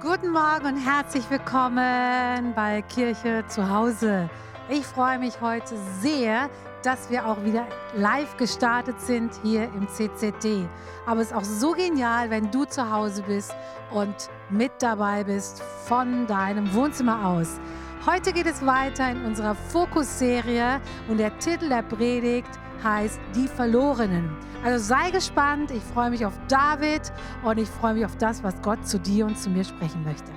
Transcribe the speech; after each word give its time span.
Guten 0.00 0.30
Morgen 0.30 0.64
und 0.64 0.76
herzlich 0.78 1.28
willkommen 1.28 2.54
bei 2.54 2.80
Kirche 2.88 3.44
zu 3.48 3.68
Hause. 3.68 4.30
Ich 4.70 4.86
freue 4.86 5.18
mich 5.18 5.42
heute 5.42 5.74
sehr, 6.00 6.48
dass 6.82 7.10
wir 7.10 7.26
auch 7.26 7.44
wieder 7.44 7.66
live 7.94 8.34
gestartet 8.38 8.98
sind 8.98 9.30
hier 9.42 9.64
im 9.64 9.86
CCD. 9.86 10.66
Aber 11.04 11.20
es 11.20 11.26
ist 11.26 11.36
auch 11.36 11.44
so 11.44 11.72
genial, 11.72 12.30
wenn 12.30 12.50
du 12.50 12.64
zu 12.64 12.90
Hause 12.90 13.22
bist 13.24 13.54
und 13.90 14.14
mit 14.48 14.72
dabei 14.78 15.22
bist 15.22 15.62
von 15.84 16.26
deinem 16.26 16.72
Wohnzimmer 16.72 17.26
aus. 17.26 17.60
Heute 18.06 18.32
geht 18.32 18.46
es 18.46 18.64
weiter 18.64 19.10
in 19.10 19.22
unserer 19.26 19.54
Fokusserie 19.54 20.80
und 21.08 21.18
der 21.18 21.38
Titel 21.40 21.68
der 21.68 21.82
Predigt 21.82 22.58
heißt 22.82 23.20
Die 23.34 23.48
Verlorenen. 23.48 24.36
Also 24.62 24.84
sei 24.84 25.10
gespannt, 25.10 25.70
ich 25.70 25.82
freue 25.82 26.10
mich 26.10 26.26
auf 26.26 26.38
David 26.48 27.12
und 27.44 27.58
ich 27.58 27.68
freue 27.68 27.94
mich 27.94 28.04
auf 28.04 28.16
das, 28.18 28.42
was 28.42 28.54
Gott 28.62 28.86
zu 28.86 28.98
dir 28.98 29.26
und 29.26 29.38
zu 29.38 29.48
mir 29.50 29.64
sprechen 29.64 30.04
möchte. 30.04 30.30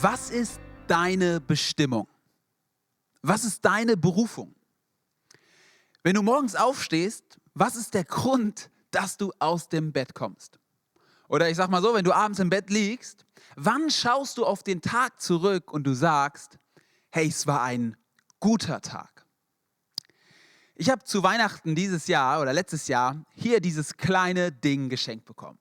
Was 0.00 0.30
ist 0.30 0.60
deine 0.86 1.40
Bestimmung? 1.40 2.08
Was 3.22 3.44
ist 3.44 3.64
deine 3.64 3.96
Berufung? 3.96 4.54
Wenn 6.02 6.14
du 6.14 6.22
morgens 6.22 6.56
aufstehst, 6.56 7.38
was 7.54 7.76
ist 7.76 7.94
der 7.94 8.04
Grund, 8.04 8.70
dass 8.90 9.16
du 9.16 9.32
aus 9.38 9.68
dem 9.68 9.92
Bett 9.92 10.14
kommst? 10.14 10.58
Oder 11.28 11.48
ich 11.48 11.56
sag 11.56 11.70
mal 11.70 11.82
so, 11.82 11.94
wenn 11.94 12.04
du 12.04 12.12
abends 12.12 12.40
im 12.40 12.50
Bett 12.50 12.70
liegst, 12.70 13.24
wann 13.54 13.90
schaust 13.90 14.38
du 14.38 14.44
auf 14.44 14.62
den 14.62 14.80
Tag 14.80 15.20
zurück 15.20 15.72
und 15.72 15.84
du 15.84 15.94
sagst, 15.94 16.58
hey, 17.10 17.28
es 17.28 17.46
war 17.46 17.62
ein 17.62 17.96
guter 18.40 18.80
Tag? 18.80 19.19
Ich 20.80 20.88
habe 20.88 21.04
zu 21.04 21.22
Weihnachten 21.22 21.74
dieses 21.74 22.06
Jahr 22.06 22.40
oder 22.40 22.54
letztes 22.54 22.88
Jahr 22.88 23.22
hier 23.34 23.60
dieses 23.60 23.98
kleine 23.98 24.50
Ding 24.50 24.88
geschenkt 24.88 25.26
bekommen. 25.26 25.58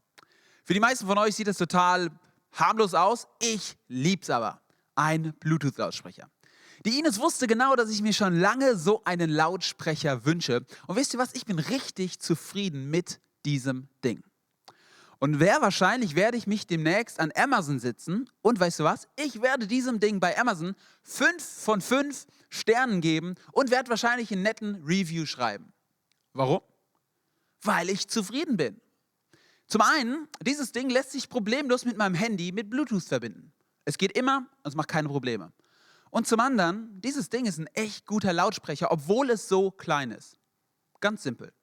Für 0.64 0.73
die 0.73 0.80
meisten 0.80 1.05
von 1.08 1.18
euch 1.18 1.36
sieht 1.36 1.50
es 1.50 1.58
total 1.58 2.09
harmlos 2.54 2.94
aus. 2.94 3.28
Ich 3.42 3.76
lieb's 3.90 4.30
aber. 4.30 4.62
Ein 4.95 5.34
Bluetooth-Lautsprecher. 5.42 6.30
Die 6.86 6.98
Ines 6.98 7.20
wusste 7.20 7.48
genau, 7.48 7.76
dass 7.76 7.89
ich 7.89 8.02
mir 8.02 8.14
schon 8.14 8.39
lange 8.39 8.78
so 8.78 9.03
einen 9.03 9.30
Lautsprecher 9.30 10.23
wünsche. 10.23 10.66
Und 10.88 10.95
wisst 10.95 11.14
ihr 11.14 11.20
was? 11.20 11.36
Ich 11.36 11.45
bin 11.45 11.59
richtig 11.59 12.22
zufrieden 12.22 12.89
mit 12.89 13.20
diesem 13.44 13.89
Ding. 14.06 14.23
Und 15.20 15.42
wer 15.42 15.61
wahrscheinlich 15.61 16.16
werde 16.16 16.38
ich 16.38 16.48
mich 16.48 16.66
demnächst 16.66 17.20
an 17.20 17.33
Amazon 17.36 17.80
sitzen 17.80 18.30
und 18.42 18.58
weißt 18.58 18.80
du 18.80 18.83
was? 18.86 19.09
Ich 19.17 19.42
werde 19.42 19.67
diesem 19.67 20.00
Ding 20.00 20.22
bei 20.22 20.39
Amazon 20.39 20.76
fünf 21.04 21.44
von 21.44 21.81
fünf 21.81 22.26
Sternen 22.50 23.02
geben 23.02 23.36
und 23.52 23.72
werde 23.72 23.89
wahrscheinlich 23.89 24.31
einen 24.31 24.44
netten 24.44 24.83
Review 24.83 25.25
schreiben. 25.25 25.73
Warum? 26.33 26.61
Weil 27.61 27.89
ich 27.89 28.08
zufrieden 28.08 28.58
bin. 28.58 28.80
Zum 29.67 29.81
einen, 29.81 30.28
dieses 30.42 30.72
Ding 30.72 30.89
lässt 30.89 31.11
sich 31.11 31.30
problemlos 31.30 31.86
mit 31.86 31.97
meinem 31.97 32.16
Handy 32.16 32.52
mit 32.52 32.70
Bluetooth 32.70 33.03
verbinden. 33.03 33.53
Es 33.86 33.97
geht 33.97 34.14
immer 34.17 34.47
und 34.64 34.70
es 34.70 34.75
macht 34.75 34.88
keine 34.88 35.09
Probleme. 35.09 35.52
Und 36.09 36.27
zum 36.27 36.39
anderen, 36.39 37.00
dieses 37.02 37.30
Ding 37.30 37.45
ist 37.45 37.59
ein 37.59 37.67
echt 37.67 38.08
guter 38.08 38.33
Lautsprecher, 38.33 38.92
obwohl 38.92 39.30
es 39.30 39.47
so 39.47 39.70
klein 39.70 40.11
ist. 40.11 40.39
Ganz 41.02 41.23
simpel. 41.23 41.53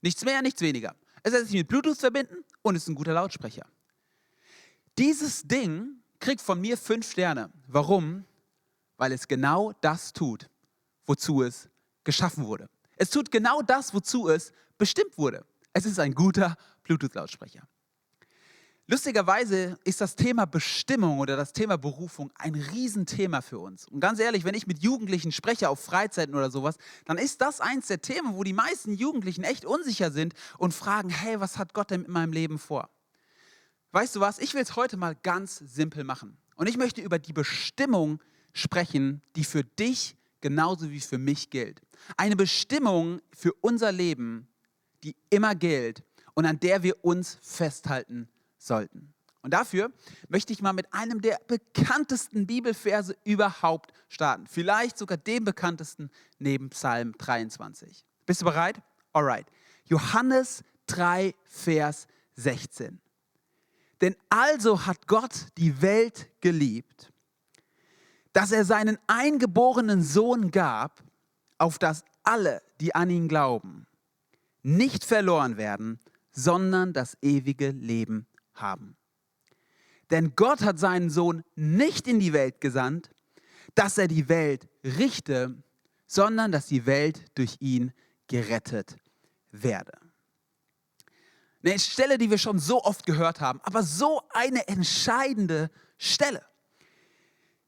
Nichts 0.00 0.24
mehr, 0.24 0.42
nichts 0.42 0.60
weniger. 0.60 0.96
Es 1.22 1.32
lässt 1.32 1.46
sich 1.46 1.56
mit 1.56 1.68
Bluetooth 1.68 1.98
verbinden 1.98 2.44
und 2.62 2.74
ist 2.74 2.88
ein 2.88 2.96
guter 2.96 3.12
Lautsprecher. 3.12 3.66
Dieses 4.98 5.42
Ding 5.42 6.02
kriegt 6.18 6.40
von 6.40 6.60
mir 6.60 6.76
fünf 6.76 7.10
Sterne. 7.10 7.50
Warum? 7.68 8.24
Weil 9.02 9.10
es 9.10 9.26
genau 9.26 9.72
das 9.80 10.12
tut, 10.12 10.48
wozu 11.06 11.42
es 11.42 11.68
geschaffen 12.04 12.46
wurde. 12.46 12.70
Es 12.94 13.10
tut 13.10 13.32
genau 13.32 13.60
das, 13.60 13.92
wozu 13.92 14.28
es 14.28 14.52
bestimmt 14.78 15.18
wurde. 15.18 15.44
Es 15.72 15.86
ist 15.86 15.98
ein 15.98 16.14
guter 16.14 16.54
Bluetooth-Lautsprecher. 16.84 17.66
Lustigerweise 18.86 19.76
ist 19.82 20.00
das 20.00 20.14
Thema 20.14 20.44
Bestimmung 20.44 21.18
oder 21.18 21.36
das 21.36 21.52
Thema 21.52 21.78
Berufung 21.78 22.30
ein 22.36 22.54
Riesenthema 22.54 23.40
für 23.40 23.58
uns. 23.58 23.88
Und 23.88 23.98
ganz 23.98 24.20
ehrlich, 24.20 24.44
wenn 24.44 24.54
ich 24.54 24.68
mit 24.68 24.84
Jugendlichen 24.84 25.32
spreche 25.32 25.68
auf 25.68 25.80
Freizeiten 25.80 26.36
oder 26.36 26.52
sowas, 26.52 26.76
dann 27.04 27.18
ist 27.18 27.40
das 27.40 27.60
eins 27.60 27.88
der 27.88 28.02
Themen, 28.02 28.36
wo 28.36 28.44
die 28.44 28.52
meisten 28.52 28.94
Jugendlichen 28.94 29.42
echt 29.42 29.64
unsicher 29.64 30.12
sind 30.12 30.34
und 30.58 30.74
fragen, 30.74 31.08
hey, 31.08 31.40
was 31.40 31.58
hat 31.58 31.74
Gott 31.74 31.90
denn 31.90 32.02
mit 32.02 32.10
meinem 32.10 32.32
Leben 32.32 32.60
vor? 32.60 32.88
Weißt 33.90 34.14
du 34.14 34.20
was, 34.20 34.38
ich 34.38 34.54
will 34.54 34.62
es 34.62 34.76
heute 34.76 34.96
mal 34.96 35.16
ganz 35.16 35.56
simpel 35.58 36.04
machen. 36.04 36.38
Und 36.54 36.68
ich 36.68 36.76
möchte 36.76 37.00
über 37.00 37.18
die 37.18 37.32
Bestimmung 37.32 38.20
sprechen, 38.52 39.22
die 39.36 39.44
für 39.44 39.64
dich 39.64 40.16
genauso 40.40 40.90
wie 40.90 41.00
für 41.00 41.18
mich 41.18 41.50
gilt. 41.50 41.80
Eine 42.16 42.36
Bestimmung 42.36 43.20
für 43.32 43.52
unser 43.60 43.92
Leben, 43.92 44.48
die 45.04 45.16
immer 45.30 45.54
gilt 45.54 46.02
und 46.34 46.46
an 46.46 46.60
der 46.60 46.82
wir 46.82 47.04
uns 47.04 47.38
festhalten 47.42 48.28
sollten. 48.58 49.12
Und 49.42 49.52
dafür 49.52 49.90
möchte 50.28 50.52
ich 50.52 50.62
mal 50.62 50.72
mit 50.72 50.92
einem 50.94 51.20
der 51.20 51.40
bekanntesten 51.48 52.46
Bibelverse 52.46 53.16
überhaupt 53.24 53.92
starten. 54.08 54.46
Vielleicht 54.46 54.96
sogar 54.96 55.16
dem 55.16 55.44
bekanntesten 55.44 56.10
neben 56.38 56.70
Psalm 56.70 57.12
23. 57.18 58.04
Bist 58.24 58.40
du 58.40 58.44
bereit? 58.44 58.80
Alright. 59.12 59.46
Johannes 59.84 60.62
3, 60.86 61.34
Vers 61.44 62.06
16. 62.36 63.00
Denn 64.00 64.16
also 64.28 64.86
hat 64.86 65.06
Gott 65.06 65.46
die 65.56 65.82
Welt 65.82 66.28
geliebt, 66.40 67.11
dass 68.32 68.52
er 68.52 68.64
seinen 68.64 68.98
eingeborenen 69.06 70.02
Sohn 70.02 70.50
gab, 70.50 71.02
auf 71.58 71.78
dass 71.78 72.04
alle, 72.22 72.62
die 72.80 72.94
an 72.94 73.10
ihn 73.10 73.28
glauben, 73.28 73.86
nicht 74.62 75.04
verloren 75.04 75.56
werden, 75.56 76.00
sondern 76.30 76.92
das 76.92 77.16
ewige 77.20 77.70
Leben 77.70 78.26
haben. 78.54 78.96
Denn 80.10 80.34
Gott 80.36 80.62
hat 80.62 80.78
seinen 80.78 81.10
Sohn 81.10 81.42
nicht 81.54 82.06
in 82.06 82.20
die 82.20 82.32
Welt 82.32 82.60
gesandt, 82.60 83.10
dass 83.74 83.98
er 83.98 84.08
die 84.08 84.28
Welt 84.28 84.68
richte, 84.84 85.62
sondern 86.06 86.52
dass 86.52 86.66
die 86.66 86.84
Welt 86.84 87.24
durch 87.34 87.56
ihn 87.60 87.92
gerettet 88.26 88.96
werde. 89.50 89.92
Eine 91.64 91.78
Stelle, 91.78 92.18
die 92.18 92.30
wir 92.30 92.38
schon 92.38 92.58
so 92.58 92.82
oft 92.82 93.06
gehört 93.06 93.40
haben, 93.40 93.60
aber 93.62 93.82
so 93.82 94.22
eine 94.30 94.66
entscheidende 94.68 95.70
Stelle. 95.96 96.42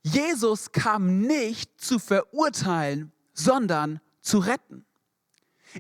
Jesus 0.05 0.71
kam 0.71 1.23
nicht 1.23 1.81
zu 1.81 1.99
verurteilen, 1.99 3.11
sondern 3.33 4.01
zu 4.21 4.39
retten. 4.39 4.85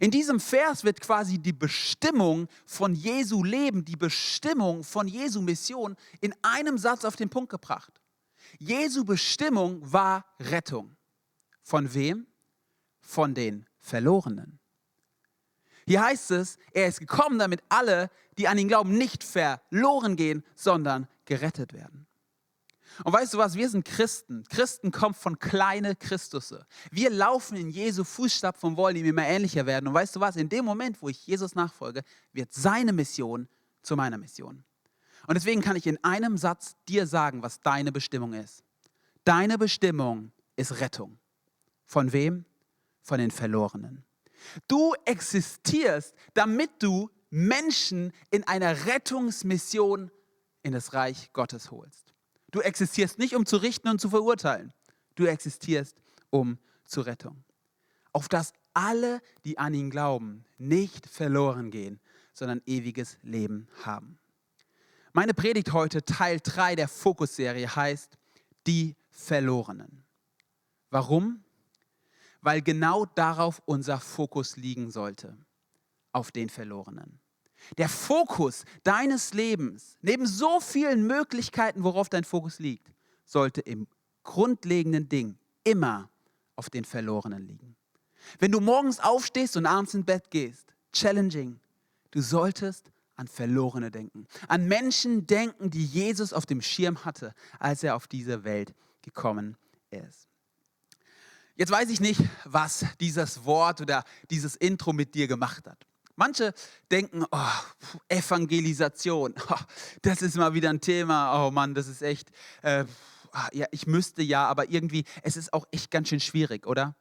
In 0.00 0.10
diesem 0.10 0.40
Vers 0.40 0.82
wird 0.82 1.00
quasi 1.02 1.38
die 1.38 1.52
Bestimmung 1.52 2.48
von 2.64 2.94
Jesu 2.94 3.44
Leben, 3.44 3.84
die 3.84 3.96
Bestimmung 3.96 4.82
von 4.82 5.06
Jesu 5.06 5.42
Mission 5.42 5.94
in 6.22 6.34
einem 6.42 6.78
Satz 6.78 7.04
auf 7.04 7.16
den 7.16 7.28
Punkt 7.28 7.50
gebracht. 7.50 8.00
Jesu 8.58 9.04
Bestimmung 9.04 9.80
war 9.92 10.24
Rettung. 10.40 10.96
Von 11.62 11.92
wem? 11.92 12.26
Von 13.00 13.34
den 13.34 13.66
Verlorenen. 13.78 14.58
Hier 15.86 16.02
heißt 16.02 16.30
es, 16.30 16.56
er 16.72 16.88
ist 16.88 16.98
gekommen, 16.98 17.38
damit 17.38 17.62
alle, 17.68 18.10
die 18.38 18.48
an 18.48 18.56
ihn 18.56 18.68
glauben, 18.68 18.96
nicht 18.96 19.22
verloren 19.22 20.16
gehen, 20.16 20.42
sondern 20.54 21.06
gerettet 21.26 21.74
werden. 21.74 22.06
Und 23.02 23.12
weißt 23.12 23.34
du 23.34 23.38
was, 23.38 23.54
wir 23.54 23.68
sind 23.68 23.84
Christen. 23.84 24.44
Christen 24.48 24.92
kommen 24.92 25.14
von 25.14 25.38
kleine 25.38 25.96
Christusse. 25.96 26.66
Wir 26.90 27.10
laufen 27.10 27.56
in 27.56 27.70
Jesu 27.70 28.04
Fußstapfen 28.04 28.70
und 28.70 28.76
wollen 28.76 28.96
ihm 28.96 29.06
immer 29.06 29.26
ähnlicher 29.26 29.66
werden. 29.66 29.88
Und 29.88 29.94
weißt 29.94 30.14
du 30.14 30.20
was, 30.20 30.36
in 30.36 30.48
dem 30.48 30.64
Moment, 30.64 31.02
wo 31.02 31.08
ich 31.08 31.26
Jesus 31.26 31.54
nachfolge, 31.54 32.02
wird 32.32 32.52
seine 32.52 32.92
Mission 32.92 33.48
zu 33.82 33.96
meiner 33.96 34.18
Mission. 34.18 34.62
Und 35.26 35.34
deswegen 35.34 35.62
kann 35.62 35.76
ich 35.76 35.86
in 35.86 36.02
einem 36.04 36.36
Satz 36.36 36.76
dir 36.88 37.06
sagen, 37.06 37.42
was 37.42 37.60
deine 37.60 37.90
Bestimmung 37.90 38.34
ist. 38.34 38.62
Deine 39.24 39.58
Bestimmung 39.58 40.32
ist 40.56 40.80
Rettung. 40.80 41.18
Von 41.86 42.12
wem? 42.12 42.44
Von 43.02 43.18
den 43.18 43.30
Verlorenen. 43.30 44.04
Du 44.68 44.94
existierst, 45.04 46.14
damit 46.34 46.70
du 46.78 47.10
Menschen 47.30 48.12
in 48.30 48.46
einer 48.46 48.86
Rettungsmission 48.86 50.10
in 50.62 50.72
das 50.72 50.92
Reich 50.92 51.32
Gottes 51.32 51.70
holst. 51.70 52.13
Du 52.54 52.60
existierst 52.60 53.18
nicht, 53.18 53.34
um 53.34 53.46
zu 53.46 53.56
richten 53.56 53.88
und 53.88 54.00
zu 54.00 54.08
verurteilen. 54.08 54.72
Du 55.16 55.26
existierst, 55.26 55.96
um 56.30 56.56
zur 56.84 57.04
Rettung. 57.04 57.42
Auf 58.12 58.28
dass 58.28 58.52
alle, 58.74 59.20
die 59.44 59.58
an 59.58 59.74
ihn 59.74 59.90
glauben, 59.90 60.44
nicht 60.56 61.08
verloren 61.08 61.72
gehen, 61.72 61.98
sondern 62.32 62.62
ewiges 62.64 63.18
Leben 63.22 63.66
haben. 63.82 64.20
Meine 65.12 65.34
Predigt 65.34 65.72
heute, 65.72 66.04
Teil 66.04 66.38
3 66.40 66.76
der 66.76 66.86
Fokusserie, 66.86 67.74
heißt 67.74 68.16
Die 68.68 68.94
Verlorenen. 69.10 70.04
Warum? 70.90 71.42
Weil 72.40 72.62
genau 72.62 73.04
darauf 73.04 73.62
unser 73.64 73.98
Fokus 73.98 74.56
liegen 74.56 74.92
sollte, 74.92 75.36
auf 76.12 76.30
den 76.30 76.48
Verlorenen. 76.48 77.18
Der 77.78 77.88
Fokus 77.88 78.64
deines 78.82 79.34
Lebens, 79.34 79.96
neben 80.02 80.26
so 80.26 80.60
vielen 80.60 81.06
Möglichkeiten, 81.06 81.84
worauf 81.84 82.08
dein 82.08 82.24
Fokus 82.24 82.58
liegt, 82.58 82.92
sollte 83.24 83.60
im 83.60 83.86
grundlegenden 84.22 85.08
Ding 85.08 85.38
immer 85.64 86.10
auf 86.56 86.70
den 86.70 86.84
Verlorenen 86.84 87.46
liegen. 87.46 87.76
Wenn 88.38 88.52
du 88.52 88.60
morgens 88.60 89.00
aufstehst 89.00 89.56
und 89.56 89.66
abends 89.66 89.94
ins 89.94 90.06
Bett 90.06 90.30
gehst, 90.30 90.74
challenging, 90.92 91.60
du 92.10 92.20
solltest 92.22 92.90
an 93.16 93.28
Verlorene 93.28 93.90
denken. 93.90 94.26
An 94.48 94.66
Menschen 94.66 95.26
denken, 95.26 95.70
die 95.70 95.84
Jesus 95.84 96.32
auf 96.32 96.46
dem 96.46 96.62
Schirm 96.62 97.04
hatte, 97.04 97.34
als 97.58 97.82
er 97.82 97.96
auf 97.96 98.06
diese 98.08 98.44
Welt 98.44 98.74
gekommen 99.02 99.56
ist. 99.90 100.28
Jetzt 101.56 101.70
weiß 101.70 101.88
ich 101.90 102.00
nicht, 102.00 102.20
was 102.44 102.84
dieses 102.98 103.44
Wort 103.44 103.80
oder 103.80 104.04
dieses 104.30 104.56
Intro 104.56 104.92
mit 104.92 105.14
dir 105.14 105.28
gemacht 105.28 105.66
hat. 105.68 105.86
Manche 106.16 106.54
denken, 106.90 107.24
oh, 107.30 107.38
Evangelisation, 108.08 109.34
oh, 109.50 109.54
das 110.02 110.22
ist 110.22 110.36
mal 110.36 110.54
wieder 110.54 110.70
ein 110.70 110.80
Thema. 110.80 111.46
Oh 111.46 111.50
Mann, 111.50 111.74
das 111.74 111.88
ist 111.88 112.02
echt, 112.02 112.30
äh, 112.62 112.84
ah, 113.32 113.48
ja, 113.52 113.66
ich 113.72 113.86
müsste 113.86 114.22
ja, 114.22 114.46
aber 114.46 114.70
irgendwie, 114.70 115.04
es 115.22 115.36
ist 115.36 115.52
auch 115.52 115.66
echt 115.70 115.90
ganz 115.90 116.08
schön 116.08 116.20
schwierig, 116.20 116.66
oder? 116.66 116.94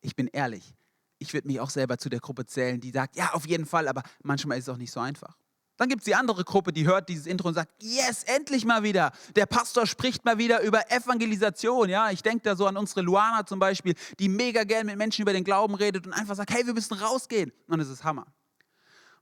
Ich 0.00 0.16
bin 0.16 0.28
ehrlich, 0.28 0.74
ich 1.18 1.32
würde 1.34 1.46
mich 1.46 1.60
auch 1.60 1.70
selber 1.70 1.98
zu 1.98 2.08
der 2.08 2.20
Gruppe 2.20 2.46
zählen, 2.46 2.80
die 2.80 2.90
sagt, 2.90 3.16
ja, 3.16 3.32
auf 3.32 3.46
jeden 3.46 3.66
Fall, 3.66 3.88
aber 3.88 4.02
manchmal 4.22 4.58
ist 4.58 4.64
es 4.64 4.74
auch 4.74 4.78
nicht 4.78 4.92
so 4.92 5.00
einfach. 5.00 5.36
Dann 5.78 5.88
gibt 5.88 6.00
es 6.00 6.06
die 6.06 6.14
andere 6.16 6.42
Gruppe, 6.42 6.72
die 6.72 6.86
hört 6.86 7.08
dieses 7.08 7.26
Intro 7.26 7.48
und 7.48 7.54
sagt, 7.54 7.70
yes, 7.80 8.24
endlich 8.24 8.64
mal 8.64 8.82
wieder. 8.82 9.12
Der 9.36 9.46
Pastor 9.46 9.86
spricht 9.86 10.24
mal 10.24 10.36
wieder 10.36 10.60
über 10.62 10.90
Evangelisation. 10.90 11.88
Ja, 11.88 12.10
ich 12.10 12.20
denke 12.20 12.42
da 12.42 12.56
so 12.56 12.66
an 12.66 12.76
unsere 12.76 13.02
Luana 13.02 13.46
zum 13.46 13.60
Beispiel, 13.60 13.94
die 14.18 14.28
mega 14.28 14.64
gern 14.64 14.86
mit 14.86 14.96
Menschen 14.96 15.22
über 15.22 15.32
den 15.32 15.44
Glauben 15.44 15.76
redet 15.76 16.04
und 16.04 16.12
einfach 16.12 16.34
sagt, 16.34 16.50
hey, 16.50 16.66
wir 16.66 16.74
müssen 16.74 16.94
rausgehen. 16.94 17.52
Und 17.68 17.78
es 17.78 17.88
ist 17.88 18.02
Hammer. 18.02 18.26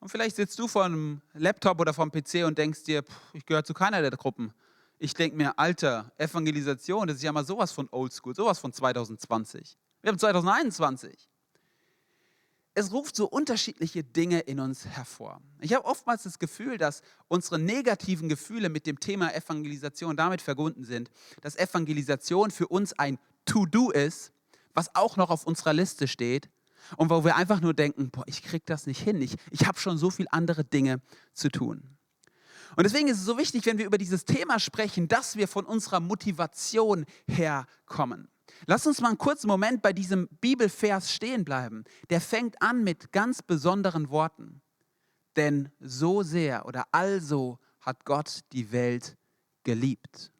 Und 0.00 0.08
vielleicht 0.08 0.36
sitzt 0.36 0.58
du 0.58 0.68
vor 0.68 0.84
einem 0.84 1.20
Laptop 1.34 1.80
oder 1.80 1.94
vor 1.94 2.04
einem 2.04 2.12
PC 2.12 2.46
und 2.46 2.58
denkst 2.58 2.84
dir, 2.84 3.02
pff, 3.02 3.14
ich 3.32 3.46
gehöre 3.46 3.64
zu 3.64 3.74
keiner 3.74 4.02
der 4.02 4.10
Gruppen. 4.12 4.52
Ich 4.98 5.14
denke 5.14 5.36
mir, 5.36 5.58
Alter, 5.58 6.10
Evangelisation, 6.16 7.06
das 7.06 7.18
ist 7.18 7.22
ja 7.22 7.32
mal 7.32 7.44
sowas 7.44 7.72
von 7.72 7.88
Oldschool, 7.90 8.34
sowas 8.34 8.58
von 8.58 8.72
2020. 8.72 9.76
Wir 10.02 10.10
haben 10.10 10.18
2021 10.18 11.28
es 12.76 12.92
ruft 12.92 13.16
so 13.16 13.26
unterschiedliche 13.26 14.04
Dinge 14.04 14.40
in 14.40 14.60
uns 14.60 14.84
hervor. 14.84 15.40
Ich 15.60 15.72
habe 15.72 15.86
oftmals 15.86 16.24
das 16.24 16.38
Gefühl, 16.38 16.76
dass 16.76 17.00
unsere 17.26 17.58
negativen 17.58 18.28
Gefühle 18.28 18.68
mit 18.68 18.86
dem 18.86 19.00
Thema 19.00 19.34
Evangelisation 19.34 20.14
damit 20.14 20.42
verbunden 20.42 20.84
sind, 20.84 21.10
dass 21.40 21.56
Evangelisation 21.56 22.50
für 22.50 22.68
uns 22.68 22.92
ein 22.92 23.18
To-Do 23.46 23.90
ist, 23.90 24.30
was 24.74 24.94
auch 24.94 25.16
noch 25.16 25.30
auf 25.30 25.46
unserer 25.46 25.72
Liste 25.72 26.06
steht 26.06 26.50
und 26.96 27.10
wo 27.10 27.24
wir 27.24 27.36
einfach 27.36 27.60
nur 27.60 27.74
denken, 27.74 28.10
boah, 28.10 28.24
ich 28.26 28.42
kriege 28.42 28.64
das 28.66 28.86
nicht 28.86 29.02
hin, 29.02 29.20
ich, 29.20 29.36
ich 29.50 29.66
habe 29.66 29.78
schon 29.78 29.98
so 29.98 30.10
viele 30.10 30.32
andere 30.32 30.64
Dinge 30.64 31.00
zu 31.32 31.48
tun. 31.48 31.96
Und 32.76 32.84
deswegen 32.84 33.08
ist 33.08 33.18
es 33.18 33.24
so 33.24 33.38
wichtig, 33.38 33.64
wenn 33.66 33.78
wir 33.78 33.86
über 33.86 33.98
dieses 33.98 34.24
Thema 34.24 34.58
sprechen, 34.58 35.08
dass 35.08 35.36
wir 35.36 35.48
von 35.48 35.64
unserer 35.64 36.00
Motivation 36.00 37.06
herkommen. 37.26 38.28
Lass 38.66 38.86
uns 38.86 39.00
mal 39.00 39.08
einen 39.08 39.18
kurzen 39.18 39.48
Moment 39.48 39.82
bei 39.82 39.92
diesem 39.92 40.28
Bibelvers 40.40 41.12
stehen 41.12 41.44
bleiben. 41.44 41.84
Der 42.10 42.20
fängt 42.20 42.60
an 42.62 42.84
mit 42.84 43.12
ganz 43.12 43.42
besonderen 43.42 44.10
Worten. 44.10 44.62
Denn 45.36 45.70
so 45.80 46.22
sehr 46.22 46.66
oder 46.66 46.84
also 46.92 47.58
hat 47.80 48.04
Gott 48.04 48.40
die 48.52 48.72
Welt 48.72 49.16
geliebt. 49.62 50.32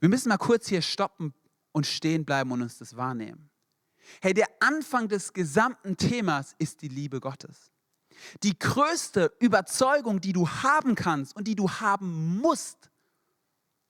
Wir 0.00 0.08
müssen 0.08 0.28
mal 0.28 0.38
kurz 0.38 0.68
hier 0.68 0.82
stoppen 0.82 1.34
und 1.72 1.86
stehen 1.86 2.24
bleiben 2.24 2.52
und 2.52 2.62
uns 2.62 2.78
das 2.78 2.96
wahrnehmen. 2.96 3.50
Hey, 4.20 4.34
der 4.34 4.48
Anfang 4.60 5.08
des 5.08 5.32
gesamten 5.32 5.96
Themas 5.96 6.54
ist 6.58 6.82
die 6.82 6.88
Liebe 6.88 7.20
Gottes. 7.20 7.70
Die 8.42 8.58
größte 8.58 9.32
Überzeugung, 9.40 10.20
die 10.20 10.32
du 10.32 10.48
haben 10.48 10.94
kannst 10.94 11.34
und 11.36 11.48
die 11.48 11.56
du 11.56 11.70
haben 11.70 12.38
musst, 12.38 12.90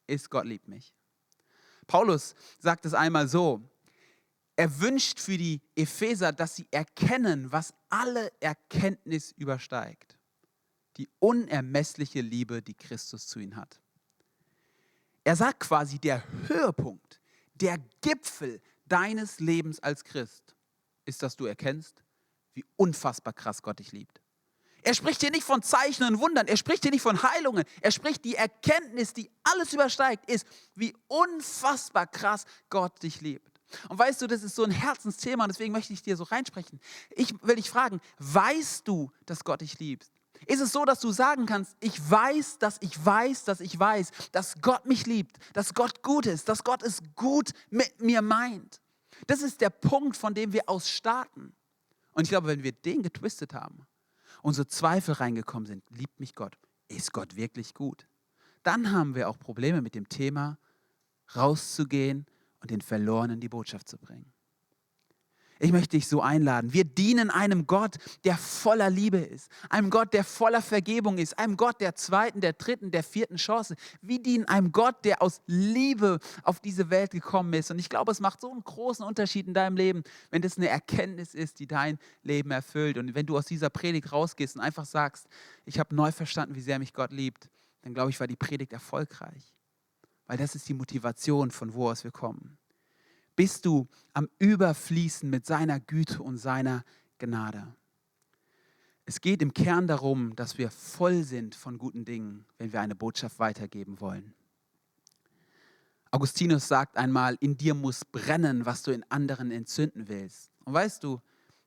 ist, 0.07 0.31
Gott 0.31 0.47
liebt 0.47 0.69
mich. 0.69 0.95
Paulus 1.87 2.35
sagt 2.59 2.87
es 2.87 2.95
einmal 2.95 3.29
so, 3.29 3.63
er 4.57 4.81
wünscht 4.81 5.19
für 5.19 5.37
die 5.37 5.61
Epheser, 5.75 6.33
dass 6.33 6.57
sie 6.57 6.67
erkennen, 6.71 7.51
was 7.51 7.75
alle 7.89 8.31
Erkenntnis 8.41 9.33
übersteigt. 9.33 10.17
Die 10.97 11.09
unermessliche 11.19 12.21
Liebe, 12.21 12.63
die 12.63 12.75
Christus 12.75 13.27
zu 13.27 13.41
ihnen 13.41 13.57
hat. 13.57 13.81
Er 15.25 15.35
sagt 15.35 15.61
quasi, 15.61 15.99
der 15.99 16.23
Höhepunkt, 16.47 17.21
der 17.55 17.79
Gipfel 18.01 18.61
deines 18.87 19.41
Lebens 19.41 19.81
als 19.81 20.05
Christ 20.05 20.55
ist, 21.05 21.23
dass 21.23 21.37
du 21.37 21.47
erkennst, 21.47 22.05
wie 22.55 22.65
unfassbar 22.77 23.33
krass 23.33 23.63
Gott 23.63 23.79
dich 23.79 23.93
liebt. 23.93 24.21
Er 24.83 24.95
spricht 24.95 25.23
hier 25.23 25.31
nicht 25.31 25.45
von 25.45 25.63
Zeichen 25.63 26.05
und 26.05 26.21
Wundern, 26.21 26.47
er 26.47 26.59
spricht 26.59 26.83
hier 26.83 26.91
nicht 26.91 27.03
von 27.03 27.23
Heilungen, 27.23 27.65
er 27.81 27.91
spricht 27.91 28.25
die 28.25 28.35
Erkenntnis, 28.35 29.15
die 29.15 29.31
alles 29.43 29.73
übersteigt, 29.73 30.29
ist, 30.29 30.47
wie 30.75 30.95
unfassbar 31.09 32.07
krass 32.07 32.45
Gott 32.69 33.03
dich 33.03 33.23
liebt. 33.23 33.61
Und 33.89 33.99
weißt 33.99 34.21
du, 34.21 34.27
das 34.27 34.43
ist 34.43 34.55
so 34.55 34.63
ein 34.63 34.71
Herzensthema 34.71 35.45
und 35.45 35.49
deswegen 35.49 35.73
möchte 35.73 35.95
ich 35.95 36.03
dir 36.03 36.17
so 36.17 36.25
reinsprechen. 36.25 36.81
Ich 37.11 37.35
will 37.43 37.57
dich 37.57 37.71
fragen, 37.71 38.01
weißt 38.19 38.87
du, 38.87 39.11
dass 39.25 39.43
Gott 39.43 39.63
dich 39.63 39.79
liebt? 39.79 40.11
Ist 40.47 40.61
es 40.61 40.73
so, 40.73 40.85
dass 40.85 41.01
du 41.01 41.11
sagen 41.11 41.47
kannst, 41.47 41.77
ich 41.81 41.99
weiß, 42.11 42.59
dass 42.59 42.79
ich 42.81 43.05
weiß, 43.05 43.45
dass 43.45 43.61
ich 43.61 43.79
weiß, 43.79 44.11
dass 44.33 44.61
Gott 44.61 44.87
mich 44.87 45.07
liebt, 45.07 45.39
dass 45.53 45.75
Gott 45.75 46.03
gut 46.03 46.27
ist, 46.27 46.49
dass 46.49 46.65
Gott 46.65 46.83
es 46.83 47.01
gut 47.15 47.51
mit 47.71 48.01
mir 48.01 48.23
meint? 48.23 48.81
Das 49.27 49.43
ist 49.43 49.61
der 49.61 49.71
Punkt, 49.71 50.17
von 50.17 50.35
dem 50.35 50.53
wir 50.53 50.69
aus 50.69 50.91
starten. 50.91 51.55
Und 52.13 52.25
ich 52.25 52.29
glaube, 52.29 52.49
wenn 52.49 52.63
wir 52.63 52.73
den 52.73 53.03
getwistet 53.03 53.55
haben, 53.55 53.87
unsere 54.43 54.67
Zweifel 54.67 55.15
reingekommen 55.15 55.67
sind, 55.67 55.83
liebt 55.91 56.21
mich 56.21 56.35
Gott, 56.35 56.57
ist 56.89 57.13
Gott 57.13 57.37
wirklich 57.37 57.75
gut? 57.75 58.07
Dann 58.63 58.93
haben 58.93 59.15
wir 59.15 59.29
auch 59.29 59.39
Probleme 59.39 59.83
mit 59.83 59.95
dem 59.95 60.09
Thema, 60.09 60.59
rauszugehen 61.35 62.27
und 62.61 62.71
den 62.71 62.81
Verlorenen 62.81 63.41
die 63.41 63.49
Botschaft 63.49 63.89
zu 63.89 63.99
bringen. 63.99 64.34
Ich 65.65 65.73
möchte 65.73 65.97
dich 65.97 66.09
so 66.09 66.21
einladen. 66.21 66.75
Wir 66.75 66.85
dienen 66.85 67.31
einem 67.31 67.67
Gott, 67.67 67.97
der 68.25 68.37
voller 68.37 68.91
Liebe 68.91 69.17
ist, 69.17 69.51
einem 69.71 69.89
Gott, 69.89 70.13
der 70.13 70.23
voller 70.23 70.61
Vergebung 70.61 71.17
ist, 71.17 71.39
einem 71.39 71.57
Gott 71.57 71.81
der 71.81 71.95
zweiten, 71.95 72.43
der 72.43 72.53
dritten, 72.53 72.91
der 72.91 73.03
vierten 73.03 73.37
Chance. 73.37 73.75
Wir 74.03 74.23
dienen 74.23 74.45
einem 74.45 74.73
Gott, 74.73 74.97
der 75.07 75.23
aus 75.23 75.41
Liebe 75.47 76.19
auf 76.43 76.61
diese 76.61 76.91
Welt 76.91 77.13
gekommen 77.13 77.55
ist. 77.55 77.71
Und 77.71 77.79
ich 77.79 77.89
glaube, 77.89 78.13
es 78.13 78.21
macht 78.21 78.43
so 78.43 78.53
einen 78.53 78.63
großen 78.63 79.07
Unterschied 79.07 79.47
in 79.47 79.55
deinem 79.55 79.79
Leben, 79.79 80.03
wenn 80.31 80.43
das 80.43 80.59
eine 80.59 80.69
Erkenntnis 80.69 81.33
ist, 81.35 81.61
die 81.61 81.67
dein 81.67 81.99
Leben 82.23 82.51
erfüllt. 82.51 82.99
Und 82.99 83.15
wenn 83.15 83.25
du 83.25 83.39
aus 83.39 83.47
dieser 83.47 83.71
Predigt 83.71 84.13
rausgehst 84.13 84.57
und 84.57 84.61
einfach 84.61 84.85
sagst, 84.85 85.29
ich 85.65 85.79
habe 85.79 85.95
neu 85.95 86.13
verstanden, 86.13 86.57
wie 86.57 86.61
sehr 86.61 86.79
mich 86.79 86.93
Gott 86.93 87.11
liebt, 87.11 87.49
dann 87.81 87.95
glaube 87.95 88.11
ich, 88.11 88.21
war 88.21 88.27
die 88.27 88.37
Predigt 88.37 88.75
erfolgreich. 88.75 89.55
Weil 90.27 90.37
das 90.37 90.55
ist 90.55 90.69
die 90.69 90.75
Motivation, 90.75 91.51
von 91.51 91.73
wo 91.73 91.89
aus 91.89 92.05
wir 92.05 92.11
kommen 92.11 92.59
bist 93.37 93.67
du 93.67 93.89
am 94.13 94.29
Überfließen 94.39 95.29
mit 95.29 95.47
seiner 95.47 95.81
Güte 95.81 96.23
und 96.23 96.39
seiner 96.39 96.85
Gnade. 97.19 97.75
Es 99.07 99.21
geht 99.21 99.43
im 99.43 99.53
Kern 99.53 99.87
darum, 99.87 100.35
dass 100.35 100.57
wir 100.57 100.71
voll 100.71 101.25
sind 101.25 101.55
von 101.55 101.77
guten 101.77 102.05
Dingen, 102.05 102.47
wenn 102.59 102.73
wir 102.73 102.81
eine 102.81 102.95
Botschaft 102.95 103.39
weitergeben 103.39 104.01
wollen. 104.01 104.35
Augustinus 106.11 106.69
sagt 106.69 106.97
einmal, 106.97 107.37
in 107.41 107.57
dir 107.57 107.75
muss 107.75 108.05
brennen, 108.05 108.65
was 108.65 108.83
du 108.83 108.93
in 108.93 109.05
anderen 109.11 109.51
entzünden 109.51 110.09
willst. 110.09 110.51
Und 110.65 110.73
weißt 110.73 111.03
du, 111.03 111.21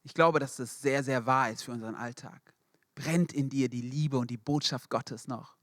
ich 0.03 0.13
glaube, 0.13 0.39
dass 0.39 0.55
das 0.55 0.81
sehr, 0.81 1.03
sehr 1.03 1.25
wahr 1.25 1.51
ist 1.51 1.63
für 1.63 1.73
unseren 1.73 1.95
Alltag. 1.95 2.53
Brennt 2.95 3.33
in 3.33 3.49
dir 3.49 3.69
die 3.69 3.81
Liebe 3.81 4.17
und 4.17 4.31
die 4.31 4.37
Botschaft 4.37 4.89
Gottes 4.89 5.27
noch? 5.27 5.57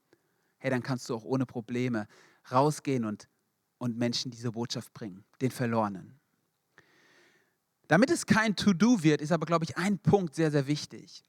Hey, 0.59 0.71
dann 0.71 0.83
kannst 0.83 1.09
du 1.09 1.15
auch 1.15 1.25
ohne 1.25 1.47
Probleme 1.47 2.07
rausgehen 2.53 3.05
und 3.05 3.29
und 3.79 3.97
Menschen 3.97 4.31
diese 4.31 4.53
Botschaft 4.53 4.93
bringen, 4.93 5.25
den 5.41 5.51
Verlorenen. 5.51 6.19
Damit 7.89 8.11
es 8.11 8.27
kein 8.27 8.57
To-Do 8.57 9.03
wird, 9.03 9.21
ist 9.21 9.33
aber, 9.33 9.47
glaube 9.47 9.65
ich, 9.65 9.77
ein 9.77 9.99
Punkt 9.99 10.35
sehr, 10.35 10.51
sehr 10.51 10.67
wichtig. 10.67 11.25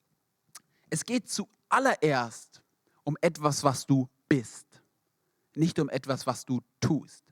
Es 0.89 1.03
geht 1.03 1.29
zuallererst 1.29 2.61
um 3.03 3.17
etwas, 3.21 3.63
was 3.63 3.85
du 3.85 4.09
bist, 4.29 4.65
nicht 5.53 5.79
um 5.79 5.89
etwas, 5.89 6.25
was 6.25 6.45
du 6.45 6.61
tust. 6.79 7.25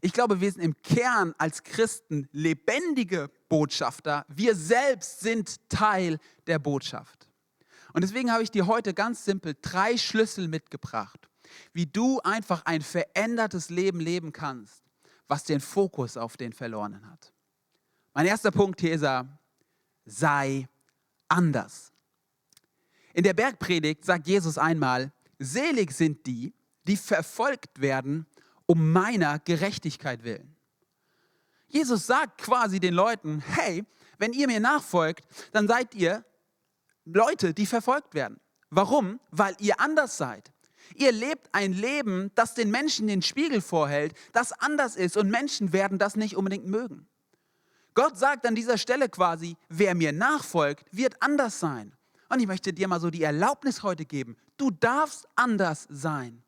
Ich 0.00 0.12
glaube, 0.12 0.40
wir 0.40 0.50
sind 0.50 0.62
im 0.62 0.80
Kern 0.82 1.34
als 1.38 1.62
Christen 1.62 2.28
lebendige 2.32 3.30
Botschafter. 3.48 4.24
Wir 4.28 4.54
selbst 4.54 5.20
sind 5.20 5.68
Teil 5.68 6.18
der 6.46 6.58
Botschaft. 6.58 7.28
Und 7.92 8.02
deswegen 8.02 8.32
habe 8.32 8.42
ich 8.42 8.50
dir 8.50 8.66
heute 8.66 8.94
ganz 8.94 9.24
simpel 9.24 9.54
drei 9.60 9.96
Schlüssel 9.96 10.48
mitgebracht, 10.48 11.28
wie 11.72 11.86
du 11.86 12.20
einfach 12.20 12.64
ein 12.64 12.82
verändertes 12.82 13.70
Leben 13.70 14.00
leben 14.00 14.32
kannst, 14.32 14.82
was 15.28 15.44
den 15.44 15.60
Fokus 15.60 16.16
auf 16.16 16.36
den 16.36 16.52
Verlorenen 16.52 17.08
hat. 17.10 17.32
Mein 18.14 18.26
erster 18.26 18.50
Punkt 18.50 18.80
hier 18.80 18.92
ist, 18.92 19.04
sei 20.04 20.68
anders. 21.28 21.92
In 23.14 23.24
der 23.24 23.34
Bergpredigt 23.34 24.04
sagt 24.04 24.26
Jesus 24.26 24.58
einmal, 24.58 25.12
selig 25.38 25.92
sind 25.92 26.26
die, 26.26 26.54
die 26.84 26.96
verfolgt 26.96 27.80
werden 27.80 28.26
um 28.66 28.92
meiner 28.92 29.38
Gerechtigkeit 29.38 30.24
willen. 30.24 30.56
Jesus 31.68 32.06
sagt 32.06 32.38
quasi 32.42 32.80
den 32.80 32.94
Leuten, 32.94 33.40
hey, 33.40 33.84
wenn 34.18 34.32
ihr 34.32 34.46
mir 34.46 34.60
nachfolgt, 34.60 35.26
dann 35.52 35.66
seid 35.66 35.94
ihr 35.94 36.24
Leute, 37.04 37.54
die 37.54 37.66
verfolgt 37.66 38.14
werden. 38.14 38.40
Warum? 38.70 39.20
Weil 39.30 39.56
ihr 39.58 39.80
anders 39.80 40.16
seid. 40.16 40.52
Ihr 40.96 41.12
lebt 41.12 41.48
ein 41.52 41.72
Leben, 41.72 42.30
das 42.34 42.54
den 42.54 42.70
Menschen 42.70 43.06
den 43.06 43.22
Spiegel 43.22 43.60
vorhält, 43.60 44.14
das 44.32 44.52
anders 44.52 44.96
ist 44.96 45.16
und 45.16 45.30
Menschen 45.30 45.72
werden 45.72 45.98
das 45.98 46.16
nicht 46.16 46.36
unbedingt 46.36 46.66
mögen. 46.66 47.08
Gott 47.94 48.18
sagt 48.18 48.46
an 48.46 48.54
dieser 48.54 48.78
Stelle 48.78 49.08
quasi, 49.08 49.56
wer 49.68 49.94
mir 49.94 50.12
nachfolgt, 50.12 50.86
wird 50.92 51.20
anders 51.20 51.60
sein. 51.60 51.94
Und 52.28 52.40
ich 52.40 52.46
möchte 52.46 52.72
dir 52.72 52.88
mal 52.88 53.00
so 53.00 53.10
die 53.10 53.22
Erlaubnis 53.22 53.82
heute 53.82 54.06
geben. 54.06 54.36
Du 54.56 54.70
darfst 54.70 55.26
anders 55.34 55.86
sein. 55.90 56.42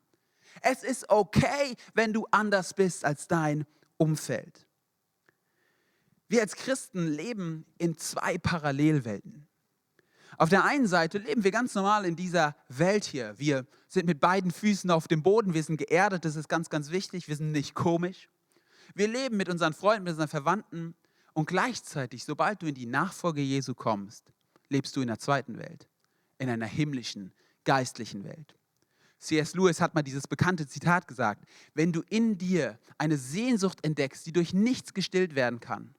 Es 0.61 0.83
ist 0.83 1.09
okay, 1.09 1.75
wenn 1.93 2.13
du 2.13 2.25
anders 2.31 2.73
bist 2.73 3.05
als 3.05 3.27
dein 3.27 3.65
Umfeld. 3.97 4.65
Wir 6.27 6.41
als 6.41 6.55
Christen 6.55 7.07
leben 7.07 7.65
in 7.77 7.97
zwei 7.97 8.37
Parallelwelten. 8.39 9.47
Auf 10.37 10.49
der 10.49 10.65
einen 10.65 10.87
Seite 10.87 11.17
leben 11.17 11.43
wir 11.43 11.51
ganz 11.51 11.75
normal 11.75 12.05
in 12.05 12.15
dieser 12.15 12.55
Welt 12.67 13.05
hier. 13.05 13.37
Wir 13.37 13.65
sind 13.87 14.05
mit 14.05 14.19
beiden 14.19 14.51
Füßen 14.51 14.91
auf 14.91 15.07
dem 15.07 15.23
Boden, 15.23 15.53
wir 15.53 15.63
sind 15.63 15.77
geerdet, 15.77 16.25
das 16.25 16.35
ist 16.35 16.49
ganz, 16.49 16.69
ganz 16.69 16.91
wichtig, 16.91 17.27
wir 17.27 17.35
sind 17.35 17.51
nicht 17.51 17.73
komisch. 17.73 18.29
Wir 18.93 19.07
leben 19.07 19.37
mit 19.37 19.49
unseren 19.49 19.73
Freunden, 19.73 20.03
mit 20.03 20.11
unseren 20.11 20.27
Verwandten 20.27 20.95
und 21.33 21.47
gleichzeitig, 21.47 22.23
sobald 22.23 22.61
du 22.61 22.67
in 22.67 22.75
die 22.75 22.85
Nachfolge 22.85 23.41
Jesu 23.41 23.73
kommst, 23.73 24.31
lebst 24.69 24.95
du 24.95 25.01
in 25.01 25.07
der 25.07 25.19
zweiten 25.19 25.57
Welt, 25.57 25.87
in 26.37 26.49
einer 26.49 26.65
himmlischen, 26.65 27.33
geistlichen 27.63 28.23
Welt. 28.23 28.55
C.S. 29.19 29.55
Lewis 29.55 29.81
hat 29.81 29.95
mal 29.95 30.03
dieses 30.03 30.27
bekannte 30.27 30.67
Zitat 30.67 31.07
gesagt, 31.07 31.45
wenn 31.73 31.91
du 31.91 32.03
in 32.09 32.37
dir 32.37 32.77
eine 32.97 33.17
Sehnsucht 33.17 33.83
entdeckst, 33.83 34.25
die 34.25 34.33
durch 34.33 34.53
nichts 34.53 34.93
gestillt 34.93 35.35
werden 35.35 35.59
kann, 35.59 35.95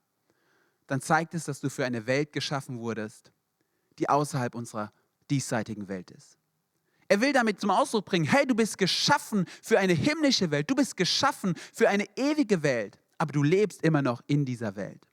dann 0.87 1.01
zeigt 1.01 1.35
es, 1.35 1.45
dass 1.45 1.61
du 1.61 1.69
für 1.69 1.85
eine 1.85 2.07
Welt 2.07 2.33
geschaffen 2.33 2.79
wurdest, 2.79 3.33
die 3.99 4.09
außerhalb 4.09 4.55
unserer 4.55 4.93
diesseitigen 5.31 5.89
Welt 5.89 6.11
ist. 6.11 6.37
Er 7.09 7.21
will 7.21 7.33
damit 7.33 7.61
zum 7.61 7.71
Ausdruck 7.71 8.05
bringen, 8.05 8.25
hey, 8.25 8.47
du 8.47 8.55
bist 8.55 8.79
geschaffen 8.79 9.47
für 9.63 9.79
eine 9.79 9.93
himmlische 9.93 10.51
Welt, 10.51 10.69
du 10.69 10.75
bist 10.75 10.97
geschaffen 10.97 11.55
für 11.73 11.89
eine 11.89 12.07
ewige 12.17 12.63
Welt, 12.63 12.99
aber 13.19 13.33
du 13.33 13.43
lebst 13.43 13.83
immer 13.83 14.03
noch 14.03 14.23
in 14.27 14.45
dieser 14.45 14.75
Welt. 14.77 15.07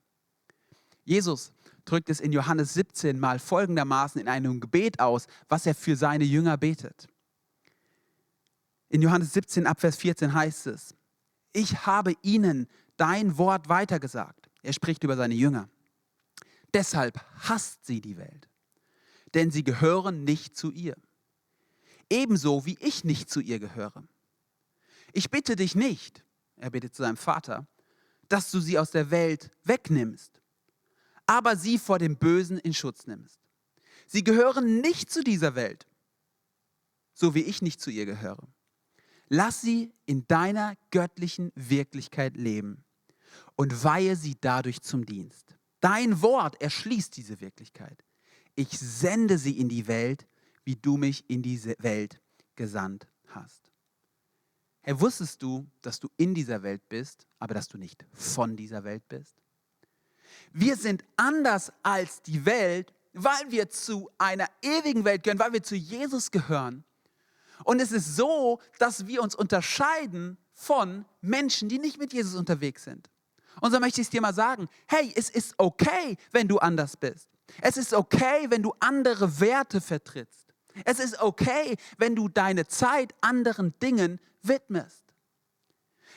Jesus 1.04 1.52
drückt 1.84 2.08
es 2.10 2.20
in 2.20 2.32
Johannes 2.32 2.74
17 2.74 3.18
mal 3.18 3.38
folgendermaßen 3.38 4.20
in 4.20 4.28
einem 4.28 4.60
Gebet 4.60 5.00
aus, 5.00 5.26
was 5.48 5.66
er 5.66 5.74
für 5.74 5.96
seine 5.96 6.24
Jünger 6.24 6.56
betet. 6.56 7.06
In 8.88 9.02
Johannes 9.02 9.32
17 9.32 9.66
Abvers 9.66 9.96
14 9.96 10.32
heißt 10.32 10.68
es, 10.68 10.94
ich 11.52 11.86
habe 11.86 12.14
ihnen 12.22 12.68
dein 12.96 13.38
Wort 13.38 13.68
weitergesagt. 13.68 14.50
Er 14.62 14.72
spricht 14.72 15.04
über 15.04 15.16
seine 15.16 15.34
Jünger. 15.34 15.68
Deshalb 16.72 17.20
hasst 17.48 17.84
sie 17.86 18.00
die 18.00 18.16
Welt, 18.16 18.48
denn 19.34 19.50
sie 19.50 19.64
gehören 19.64 20.24
nicht 20.24 20.56
zu 20.56 20.70
ihr. 20.70 20.96
Ebenso 22.08 22.64
wie 22.64 22.76
ich 22.80 23.04
nicht 23.04 23.28
zu 23.28 23.40
ihr 23.40 23.58
gehöre. 23.58 24.06
Ich 25.12 25.30
bitte 25.30 25.56
dich 25.56 25.74
nicht, 25.74 26.24
er 26.56 26.70
bittet 26.70 26.94
zu 26.94 27.02
seinem 27.02 27.16
Vater, 27.16 27.66
dass 28.28 28.50
du 28.50 28.60
sie 28.60 28.78
aus 28.78 28.90
der 28.90 29.10
Welt 29.10 29.50
wegnimmst, 29.64 30.40
aber 31.26 31.56
sie 31.56 31.78
vor 31.78 31.98
dem 31.98 32.16
Bösen 32.16 32.58
in 32.58 32.74
Schutz 32.74 33.06
nimmst. 33.06 33.38
Sie 34.06 34.22
gehören 34.22 34.80
nicht 34.80 35.10
zu 35.10 35.22
dieser 35.22 35.54
Welt, 35.54 35.86
so 37.12 37.34
wie 37.34 37.42
ich 37.42 37.62
nicht 37.62 37.80
zu 37.80 37.90
ihr 37.90 38.06
gehöre. 38.06 38.46
Lass 39.28 39.60
sie 39.60 39.92
in 40.04 40.26
deiner 40.28 40.76
göttlichen 40.90 41.50
Wirklichkeit 41.54 42.36
leben 42.36 42.84
und 43.56 43.84
weihe 43.84 44.16
sie 44.16 44.36
dadurch 44.40 44.82
zum 44.82 45.06
Dienst. 45.06 45.56
Dein 45.80 46.22
Wort 46.22 46.60
erschließt 46.60 47.16
diese 47.16 47.40
Wirklichkeit. 47.40 48.04
Ich 48.56 48.78
sende 48.78 49.38
sie 49.38 49.58
in 49.58 49.68
die 49.68 49.86
Welt, 49.86 50.26
wie 50.64 50.76
du 50.76 50.96
mich 50.96 51.28
in 51.28 51.42
diese 51.42 51.74
Welt 51.78 52.20
gesandt 52.56 53.06
hast. 53.28 53.72
Herr, 54.82 55.00
wusstest 55.00 55.42
du, 55.42 55.66
dass 55.82 55.98
du 55.98 56.08
in 56.16 56.34
dieser 56.34 56.62
Welt 56.62 56.88
bist, 56.88 57.26
aber 57.38 57.54
dass 57.54 57.68
du 57.68 57.78
nicht 57.78 58.04
von 58.12 58.56
dieser 58.56 58.84
Welt 58.84 59.06
bist? 59.08 59.34
Wir 60.52 60.76
sind 60.76 61.04
anders 61.16 61.72
als 61.82 62.22
die 62.22 62.44
Welt, 62.44 62.92
weil 63.12 63.50
wir 63.50 63.70
zu 63.70 64.10
einer 64.18 64.46
ewigen 64.62 65.04
Welt 65.04 65.22
gehören, 65.22 65.38
weil 65.38 65.52
wir 65.52 65.62
zu 65.62 65.76
Jesus 65.76 66.30
gehören. 66.30 66.84
Und 67.64 67.80
es 67.80 67.92
ist 67.92 68.16
so, 68.16 68.60
dass 68.78 69.06
wir 69.06 69.22
uns 69.22 69.34
unterscheiden 69.34 70.36
von 70.52 71.04
Menschen, 71.20 71.68
die 71.68 71.78
nicht 71.78 71.98
mit 71.98 72.12
Jesus 72.12 72.34
unterwegs 72.34 72.84
sind. 72.84 73.08
Und 73.60 73.72
so 73.72 73.80
möchte 73.80 74.00
ich 74.00 74.08
es 74.08 74.10
dir 74.10 74.20
mal 74.20 74.34
sagen, 74.34 74.68
hey, 74.86 75.12
es 75.16 75.30
ist 75.30 75.54
okay, 75.58 76.16
wenn 76.32 76.48
du 76.48 76.58
anders 76.58 76.96
bist. 76.96 77.28
Es 77.60 77.76
ist 77.76 77.94
okay, 77.94 78.46
wenn 78.48 78.62
du 78.62 78.74
andere 78.80 79.40
Werte 79.40 79.80
vertrittst. 79.80 80.54
Es 80.84 80.98
ist 80.98 81.20
okay, 81.20 81.76
wenn 81.98 82.16
du 82.16 82.28
deine 82.28 82.66
Zeit 82.66 83.14
anderen 83.20 83.78
Dingen 83.78 84.20
widmest. 84.42 85.04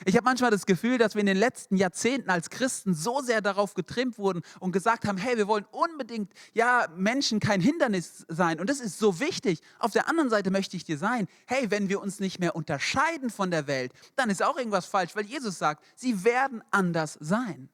Ich 0.04 0.14
habe 0.14 0.24
manchmal 0.24 0.50
das 0.50 0.66
Gefühl, 0.66 0.98
dass 0.98 1.14
wir 1.14 1.20
in 1.20 1.26
den 1.26 1.36
letzten 1.36 1.76
Jahrzehnten 1.76 2.30
als 2.30 2.50
Christen 2.50 2.94
so 2.94 3.20
sehr 3.20 3.40
darauf 3.40 3.74
getrimmt 3.74 4.18
wurden 4.18 4.42
und 4.60 4.72
gesagt 4.72 5.06
haben, 5.06 5.18
hey, 5.18 5.36
wir 5.36 5.48
wollen 5.48 5.64
unbedingt 5.72 6.32
ja 6.52 6.86
Menschen 6.96 7.40
kein 7.40 7.60
Hindernis 7.60 8.24
sein 8.28 8.60
und 8.60 8.70
das 8.70 8.80
ist 8.80 8.98
so 8.98 9.18
wichtig. 9.18 9.60
Auf 9.78 9.92
der 9.92 10.08
anderen 10.08 10.30
Seite 10.30 10.50
möchte 10.50 10.76
ich 10.76 10.84
dir 10.84 10.98
sagen, 10.98 11.26
hey, 11.46 11.70
wenn 11.70 11.88
wir 11.88 12.00
uns 12.00 12.20
nicht 12.20 12.38
mehr 12.38 12.54
unterscheiden 12.54 13.30
von 13.30 13.50
der 13.50 13.66
Welt, 13.66 13.92
dann 14.16 14.30
ist 14.30 14.42
auch 14.42 14.56
irgendwas 14.56 14.86
falsch, 14.86 15.16
weil 15.16 15.26
Jesus 15.26 15.58
sagt, 15.58 15.84
sie 15.96 16.24
werden 16.24 16.62
anders 16.70 17.18
sein. 17.20 17.68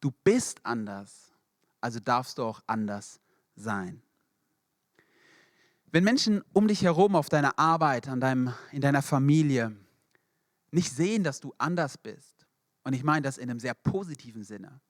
Du 0.00 0.10
bist 0.24 0.58
anders, 0.64 1.31
also 1.82 2.00
darfst 2.00 2.38
du 2.38 2.44
auch 2.44 2.62
anders 2.66 3.20
sein. 3.54 4.00
Wenn 5.90 6.04
Menschen 6.04 6.42
um 6.54 6.68
dich 6.68 6.82
herum 6.82 7.14
auf 7.14 7.28
deiner 7.28 7.58
Arbeit, 7.58 8.08
an 8.08 8.20
deinem, 8.20 8.54
in 8.70 8.80
deiner 8.80 9.02
Familie 9.02 9.76
nicht 10.70 10.90
sehen, 10.90 11.22
dass 11.22 11.40
du 11.40 11.52
anders 11.58 11.98
bist, 11.98 12.46
und 12.84 12.94
ich 12.94 13.04
meine 13.04 13.22
das 13.22 13.36
in 13.36 13.50
einem 13.50 13.60
sehr 13.60 13.74
positiven 13.74 14.42
Sinne, 14.42 14.80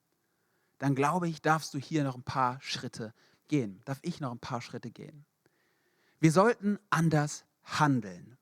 dann 0.78 0.94
glaube 0.94 1.28
ich, 1.28 1.42
darfst 1.42 1.74
du 1.74 1.78
hier 1.78 2.04
noch 2.04 2.16
ein 2.16 2.22
paar 2.22 2.60
Schritte 2.60 3.12
gehen. 3.48 3.80
Darf 3.84 3.98
ich 4.02 4.20
noch 4.20 4.30
ein 4.30 4.38
paar 4.38 4.60
Schritte 4.60 4.90
gehen? 4.90 5.24
Wir 6.20 6.30
sollten 6.30 6.78
anders 6.90 7.44
handeln. 7.64 8.36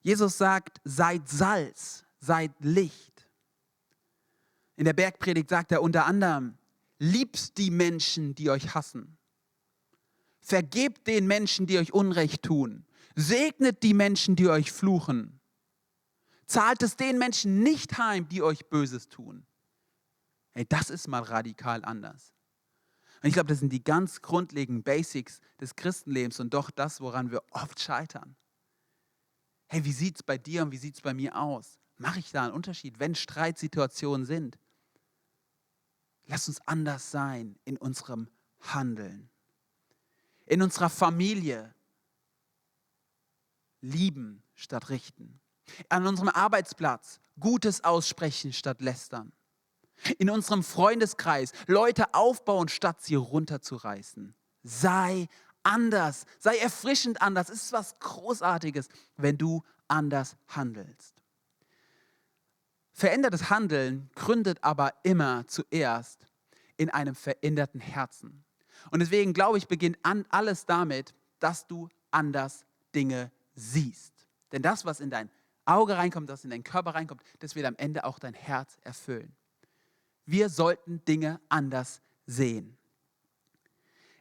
Jesus 0.00 0.38
sagt, 0.38 0.80
seid 0.84 1.28
Salz, 1.28 2.04
seid 2.20 2.52
Licht. 2.60 3.28
In 4.76 4.84
der 4.84 4.92
Bergpredigt 4.92 5.50
sagt 5.50 5.72
er 5.72 5.82
unter 5.82 6.06
anderem, 6.06 6.56
liebt 6.98 7.58
die 7.58 7.70
Menschen, 7.70 8.34
die 8.34 8.50
euch 8.50 8.74
hassen. 8.74 9.18
Vergebt 10.40 11.06
den 11.06 11.26
Menschen, 11.26 11.66
die 11.66 11.78
euch 11.78 11.92
Unrecht 11.92 12.42
tun. 12.42 12.86
Segnet 13.14 13.82
die 13.82 13.94
Menschen, 13.94 14.36
die 14.36 14.48
euch 14.48 14.70
fluchen. 14.70 15.40
Zahlt 16.46 16.82
es 16.82 16.96
den 16.96 17.18
Menschen 17.18 17.62
nicht 17.62 17.98
heim, 17.98 18.28
die 18.28 18.42
euch 18.42 18.66
Böses 18.66 19.08
tun. 19.08 19.46
Hey, 20.52 20.64
das 20.68 20.90
ist 20.90 21.08
mal 21.08 21.22
radikal 21.22 21.84
anders. 21.84 22.32
Und 23.22 23.28
ich 23.28 23.34
glaube, 23.34 23.48
das 23.48 23.58
sind 23.58 23.72
die 23.72 23.82
ganz 23.82 24.22
grundlegenden 24.22 24.84
Basics 24.84 25.40
des 25.60 25.74
Christenlebens 25.74 26.38
und 26.38 26.54
doch 26.54 26.70
das, 26.70 27.00
woran 27.00 27.30
wir 27.30 27.42
oft 27.50 27.80
scheitern. 27.80 28.36
Hey, 29.68 29.84
wie 29.84 29.92
sieht 29.92 30.16
es 30.16 30.22
bei 30.22 30.38
dir 30.38 30.62
und 30.62 30.70
wie 30.70 30.76
sieht 30.76 30.94
es 30.94 31.00
bei 31.00 31.12
mir 31.12 31.36
aus? 31.36 31.80
Mache 31.98 32.20
ich 32.20 32.30
da 32.30 32.44
einen 32.44 32.52
Unterschied, 32.52 33.00
wenn 33.00 33.14
Streitsituationen 33.14 34.26
sind? 34.26 34.58
Lass 36.26 36.48
uns 36.48 36.60
anders 36.66 37.10
sein 37.10 37.58
in 37.64 37.76
unserem 37.76 38.28
Handeln 38.60 39.30
in 40.46 40.62
unserer 40.62 40.88
Familie 40.88 41.74
lieben 43.80 44.42
statt 44.54 44.88
richten. 44.88 45.40
An 45.88 46.06
unserem 46.06 46.28
Arbeitsplatz 46.28 47.20
Gutes 47.38 47.84
aussprechen 47.84 48.52
statt 48.52 48.80
lästern. 48.80 49.32
In 50.18 50.30
unserem 50.30 50.62
Freundeskreis 50.62 51.52
Leute 51.66 52.14
aufbauen, 52.14 52.68
statt 52.68 53.02
sie 53.02 53.16
runterzureißen. 53.16 54.34
Sei 54.62 55.28
anders, 55.62 56.24
sei 56.38 56.56
erfrischend 56.58 57.20
anders. 57.20 57.50
Es 57.50 57.64
ist 57.64 57.72
was 57.72 57.98
Großartiges, 57.98 58.88
wenn 59.16 59.36
du 59.36 59.62
anders 59.88 60.36
handelst. 60.48 61.15
Verändertes 62.98 63.50
Handeln 63.50 64.08
gründet 64.14 64.64
aber 64.64 64.94
immer 65.02 65.46
zuerst 65.48 66.26
in 66.78 66.88
einem 66.88 67.14
veränderten 67.14 67.78
Herzen. 67.78 68.42
Und 68.90 69.00
deswegen 69.00 69.34
glaube 69.34 69.58
ich, 69.58 69.68
beginnt 69.68 69.98
alles 70.30 70.64
damit, 70.64 71.12
dass 71.38 71.66
du 71.66 71.90
anders 72.10 72.64
Dinge 72.94 73.30
siehst. 73.54 74.14
Denn 74.50 74.62
das, 74.62 74.86
was 74.86 75.00
in 75.00 75.10
dein 75.10 75.28
Auge 75.66 75.98
reinkommt, 75.98 76.30
was 76.30 76.44
in 76.44 76.48
deinen 76.48 76.64
Körper 76.64 76.94
reinkommt, 76.94 77.20
das 77.40 77.54
wird 77.54 77.66
am 77.66 77.76
Ende 77.76 78.02
auch 78.02 78.18
dein 78.18 78.32
Herz 78.32 78.78
erfüllen. 78.82 79.36
Wir 80.24 80.48
sollten 80.48 81.04
Dinge 81.04 81.38
anders 81.50 82.00
sehen. 82.24 82.78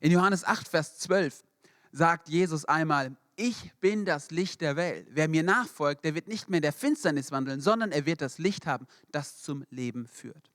In 0.01 0.11
Johannes 0.11 0.43
8, 0.43 0.67
Vers 0.67 0.99
12 0.99 1.45
sagt 1.93 2.27
Jesus 2.27 2.65
einmal, 2.65 3.15
ich 3.35 3.73
bin 3.79 4.05
das 4.05 4.31
Licht 4.31 4.61
der 4.61 4.75
Welt. 4.75 5.07
Wer 5.11 5.27
mir 5.27 5.43
nachfolgt, 5.43 6.05
der 6.05 6.15
wird 6.15 6.27
nicht 6.27 6.49
mehr 6.49 6.57
in 6.57 6.63
der 6.63 6.73
Finsternis 6.73 7.31
wandeln, 7.31 7.61
sondern 7.61 7.91
er 7.91 8.05
wird 8.05 8.21
das 8.21 8.37
Licht 8.37 8.65
haben, 8.65 8.87
das 9.11 9.41
zum 9.41 9.65
Leben 9.69 10.07
führt. 10.07 10.49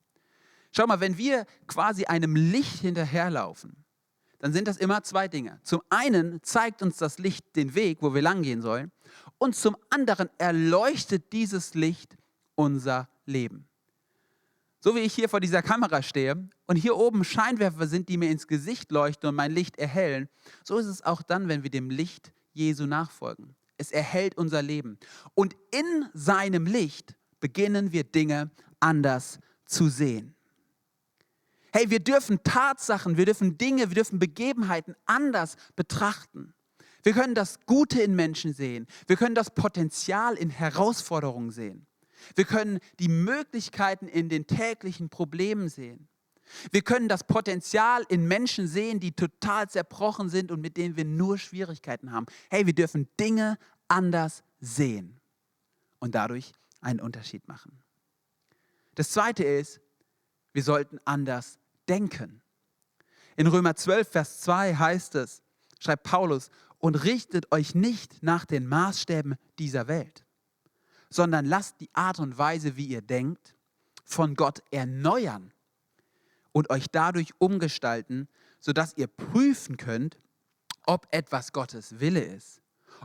Schau 0.72 0.86
mal, 0.86 1.00
wenn 1.00 1.18
wir 1.18 1.46
quasi 1.66 2.04
einem 2.04 2.36
Licht 2.36 2.80
hinterherlaufen, 2.80 3.84
dann 4.38 4.52
sind 4.52 4.68
das 4.68 4.78
immer 4.78 5.02
zwei 5.02 5.28
Dinge. 5.28 5.60
Zum 5.62 5.82
einen 5.90 6.42
zeigt 6.42 6.80
uns 6.82 6.96
das 6.96 7.18
Licht 7.18 7.44
den 7.56 7.74
Weg, 7.74 7.98
wo 8.00 8.14
wir 8.14 8.22
langgehen 8.22 8.62
sollen, 8.62 8.90
und 9.38 9.54
zum 9.54 9.76
anderen 9.90 10.30
erleuchtet 10.38 11.32
dieses 11.32 11.74
Licht 11.74 12.16
unser 12.54 13.08
Leben. 13.26 13.66
So 14.80 14.94
wie 14.94 15.00
ich 15.00 15.14
hier 15.14 15.28
vor 15.28 15.40
dieser 15.40 15.62
Kamera 15.62 16.02
stehe 16.02 16.48
und 16.66 16.76
hier 16.76 16.96
oben 16.96 17.22
Scheinwerfer 17.22 17.86
sind, 17.86 18.08
die 18.08 18.16
mir 18.16 18.30
ins 18.30 18.46
Gesicht 18.46 18.90
leuchten 18.90 19.28
und 19.28 19.34
mein 19.34 19.52
Licht 19.52 19.76
erhellen, 19.76 20.28
so 20.64 20.78
ist 20.78 20.86
es 20.86 21.02
auch 21.02 21.20
dann, 21.22 21.48
wenn 21.48 21.62
wir 21.62 21.70
dem 21.70 21.90
Licht 21.90 22.32
Jesu 22.52 22.86
nachfolgen. 22.86 23.54
Es 23.76 23.90
erhält 23.92 24.36
unser 24.36 24.62
Leben. 24.62 24.98
Und 25.34 25.54
in 25.70 26.08
seinem 26.12 26.66
Licht 26.66 27.14
beginnen 27.40 27.92
wir 27.92 28.04
Dinge 28.04 28.50
anders 28.78 29.38
zu 29.64 29.88
sehen. 29.88 30.34
Hey, 31.72 31.88
wir 31.88 32.00
dürfen 32.00 32.42
Tatsachen, 32.42 33.16
wir 33.16 33.26
dürfen 33.26 33.56
Dinge, 33.56 33.88
wir 33.90 33.94
dürfen 33.94 34.18
Begebenheiten 34.18 34.96
anders 35.06 35.56
betrachten. 35.76 36.52
Wir 37.02 37.12
können 37.12 37.34
das 37.34 37.60
Gute 37.66 38.02
in 38.02 38.14
Menschen 38.14 38.52
sehen. 38.52 38.86
Wir 39.06 39.16
können 39.16 39.34
das 39.34 39.54
Potenzial 39.54 40.34
in 40.34 40.50
Herausforderungen 40.50 41.50
sehen. 41.50 41.86
Wir 42.34 42.44
können 42.44 42.80
die 42.98 43.08
Möglichkeiten 43.08 44.08
in 44.08 44.28
den 44.28 44.46
täglichen 44.46 45.08
Problemen 45.08 45.68
sehen. 45.68 46.08
Wir 46.70 46.82
können 46.82 47.08
das 47.08 47.24
Potenzial 47.24 48.04
in 48.08 48.26
Menschen 48.26 48.66
sehen, 48.66 49.00
die 49.00 49.12
total 49.12 49.68
zerbrochen 49.68 50.28
sind 50.28 50.50
und 50.50 50.60
mit 50.60 50.76
denen 50.76 50.96
wir 50.96 51.04
nur 51.04 51.38
Schwierigkeiten 51.38 52.12
haben. 52.12 52.26
Hey, 52.50 52.66
wir 52.66 52.74
dürfen 52.74 53.08
Dinge 53.18 53.58
anders 53.88 54.42
sehen 54.60 55.20
und 55.98 56.14
dadurch 56.14 56.52
einen 56.80 57.00
Unterschied 57.00 57.46
machen. 57.48 57.82
Das 58.94 59.10
Zweite 59.10 59.44
ist, 59.44 59.80
wir 60.52 60.62
sollten 60.62 60.98
anders 61.04 61.58
denken. 61.88 62.42
In 63.36 63.46
Römer 63.46 63.76
12, 63.76 64.08
Vers 64.08 64.40
2 64.40 64.74
heißt 64.74 65.14
es, 65.14 65.42
schreibt 65.78 66.04
Paulus, 66.04 66.50
und 66.78 67.04
richtet 67.04 67.52
euch 67.52 67.74
nicht 67.74 68.22
nach 68.22 68.46
den 68.46 68.66
Maßstäben 68.66 69.36
dieser 69.58 69.86
Welt, 69.86 70.24
sondern 71.10 71.44
lasst 71.44 71.80
die 71.80 71.90
Art 71.92 72.18
und 72.18 72.38
Weise, 72.38 72.76
wie 72.76 72.86
ihr 72.86 73.02
denkt, 73.02 73.54
von 74.04 74.34
Gott 74.34 74.62
erneuern 74.70 75.52
und 76.52 76.70
euch 76.70 76.86
dadurch 76.90 77.32
umgestalten, 77.38 78.28
sodass 78.60 78.96
ihr 78.96 79.06
prüfen 79.06 79.76
könnt, 79.76 80.18
ob 80.86 81.06
etwas 81.10 81.52
Gottes 81.52 82.00
Wille 82.00 82.20
ist, 82.20 82.60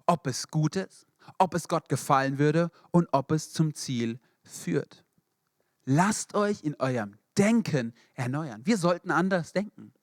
ob 0.06 0.28
es 0.28 0.48
gut 0.48 0.75
ist, 0.75 1.08
ob 1.38 1.54
es 1.54 1.68
Gott 1.68 1.90
gefallen 1.90 2.40
würde 2.40 2.72
und 2.92 3.08
ob 3.12 3.32
es 3.32 3.52
zum 3.52 3.74
Ziel 3.74 4.20
führt. 4.44 5.04
Lasst 5.86 6.34
euch 6.34 6.64
in 6.64 6.75
eurem 6.80 7.18
Denken 7.38 7.94
erneuern. 8.14 8.62
Wir 8.66 8.78
sollten 8.78 9.12
anders 9.12 9.54
denken. 9.54 9.94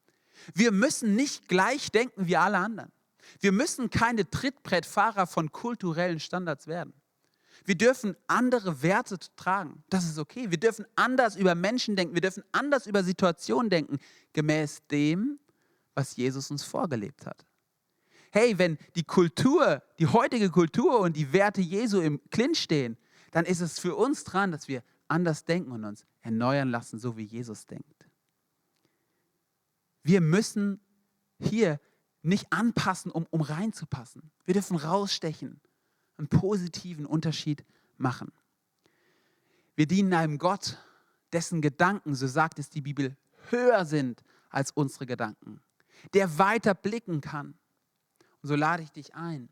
Wir 0.55 0.71
müssen 0.73 1.17
nicht 1.17 1.49
gleich 1.49 1.91
denken 1.91 2.27
wie 2.27 2.37
alle 2.37 2.59
anderen. 2.59 2.93
Wir 3.41 3.53
müssen 3.53 3.91
keine 3.91 4.29
Trittbrettfahrer 4.29 5.27
von 5.27 5.51
kulturellen 5.53 6.21
Standards 6.21 6.67
werden. 6.67 6.93
Wir 7.65 7.77
dürfen 7.77 8.17
andere 8.27 8.83
Werte 8.83 9.19
tragen. 9.37 9.85
Das 9.89 10.05
ist 10.05 10.19
okay. 10.19 10.51
Wir 10.51 10.59
dürfen 10.59 10.87
anders 10.97 11.37
über 11.37 11.55
Menschen 11.55 11.97
denken. 11.97 12.15
Wir 12.15 12.21
dürfen 12.21 12.45
anders 12.53 12.87
über 12.87 13.05
Situationen 13.05 13.71
denken, 13.71 13.99
gemäß 14.33 14.83
dem, 14.91 15.39
was 15.95 16.17
Jesus 16.17 16.51
uns 16.51 16.65
vorgelebt 16.65 17.27
hat. 17.27 17.47
Hey, 18.33 18.59
wenn 18.59 18.79
die 18.97 19.05
Kultur, 19.05 19.83
die 19.99 20.07
heutige 20.07 20.51
Kultur 20.51 21.01
und 21.01 21.17
die 21.17 21.33
Werte 21.33 21.61
Jesu 21.61 22.01
im 22.01 22.21
Clinch 22.31 22.61
stehen, 22.61 22.97
dann 23.31 23.45
ist 23.45 23.61
es 23.61 23.79
für 23.79 23.95
uns 23.95 24.25
dran, 24.25 24.51
dass 24.51 24.69
wir 24.69 24.83
anders 25.09 25.45
denken 25.45 25.73
und 25.73 25.85
uns 25.85 26.07
erneuern 26.23 26.71
lassen, 26.71 26.99
so 26.99 27.17
wie 27.17 27.25
Jesus 27.25 27.67
denkt. 27.67 28.09
Wir 30.03 30.21
müssen 30.21 30.81
hier 31.39 31.79
nicht 32.23 32.53
anpassen, 32.53 33.11
um, 33.11 33.27
um 33.31 33.41
reinzupassen. 33.41 34.31
Wir 34.45 34.55
dürfen 34.55 34.77
rausstechen, 34.77 35.61
einen 36.23 36.29
positiven 36.29 37.05
Unterschied 37.05 37.65
machen. 37.99 38.33
Wir 39.75 39.87
dienen 39.87 40.15
einem 40.15 40.39
Gott, 40.39 40.79
dessen 41.33 41.61
Gedanken, 41.61 42.15
so 42.15 42.27
sagt 42.27 42.59
es 42.59 42.71
die 42.71 42.81
Bibel, 42.81 43.17
höher 43.51 43.85
sind 43.85 44.23
als 44.51 44.71
unsere 44.71 45.07
Gedanken, 45.07 45.61
der 46.15 46.39
weiter 46.39 46.75
blicken 46.75 47.21
kann. 47.21 47.55
Und 48.43 48.49
so 48.49 48.55
lade 48.55 48.83
ich 48.83 48.91
dich 48.91 49.15
ein. 49.15 49.49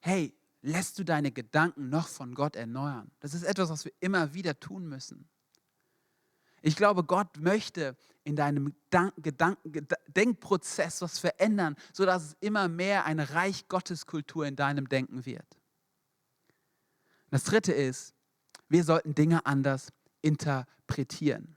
Hey, 0.00 0.34
lässt 0.62 0.98
du 0.98 1.04
deine 1.04 1.30
Gedanken 1.30 1.90
noch 1.90 2.08
von 2.08 2.34
Gott 2.34 2.56
erneuern? 2.56 3.10
Das 3.20 3.34
ist 3.34 3.44
etwas, 3.44 3.70
was 3.70 3.84
wir 3.84 3.92
immer 4.00 4.34
wieder 4.34 4.58
tun 4.58 4.88
müssen. 4.88 5.28
Ich 6.62 6.74
glaube, 6.74 7.04
Gott 7.04 7.38
möchte 7.38 7.96
in 8.24 8.34
deinem 8.34 8.74
Gedanken, 8.90 9.86
Denkprozess 10.08 11.02
was 11.02 11.18
verändern, 11.20 11.76
sodass 11.92 12.24
es 12.24 12.36
immer 12.40 12.66
mehr 12.66 13.04
eine 13.04 13.30
Reich 13.30 13.68
Gottes 13.68 14.06
Kultur 14.06 14.44
in 14.46 14.56
deinem 14.56 14.88
Denken 14.88 15.24
wird. 15.24 15.57
Das 17.30 17.44
dritte 17.44 17.72
ist, 17.72 18.14
wir 18.68 18.84
sollten 18.84 19.14
Dinge 19.14 19.44
anders 19.46 19.92
interpretieren. 20.22 21.56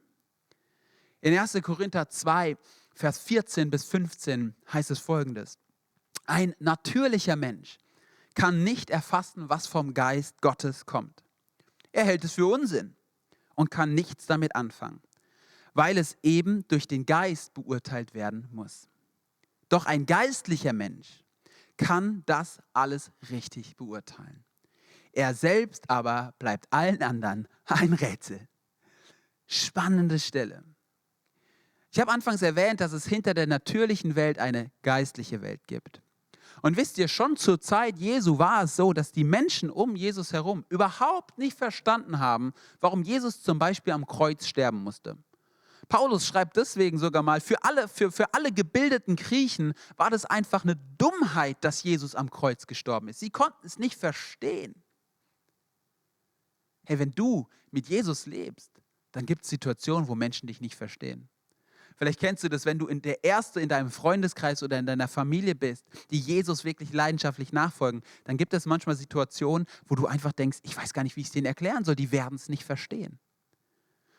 In 1.22 1.38
1. 1.38 1.62
Korinther 1.62 2.10
2, 2.10 2.58
Vers 2.94 3.20
14 3.20 3.70
bis 3.70 3.86
15 3.86 4.56
heißt 4.72 4.92
es 4.92 5.00
folgendes. 5.00 5.58
Ein 6.26 6.56
natürlicher 6.60 7.36
Mensch 7.36 7.78
kann 8.36 8.64
nicht 8.64 8.90
erfassen, 8.90 9.50
was 9.50 9.68
vom 9.68 9.94
Geist 9.94 10.42
Gottes 10.42 10.86
kommt. 10.86 11.24
Er 11.92 12.06
hält 12.06 12.24
es 12.24 12.34
für 12.34 12.46
Unsinn 12.46 12.96
und 13.56 13.72
kann 13.72 13.94
nichts 13.94 14.26
damit 14.26 14.56
anfangen, 14.56 15.02
weil 15.74 15.98
es 15.98 16.18
eben 16.24 16.68
durch 16.68 16.88
den 16.88 17.06
Geist 17.06 17.54
beurteilt 17.54 18.14
werden 18.14 18.48
muss. 18.52 18.88
Doch 19.70 19.86
ein 19.86 20.06
geistlicher 20.06 20.74
Mensch 20.74 21.24
kann 21.78 22.24
das 22.26 22.60
alles 22.74 23.12
richtig 23.30 23.78
beurteilen. 23.78 24.44
Er 25.13 25.34
selbst 25.34 25.89
aber 25.89 26.34
bleibt 26.39 26.67
allen 26.71 27.02
anderen 27.02 27.47
ein 27.65 27.93
Rätsel. 27.93 28.47
Spannende 29.47 30.19
Stelle. 30.19 30.63
Ich 31.91 32.00
habe 32.00 32.12
anfangs 32.12 32.41
erwähnt, 32.41 32.80
dass 32.80 32.93
es 32.93 33.06
hinter 33.06 33.34
der 33.34 33.47
natürlichen 33.47 34.15
Welt 34.15 34.39
eine 34.39 34.71
geistliche 34.82 35.41
Welt 35.41 35.67
gibt. 35.67 36.02
Und 36.62 36.78
wisst 36.78 36.97
ihr, 36.97 37.08
schon 37.08 37.38
zur 37.38 37.60
Zeit 37.60 37.97
Jesu 37.97 38.38
war 38.38 38.63
es 38.63 38.76
so, 38.76 38.93
dass 38.93 39.12
die 39.12 39.24
Menschen 39.24 39.69
um 39.69 39.95
Jesus 39.95 40.32
herum 40.32 40.65
überhaupt 40.69 41.38
nicht 41.38 41.58
verstanden 41.58 42.19
haben, 42.19 42.54
warum 42.80 43.04
Jesus 43.04 43.41
zum 43.41 43.60
Beispiel 43.60 43.93
am 43.93 44.06
Kreuz 44.06 44.45
sterben 44.45 44.84
musste. 44.84 45.17
Paulus 45.89 46.26
schreibt 46.26 46.56
deswegen 46.56 46.97
sogar 47.00 47.24
mal, 47.24 47.41
für 47.41 47.62
alle, 47.63 47.88
für, 47.88 48.12
für 48.12 48.34
alle 48.34 48.52
gebildeten 48.52 49.17
Griechen 49.17 49.74
war 49.97 50.10
das 50.10 50.24
einfach 50.26 50.63
eine 50.63 50.78
Dummheit, 50.97 51.58
dass 51.62 51.84
Jesus 51.84 52.15
am 52.15 52.30
Kreuz 52.30 52.67
gestorben 52.67 53.10
ist. 53.10 53.19
Sie 53.19 53.32
konnten 53.32 53.65
es 53.65 53.78
nicht 53.78 54.00
verstehen. 54.00 54.81
Hey, 56.86 57.00
wenn 57.00 57.12
du 57.12 57.48
mit 57.72 57.88
Jesus 57.88 58.26
lebst, 58.26 58.72
dann 59.12 59.26
gibt 59.26 59.44
es 59.44 59.50
Situationen, 59.50 60.08
wo 60.08 60.15
Menschen 60.15 60.48
dich 60.48 60.62
nicht 60.62 60.76
verstehen. 60.76 61.30
Vielleicht 61.98 62.20
kennst 62.20 62.44
du 62.44 62.50
das, 62.50 62.65
wenn 62.65 62.80
du 62.80 62.88
in 62.88 63.02
der 63.04 63.24
Erste 63.24 63.62
in 63.62 63.70
deinem 63.70 63.91
Freundeskreis 63.91 64.63
oder 64.63 64.80
in 64.80 64.88
deiner 64.88 65.08
Familie 65.08 65.54
bist, 65.54 65.86
die 66.10 66.20
Jesus 66.20 66.63
wirklich 66.63 66.94
leidenschaftlich 66.94 67.54
nachfolgen, 67.54 68.02
dann 68.24 68.38
gibt 68.38 68.56
es 68.56 68.65
manchmal 68.65 68.96
Situationen, 68.96 69.67
wo 69.86 69.94
du 69.94 70.08
einfach 70.08 70.32
denkst, 70.32 70.60
ich 70.63 70.76
weiß 70.76 70.94
gar 70.94 71.04
nicht, 71.04 71.15
wie 71.15 71.22
ich 71.22 71.28
es 71.28 71.34
denen 71.34 71.46
erklären 71.46 71.84
soll, 71.84 71.96
die 71.96 72.12
werden 72.12 72.36
es 72.36 72.50
nicht 72.50 72.63
verstehen. 72.63 73.20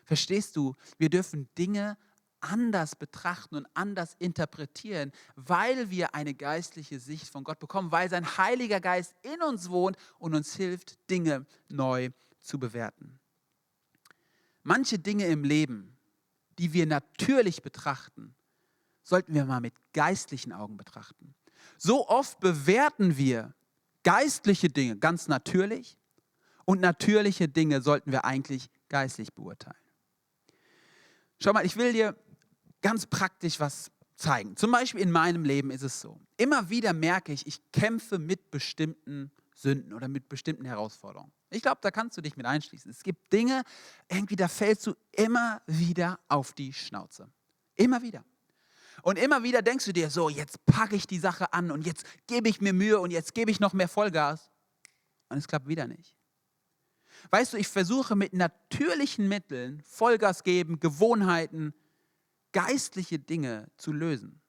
Verstehst 0.05 0.55
du? 0.55 0.77
Wir 0.99 1.11
dürfen 1.11 1.49
Dinge 1.59 1.97
anders 2.39 2.95
betrachten 2.95 3.57
und 3.57 3.67
anders 3.75 4.15
interpretieren, 4.19 5.11
weil 5.35 5.91
wir 5.91 6.15
eine 6.15 6.35
geistliche 6.35 7.01
Sicht 7.01 7.29
von 7.29 7.43
Gott 7.43 7.59
bekommen, 7.59 7.91
weil 7.91 8.11
sein 8.11 8.37
Heiliger 8.37 8.81
Geist 8.81 9.15
in 9.23 9.43
uns 9.43 9.71
wohnt 9.71 9.97
und 10.19 10.35
uns 10.35 10.55
hilft, 10.55 10.99
Dinge 11.11 11.47
neu 11.69 12.11
zu 12.43 12.59
bewerten. 12.59 13.19
Manche 14.63 14.99
Dinge 14.99 15.27
im 15.27 15.45
Leben, 15.45 15.97
die 16.59 16.73
wir 16.73 16.87
natürlich 16.87 17.63
betrachten, 17.63 18.35
sollten 19.03 19.35
wir 19.35 19.45
mal 19.45 19.61
mit 19.61 19.75
geistlichen 19.93 20.53
Augen 20.53 20.77
betrachten. 20.77 21.35
So 21.79 22.09
oft 22.09 22.39
bewerten 22.41 23.17
wir 23.17 23.55
geistliche 24.05 24.69
Dinge 24.69 24.97
ganz 24.97 25.29
natürlich 25.29 25.99
und 26.65 26.81
natürliche 26.81 27.49
Dinge 27.49 27.83
sollten 27.83 28.13
wir 28.13 28.25
eigentlich 28.25 28.69
geistlich 28.89 29.33
beurteilen. 29.33 29.77
Schau 31.41 31.53
mal, 31.53 31.67
ich 31.67 31.77
will 31.77 31.93
dir 31.93 32.17
ganz 32.83 33.07
praktisch 33.07 33.59
was 33.59 33.91
zeigen. 34.15 34.57
Zum 34.57 34.71
Beispiel 34.71 35.01
in 35.01 35.11
meinem 35.11 35.45
Leben 35.45 35.71
ist 35.71 35.83
es 35.83 36.01
so. 36.01 36.21
Immer 36.37 36.71
wieder 36.71 36.93
merke 36.93 37.33
ich, 37.33 37.47
ich 37.47 37.61
kämpfe 37.73 38.19
mit 38.19 38.51
bestimmten 38.51 39.33
Sünden 39.55 39.93
oder 39.93 40.09
mit 40.09 40.29
bestimmten 40.29 40.65
Herausforderungen. 40.65 41.33
Ich 41.53 41.63
glaube, 41.63 41.79
da 41.83 41.91
kannst 41.91 42.17
du 42.17 42.23
dich 42.23 42.37
mit 42.37 42.47
einschließen. 42.47 42.91
Es 42.91 43.03
gibt 43.03 43.33
Dinge, 43.33 43.63
irgendwie 44.09 44.37
da 44.37 44.49
fällst 44.49 44.87
du 44.87 44.95
immer 45.13 45.61
wieder 45.67 46.19
auf 46.29 46.53
die 46.53 46.73
Schnauze. 46.73 47.31
Immer 47.75 48.03
wieder. 48.03 48.25
Und 49.03 49.19
immer 49.19 49.43
wieder 49.43 49.63
denkst 49.63 49.85
du 49.85 49.93
dir 49.93 50.11
so, 50.11 50.29
jetzt 50.29 50.65
packe 50.67 50.97
ich 50.97 51.07
die 51.07 51.19
Sache 51.19 51.53
an 51.53 51.71
und 51.71 51.87
jetzt 51.87 52.07
gebe 52.27 52.49
ich 52.49 52.61
mir 52.61 52.73
Mühe 52.73 53.01
und 53.01 53.11
jetzt 53.11 53.35
gebe 53.35 53.51
ich 53.51 53.61
noch 53.61 53.73
mehr 53.73 53.89
Vollgas. 53.89 54.51
Und 55.29 55.39
es 55.39 55.49
klappt 55.49 55.69
wieder 55.69 55.87
nicht. 55.87 56.17
Weißt 57.31 57.53
du, 57.53 57.57
ich 57.57 57.69
versuche 57.69 58.17
mit 58.17 58.33
natürlichen 58.33 59.29
Mitteln 59.29 59.83
Vollgas 59.85 60.45
geben, 60.45 60.81
Gewohnheiten, 60.81 61.75
geistliche 62.53 63.19
Dinge 63.19 63.71
zu 63.77 63.93
lösen. 63.93 64.41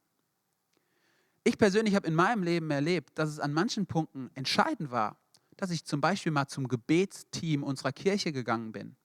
Ich 1.44 1.58
persönlich 1.58 1.96
habe 1.96 2.08
in 2.08 2.16
meinem 2.16 2.44
Leben 2.44 2.72
erlebt, 2.72 3.18
dass 3.18 3.30
es 3.30 3.40
an 3.40 3.54
manchen 3.54 3.86
Punkten 3.86 4.30
entscheidend 4.34 4.92
war, 4.92 5.18
dass 5.64 5.72
ich 5.72 5.86
zum 5.86 6.02
Beispiel 6.02 6.34
mal 6.34 6.50
zum 6.50 6.68
Gebetsteam 6.68 7.64
unserer 7.64 7.94
Kirche 7.94 8.34
gegangen 8.34 8.74
bin 8.74 8.98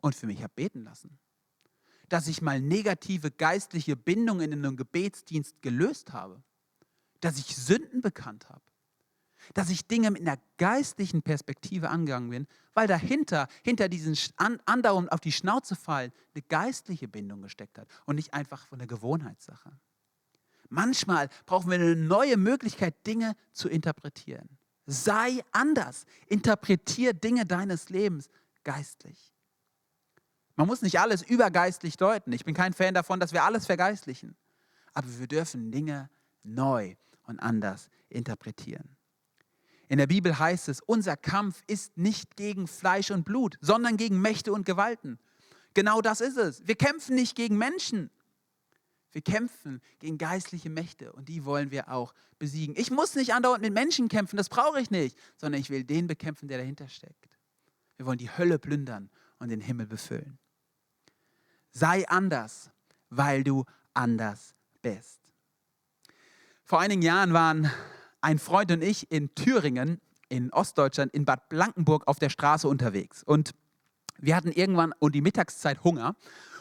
und 0.00 0.14
für 0.14 0.26
mich 0.26 0.42
habe 0.42 0.54
beten 0.56 0.84
lassen. 0.84 1.18
Dass 2.08 2.28
ich 2.28 2.40
mal 2.40 2.62
negative 2.62 3.30
geistliche 3.30 3.94
Bindungen 3.94 4.52
in 4.52 4.64
einem 4.64 4.78
Gebetsdienst 4.78 5.60
gelöst 5.60 6.14
habe. 6.14 6.42
Dass 7.20 7.36
ich 7.36 7.54
Sünden 7.54 8.00
bekannt 8.00 8.48
habe. 8.48 8.62
Dass 9.52 9.68
ich 9.68 9.86
Dinge 9.86 10.10
mit 10.10 10.22
einer 10.22 10.38
geistlichen 10.56 11.20
Perspektive 11.20 11.90
angegangen 11.90 12.30
bin, 12.30 12.46
weil 12.72 12.86
dahinter, 12.86 13.46
hinter 13.62 13.90
diesen 13.90 14.16
andauernd 14.64 15.12
auf 15.12 15.20
die 15.20 15.30
Schnauze 15.30 15.76
fallen, 15.76 16.10
eine 16.34 16.42
geistliche 16.48 17.06
Bindung 17.06 17.42
gesteckt 17.42 17.76
hat 17.76 17.86
und 18.06 18.16
nicht 18.16 18.32
einfach 18.32 18.66
von 18.66 18.78
der 18.78 18.88
Gewohnheitssache. 18.88 19.78
Manchmal 20.70 21.28
brauchen 21.44 21.70
wir 21.70 21.78
eine 21.78 21.96
neue 21.96 22.38
Möglichkeit, 22.38 23.06
Dinge 23.06 23.36
zu 23.52 23.68
interpretieren. 23.68 24.56
Sei 24.92 25.42
anders. 25.52 26.04
Interpretier 26.26 27.14
Dinge 27.14 27.46
deines 27.46 27.88
Lebens 27.88 28.28
geistlich. 28.62 29.32
Man 30.54 30.66
muss 30.66 30.82
nicht 30.82 31.00
alles 31.00 31.22
übergeistlich 31.22 31.96
deuten. 31.96 32.30
Ich 32.32 32.44
bin 32.44 32.54
kein 32.54 32.74
Fan 32.74 32.94
davon, 32.94 33.18
dass 33.18 33.32
wir 33.32 33.42
alles 33.42 33.66
vergeistlichen. 33.66 34.36
Aber 34.92 35.08
wir 35.18 35.26
dürfen 35.26 35.72
Dinge 35.72 36.10
neu 36.42 36.96
und 37.22 37.40
anders 37.40 37.88
interpretieren. 38.10 38.96
In 39.88 39.98
der 39.98 40.06
Bibel 40.06 40.38
heißt 40.38 40.68
es, 40.68 40.80
unser 40.80 41.16
Kampf 41.16 41.62
ist 41.66 41.96
nicht 41.96 42.36
gegen 42.36 42.66
Fleisch 42.66 43.10
und 43.10 43.24
Blut, 43.24 43.56
sondern 43.60 43.96
gegen 43.96 44.20
Mächte 44.20 44.52
und 44.52 44.66
Gewalten. 44.66 45.18
Genau 45.74 46.02
das 46.02 46.20
ist 46.20 46.36
es. 46.36 46.66
Wir 46.66 46.76
kämpfen 46.76 47.14
nicht 47.14 47.34
gegen 47.34 47.56
Menschen. 47.56 48.10
Wir 49.12 49.22
kämpfen 49.22 49.80
gegen 49.98 50.18
geistliche 50.18 50.70
Mächte 50.70 51.12
und 51.12 51.28
die 51.28 51.44
wollen 51.44 51.70
wir 51.70 51.90
auch 51.90 52.14
besiegen. 52.38 52.74
Ich 52.76 52.90
muss 52.90 53.14
nicht 53.14 53.34
andauernd 53.34 53.62
mit 53.62 53.72
Menschen 53.72 54.08
kämpfen, 54.08 54.36
das 54.36 54.48
brauche 54.48 54.80
ich 54.80 54.90
nicht, 54.90 55.16
sondern 55.36 55.60
ich 55.60 55.70
will 55.70 55.84
den 55.84 56.06
bekämpfen, 56.06 56.48
der 56.48 56.58
dahinter 56.58 56.88
steckt. 56.88 57.28
Wir 57.96 58.06
wollen 58.06 58.18
die 58.18 58.30
Hölle 58.30 58.58
plündern 58.58 59.10
und 59.38 59.50
den 59.50 59.60
Himmel 59.60 59.86
befüllen. 59.86 60.38
Sei 61.70 62.08
anders, 62.08 62.70
weil 63.10 63.44
du 63.44 63.64
anders 63.94 64.54
bist. 64.80 65.20
Vor 66.64 66.80
einigen 66.80 67.02
Jahren 67.02 67.32
waren 67.32 67.70
ein 68.20 68.38
Freund 68.38 68.70
und 68.72 68.82
ich 68.82 69.10
in 69.10 69.34
Thüringen, 69.34 70.00
in 70.28 70.52
Ostdeutschland, 70.52 71.12
in 71.12 71.24
Bad 71.24 71.48
Blankenburg 71.48 72.08
auf 72.08 72.18
der 72.18 72.30
Straße 72.30 72.66
unterwegs. 72.66 73.22
Und 73.22 73.52
wir 74.22 74.36
hatten 74.36 74.52
irgendwann 74.52 74.94
um 74.98 75.12
die 75.12 75.20
Mittagszeit 75.20 75.84
Hunger 75.84 76.16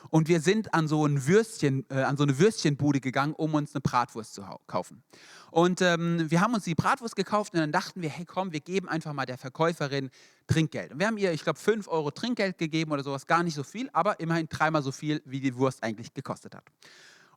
und 0.09 0.27
wir 0.27 0.41
sind 0.41 0.73
an 0.73 0.87
so, 0.87 1.05
ein 1.05 1.27
Würstchen, 1.27 1.85
äh, 1.89 2.01
an 2.01 2.17
so 2.17 2.23
eine 2.23 2.37
Würstchenbude 2.39 2.99
gegangen, 2.99 3.33
um 3.33 3.53
uns 3.53 3.73
eine 3.73 3.81
Bratwurst 3.81 4.33
zu 4.33 4.43
kaufen. 4.67 5.03
Und 5.51 5.81
ähm, 5.81 6.29
wir 6.29 6.41
haben 6.41 6.53
uns 6.53 6.63
die 6.63 6.75
Bratwurst 6.75 7.15
gekauft 7.15 7.53
und 7.53 7.59
dann 7.59 7.71
dachten 7.71 8.01
wir, 8.01 8.09
hey 8.09 8.25
komm, 8.25 8.51
wir 8.51 8.59
geben 8.59 8.89
einfach 8.89 9.13
mal 9.13 9.25
der 9.25 9.37
Verkäuferin 9.37 10.09
Trinkgeld. 10.47 10.91
Und 10.91 10.99
wir 10.99 11.07
haben 11.07 11.17
ihr, 11.17 11.31
ich 11.31 11.43
glaube, 11.43 11.59
5 11.59 11.87
Euro 11.87 12.11
Trinkgeld 12.11 12.57
gegeben 12.57 12.91
oder 12.91 13.03
sowas, 13.03 13.27
gar 13.27 13.43
nicht 13.43 13.55
so 13.55 13.63
viel, 13.63 13.89
aber 13.93 14.19
immerhin 14.19 14.47
dreimal 14.49 14.81
so 14.81 14.91
viel, 14.91 15.21
wie 15.25 15.39
die 15.39 15.55
Wurst 15.55 15.83
eigentlich 15.83 16.13
gekostet 16.13 16.55
hat. 16.55 16.63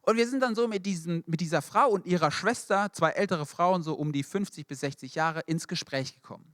Und 0.03 0.17
wir 0.17 0.29
sind 0.29 0.41
dann 0.41 0.55
so 0.55 0.69
mit, 0.69 0.85
diesen, 0.85 1.23
mit 1.27 1.41
dieser 1.41 1.63
Frau 1.63 1.89
und 1.89 2.07
ihrer 2.07 2.31
Schwester, 2.31 2.93
zwei 2.93 3.11
ältere 3.11 3.47
Frauen, 3.47 3.83
so 3.83 3.95
um 3.95 4.13
die 4.13 4.23
50 4.23 4.67
bis 4.67 4.81
60 4.81 5.15
Jahre, 5.15 5.41
ins 5.47 5.69
Gespräch 5.69 6.15
gekommen. 6.15 6.54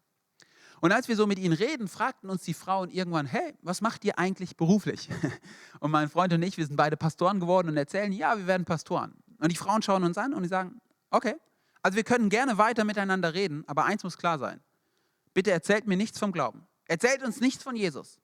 Und 0.81 0.93
als 0.93 1.09
wir 1.09 1.17
so 1.17 1.27
mit 1.27 1.39
ihnen 1.39 1.53
reden, 1.53 1.89
fragten 1.89 2.31
uns 2.31 2.43
die 2.43 2.55
Frauen 2.55 2.91
irgendwann, 2.91 3.27
hey, 3.27 3.55
was 3.63 3.81
macht 3.83 4.05
ihr 4.05 4.19
eigentlich 4.19 4.57
beruflich? 4.57 5.09
Und 5.81 5.91
mein 5.91 6.09
Freund 6.09 6.33
und 6.33 6.43
ich, 6.43 6.57
wir 6.57 6.67
sind 6.67 6.77
beide 6.77 6.97
Pastoren 6.97 7.41
geworden 7.41 7.69
und 7.69 7.77
erzählen, 7.79 8.13
ja, 8.13 8.37
wir 8.37 8.47
werden 8.47 8.67
Pastoren. 8.67 9.15
Und 9.39 9.51
die 9.51 9.57
Frauen 9.57 9.81
schauen 9.81 10.05
uns 10.05 10.19
an 10.19 10.35
und 10.35 10.43
die 10.43 10.49
sagen, 10.49 10.79
okay, 11.11 11.37
also 11.83 11.97
wir 11.97 12.05
können 12.05 12.29
gerne 12.29 12.59
weiter 12.59 12.85
miteinander 12.85 13.33
reden, 13.33 13.65
aber 13.67 13.87
eins 13.87 14.05
muss 14.05 14.19
klar 14.19 14.39
sein. 14.39 14.61
Bitte 15.33 15.51
erzählt 15.51 15.87
mir 15.87 15.97
nichts 15.97 16.19
vom 16.19 16.33
Glauben. 16.33 16.67
Erzählt 16.85 17.23
uns 17.23 17.41
nichts 17.41 17.63
von 17.63 17.77
Jesus. 17.77 18.21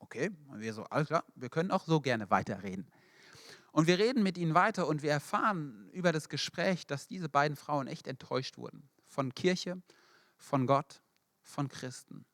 Okay, 0.00 0.30
wir 0.52 0.74
so, 0.74 0.84
alles 0.84 1.08
klar, 1.08 1.24
wir 1.34 1.48
können 1.48 1.70
auch 1.70 1.84
so 1.86 2.00
gerne 2.00 2.28
weiterreden. 2.30 2.90
Und 3.72 3.86
wir 3.86 3.98
reden 3.98 4.22
mit 4.22 4.36
ihnen 4.36 4.54
weiter 4.54 4.86
und 4.86 5.02
wir 5.02 5.10
erfahren 5.10 5.88
über 5.92 6.12
das 6.12 6.28
Gespräch, 6.28 6.86
dass 6.86 7.06
diese 7.06 7.30
beiden 7.30 7.56
Frauen 7.56 7.86
echt 7.86 8.06
enttäuscht 8.06 8.58
wurden 8.58 8.88
von 9.06 9.34
Kirche, 9.34 9.80
von 10.36 10.66
Gott, 10.66 11.00
von 11.48 11.68
Christen. 11.68 12.24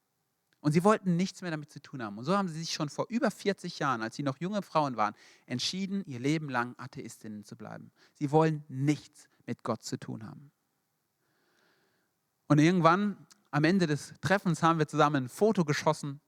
Und 0.61 0.73
sie 0.73 0.83
wollten 0.83 1.17
nichts 1.17 1.43
mehr 1.43 1.51
damit 1.51 1.71
zu 1.71 1.81
tun 1.83 2.03
haben. 2.03 2.17
Und 2.17 2.25
so 2.25 2.37
haben 2.39 2.49
sie 2.49 2.59
sich 2.59 2.73
schon 2.73 2.89
vor 2.89 3.05
über 3.11 3.31
40 3.31 3.79
Jahren, 3.81 4.01
als 4.01 4.17
sie 4.17 4.23
noch 4.23 4.39
junge 4.39 4.63
Frauen 4.63 4.97
waren, 4.97 5.15
entschieden, 5.45 6.03
ihr 6.07 6.19
Leben 6.19 6.49
lang 6.49 6.75
Atheistinnen 6.79 7.45
zu 7.45 7.55
bleiben. 7.55 7.93
Sie 8.15 8.31
wollen 8.31 8.65
nichts 8.69 9.29
mit 9.47 9.63
Gott 9.63 9.83
zu 9.83 9.99
tun 9.99 10.25
haben. 10.25 10.51
Und 12.47 12.61
irgendwann, 12.61 13.27
am 13.51 13.65
Ende 13.65 13.87
des 13.87 14.15
Treffens, 14.23 14.63
haben 14.63 14.79
wir 14.79 14.89
zusammen 14.89 15.25
ein 15.25 15.29
Foto 15.29 15.67
geschossen. 15.67 16.23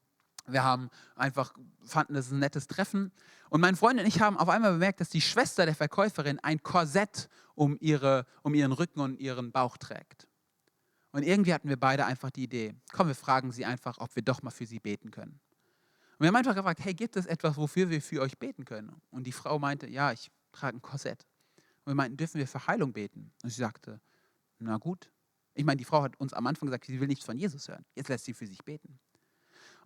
Wir 0.47 0.63
haben 0.63 0.91
einfach, 1.15 1.55
fanden 1.87 2.13
das 2.13 2.31
ein 2.31 2.39
nettes 2.39 2.67
Treffen. 2.67 3.13
Und 3.49 3.63
mein 3.63 3.75
Freund 3.75 3.99
und 3.99 4.07
ich 4.07 4.21
haben 4.21 4.37
auf 4.37 4.51
einmal 4.51 4.73
bemerkt, 4.73 5.01
dass 5.01 5.09
die 5.09 5.23
Schwester 5.23 5.65
der 5.65 5.75
Verkäuferin 5.75 6.41
ein 6.41 6.63
Korsett 6.63 7.31
um, 7.55 7.79
ihre, 7.81 8.27
um 8.43 8.53
ihren 8.53 8.73
Rücken 8.73 9.01
und 9.01 9.19
ihren 9.19 9.51
Bauch 9.51 9.79
trägt. 9.79 10.29
Und 11.17 11.23
irgendwie 11.23 11.55
hatten 11.55 11.71
wir 11.71 11.79
beide 11.79 12.05
einfach 12.05 12.31
die 12.31 12.43
Idee, 12.43 12.75
komm, 12.93 13.09
wir 13.09 13.15
fragen 13.15 13.51
sie 13.51 13.65
einfach, 13.65 13.97
ob 13.97 14.15
wir 14.15 14.23
doch 14.23 14.43
mal 14.43 14.51
für 14.51 14.67
sie 14.67 14.79
beten 14.79 15.11
können. 15.11 15.41
Und 16.13 16.21
wir 16.21 16.29
haben 16.29 16.37
einfach 16.37 16.55
gefragt, 16.55 16.81
hey, 16.85 16.93
gibt 16.93 17.17
es 17.17 17.25
etwas, 17.25 17.57
wofür 17.57 17.89
wir 17.89 18.03
für 18.03 18.21
euch 18.21 18.37
beten 18.37 18.67
können? 18.67 19.01
Und 19.09 19.27
die 19.27 19.33
Frau 19.33 19.59
meinte, 19.59 19.89
ja, 19.89 20.13
ich 20.13 20.31
trage 20.53 20.77
ein 20.77 20.83
Korsett. 20.83 21.27
Und 21.57 21.93
wir 21.93 21.95
meinten, 21.95 22.19
dürfen 22.19 22.37
wir 22.37 22.47
für 22.47 22.67
Heilung 22.67 22.93
beten? 22.93 23.33
Und 23.43 23.49
sie 23.49 23.59
sagte, 23.59 23.99
na 24.59 24.77
gut. 24.77 25.11
Ich 25.55 25.65
meine, 25.65 25.79
die 25.79 25.87
Frau 25.87 26.03
hat 26.03 26.21
uns 26.21 26.35
am 26.35 26.47
Anfang 26.47 26.67
gesagt, 26.67 26.85
sie 26.85 27.01
will 27.01 27.09
nichts 27.09 27.25
von 27.25 27.39
Jesus 27.39 27.67
hören. 27.67 27.87
Jetzt 27.95 28.09
lässt 28.09 28.27
sie 28.27 28.35
für 28.35 28.47
sich 28.47 28.63
beten. 28.63 28.99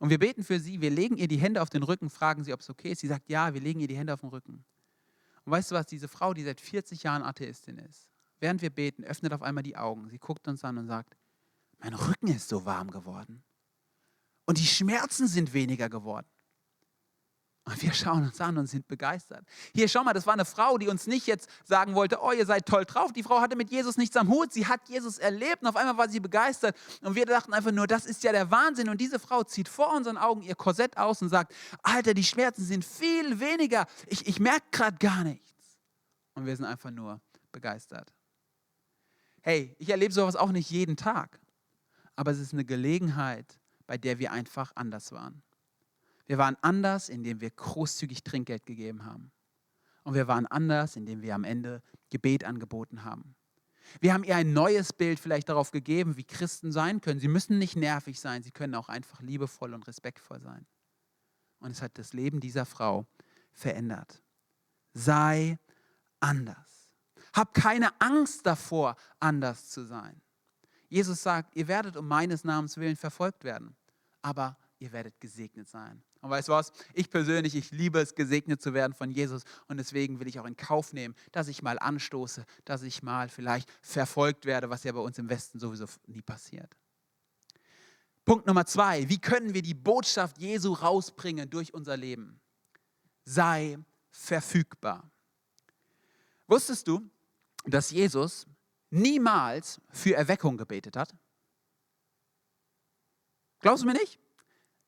Und 0.01 0.11
wir 0.11 0.19
beten 0.19 0.43
für 0.43 0.59
sie, 0.59 0.81
wir 0.81 0.91
legen 0.91 1.17
ihr 1.17 1.29
die 1.29 1.39
Hände 1.39 1.63
auf 1.63 1.71
den 1.71 1.85
Rücken, 1.85 2.11
fragen 2.11 2.43
sie, 2.43 2.53
ob 2.53 2.59
es 2.59 2.69
okay 2.69 2.91
ist. 2.91 3.03
Sie 3.03 3.07
sagt, 3.07 3.29
ja, 3.29 3.55
wir 3.55 3.61
legen 3.61 3.79
ihr 3.79 3.87
die 3.87 3.97
Hände 3.97 4.13
auf 4.13 4.23
den 4.23 4.31
Rücken. 4.31 4.65
Und 5.45 5.53
weißt 5.53 5.71
du 5.71 5.77
was, 5.77 5.87
diese 5.87 6.09
Frau, 6.09 6.35
die 6.35 6.43
seit 6.43 6.61
40 6.61 7.05
Jahren 7.05 7.23
Atheistin 7.23 7.79
ist, 7.79 8.09
während 8.41 8.63
wir 8.63 8.71
beten, 8.71 9.05
öffnet 9.05 9.33
auf 9.33 9.43
einmal 9.43 9.63
die 9.63 9.77
Augen. 9.77 10.09
Sie 10.09 10.19
guckt 10.19 10.49
uns 10.49 10.65
an 10.65 10.77
und 10.77 10.89
sagt, 10.89 11.17
mein 11.81 11.95
Rücken 11.95 12.29
ist 12.29 12.49
so 12.49 12.65
warm 12.65 12.91
geworden. 12.91 13.43
Und 14.47 14.59
die 14.59 14.67
Schmerzen 14.67 15.27
sind 15.27 15.53
weniger 15.53 15.89
geworden. 15.89 16.27
Und 17.65 17.81
wir 17.83 17.93
schauen 17.93 18.25
uns 18.25 18.41
an 18.41 18.59
und 18.59 18.67
sind 18.67 18.89
begeistert. 18.89 19.45
Hier, 19.75 19.87
schau 19.87 20.03
mal, 20.03 20.13
das 20.13 20.27
war 20.27 20.33
eine 20.33 20.45
Frau, 20.45 20.77
die 20.79 20.89
uns 20.89 21.07
nicht 21.07 21.27
jetzt 21.27 21.49
sagen 21.65 21.95
wollte, 21.95 22.19
oh, 22.21 22.33
ihr 22.33 22.47
seid 22.47 22.67
toll 22.67 22.85
drauf. 22.85 23.13
Die 23.13 23.23
Frau 23.23 23.41
hatte 23.41 23.55
mit 23.55 23.71
Jesus 23.71 23.97
nichts 23.97 24.17
am 24.17 24.29
Hut. 24.29 24.53
Sie 24.53 24.67
hat 24.67 24.89
Jesus 24.89 25.19
erlebt 25.19 25.63
und 25.63 25.69
auf 25.69 25.77
einmal 25.77 25.97
war 25.97 26.09
sie 26.09 26.21
begeistert. 26.21 26.77
Und 27.03 27.15
wir 27.15 27.27
dachten 27.27 27.53
einfach 27.53 27.71
nur, 27.71 27.87
das 27.87 28.07
ist 28.07 28.25
ja 28.25 28.33
der 28.33 28.51
Wahnsinn. 28.51 28.89
Und 28.89 29.01
diese 29.01 29.19
Frau 29.19 29.45
zieht 29.45 29.69
vor 29.69 29.95
unseren 29.95 30.17
Augen 30.17 30.43
ihr 30.43 30.55
Korsett 30.55 30.97
aus 30.97 31.23
und 31.23 31.29
sagt, 31.29 31.55
Alter, 31.83 32.15
die 32.15 32.25
Schmerzen 32.25 32.65
sind 32.65 32.85
viel 32.85 33.39
weniger. 33.39 33.87
Ich, 34.07 34.27
ich 34.27 34.41
merke 34.41 34.67
gerade 34.73 34.97
gar 34.97 35.23
nichts. 35.23 35.53
Und 36.35 36.47
wir 36.47 36.57
sind 36.57 36.65
einfach 36.65 36.91
nur 36.91 37.21
begeistert. 37.53 38.13
Hey, 39.43 39.77
ich 39.79 39.91
erlebe 39.91 40.13
sowas 40.13 40.35
auch 40.35 40.51
nicht 40.51 40.71
jeden 40.71 40.97
Tag 40.97 41.39
aber 42.21 42.33
es 42.33 42.39
ist 42.39 42.53
eine 42.53 42.67
Gelegenheit, 42.67 43.59
bei 43.87 43.97
der 43.97 44.19
wir 44.19 44.31
einfach 44.31 44.73
anders 44.75 45.11
waren. 45.11 45.43
Wir 46.27 46.37
waren 46.37 46.55
anders, 46.61 47.09
indem 47.09 47.41
wir 47.41 47.49
großzügig 47.49 48.23
Trinkgeld 48.25 48.67
gegeben 48.67 49.07
haben. 49.07 49.33
Und 50.03 50.13
wir 50.13 50.29
waren 50.29 50.45
anders, 50.45 50.97
indem 50.97 51.23
wir 51.23 51.35
am 51.35 51.45
Ende 51.45 51.83
Gebet 52.11 52.45
angeboten 52.45 53.05
haben. 53.05 53.37
Wir 54.01 54.13
haben 54.13 54.25
ihr 54.25 54.37
ein 54.37 54.53
neues 54.53 54.93
Bild 54.93 55.19
vielleicht 55.19 55.49
darauf 55.49 55.71
gegeben, 55.71 56.19
wie 56.19 56.25
Christen 56.25 56.73
sein 56.73 57.01
können. 57.01 57.21
Sie 57.21 57.27
müssen 57.27 57.59
nicht 57.59 57.75
nervig 57.75 58.21
sein, 58.21 58.43
sie 58.43 58.51
können 58.51 58.75
auch 58.75 58.91
einfach 58.91 59.23
liebevoll 59.23 59.73
und 59.73 59.89
respektvoll 59.89 60.43
sein. 60.43 60.67
Und 61.59 61.71
es 61.71 61.81
hat 61.81 61.97
das 61.97 62.13
Leben 62.13 62.39
dieser 62.39 62.67
Frau 62.67 63.07
verändert. 63.51 64.23
Sei 64.93 65.59
anders. 66.21 66.91
Hab 67.33 67.55
keine 67.55 67.99
Angst 67.99 68.45
davor, 68.45 68.97
anders 69.21 69.71
zu 69.71 69.87
sein. 69.87 70.21
Jesus 70.91 71.23
sagt, 71.23 71.57
ihr 71.57 71.69
werdet 71.69 71.97
um 71.97 72.07
meines 72.07 72.45
Namens 72.45 72.77
willen 72.77 72.97
verfolgt 72.97 73.45
werden, 73.45 73.75
aber 74.23 74.59
ihr 74.81 74.93
werdet 74.93 75.19
gesegnet 75.21 75.69
sein. 75.69 76.03
Und 76.21 76.31
weißt 76.31 76.49
du 76.49 76.53
was? 76.53 76.73
Ich 76.93 77.09
persönlich, 77.09 77.55
ich 77.55 77.71
liebe 77.71 78.01
es, 78.01 78.15
gesegnet 78.15 78.61
zu 78.61 78.75
werden 78.75 78.93
von 78.93 79.11
Jesus. 79.11 79.43
Und 79.69 79.79
deswegen 79.79 80.21
will 80.21 80.29
ich 80.29 80.39
auch 80.39 80.45
in 80.45 80.57
Kauf 80.57 80.93
nehmen, 80.93 81.15
dass 81.33 81.49
ich 81.49 81.63
mal 81.63 81.79
anstoße, 81.79 82.45
dass 82.65 82.83
ich 82.83 83.03
mal 83.03 83.29
vielleicht 83.29 83.71
verfolgt 83.81 84.45
werde, 84.45 84.69
was 84.69 84.85
ja 84.85 84.93
bei 84.93 85.01
uns 85.01 85.17
im 85.19 85.31
Westen 85.31 85.59
sowieso 85.59 85.87
nie 86.07 86.21
passiert. 86.21 86.77
Punkt 88.25 88.47
Nummer 88.47 88.67
zwei. 88.67 89.09
Wie 89.09 89.19
können 89.19 89.55
wir 89.55 89.63
die 89.63 89.75
Botschaft 89.75 90.39
Jesu 90.39 90.73
rausbringen 90.73 91.49
durch 91.49 91.73
unser 91.73 91.97
Leben? 91.97 92.41
Sei 93.25 93.79
verfügbar. 94.11 95.11
Wusstest 96.47 96.87
du, 96.89 97.09
dass 97.65 97.91
Jesus 97.91 98.47
niemals 98.91 99.81
für 99.91 100.15
Erweckung 100.15 100.57
gebetet 100.57 100.97
hat? 100.97 101.15
Glaubst 103.61 103.83
du 103.83 103.87
mir 103.87 103.95
nicht? 103.95 104.19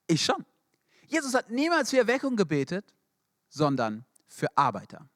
Ich 0.06 0.24
schon. 0.24 0.44
Jesus 1.06 1.34
hat 1.34 1.50
niemals 1.50 1.90
für 1.90 1.98
Erweckung 1.98 2.36
gebetet, 2.36 2.94
sondern 3.48 4.04
für 4.26 4.48
Arbeiter. 4.56 5.08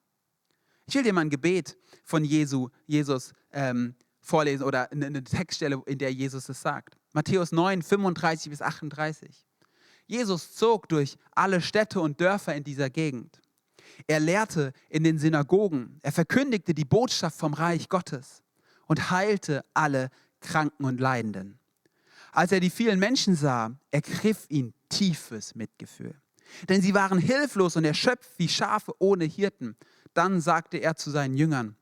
Ich 0.87 0.95
will 0.95 1.03
dir 1.03 1.13
mal 1.13 1.23
ein 1.23 1.31
Gebet 1.31 1.77
von 2.05 2.25
Jesu, 2.25 2.69
Jesus 2.87 3.33
ähm, 3.53 3.97
vorlesen 4.21 4.63
oder 4.63 4.91
eine 4.93 5.25
Textstelle, 5.25 5.83
in 5.87 5.99
der 5.99 6.13
Jesus 6.13 6.49
es 6.49 6.61
sagt. 6.61 6.97
Matthäus 7.13 7.51
9, 7.51 7.83
35 7.83 8.51
bis 8.51 8.63
38. 8.63 9.47
Jesus 10.07 10.55
zog 10.55 10.89
durch 10.89 11.17
alle 11.33 11.61
Städte 11.61 12.01
und 12.01 12.21
Dörfer 12.21 12.55
in 12.55 12.63
dieser 12.63 12.91
Gegend. 12.91 13.41
Er 14.07 14.21
lehrte 14.21 14.73
in 14.89 15.03
den 15.03 15.19
Synagogen, 15.19 15.99
er 16.03 16.13
verkündigte 16.13 16.75
die 16.75 16.85
Botschaft 16.85 17.39
vom 17.39 17.55
Reich 17.55 17.89
Gottes 17.89 18.43
und 18.87 19.11
heilte 19.11 19.65
alle 19.75 20.11
Kranken 20.41 20.85
und 20.85 21.01
Leidenden. 21.01 21.59
Als 22.33 22.53
er 22.53 22.61
die 22.61 22.71
vielen 22.71 22.99
Menschen 22.99 23.35
sah, 23.35 23.77
ergriff 23.91 24.47
ihn 24.49 24.75
tiefes 24.89 25.55
Mitgefühl. 25.55 26.15
Denn 26.69 26.83
sie 26.83 26.95
waren 26.95 27.19
hilflos 27.19 27.77
und 27.77 27.85
erschöpft 27.85 28.31
wie 28.39 28.49
Schafe 28.49 28.93
ohne 28.99 29.25
Hirten. 29.25 29.77
Dann 30.15 30.41
sagte 30.41 30.79
er 30.79 30.97
zu 30.97 31.11
seinen 31.11 31.37
Jüngern, 31.37 31.77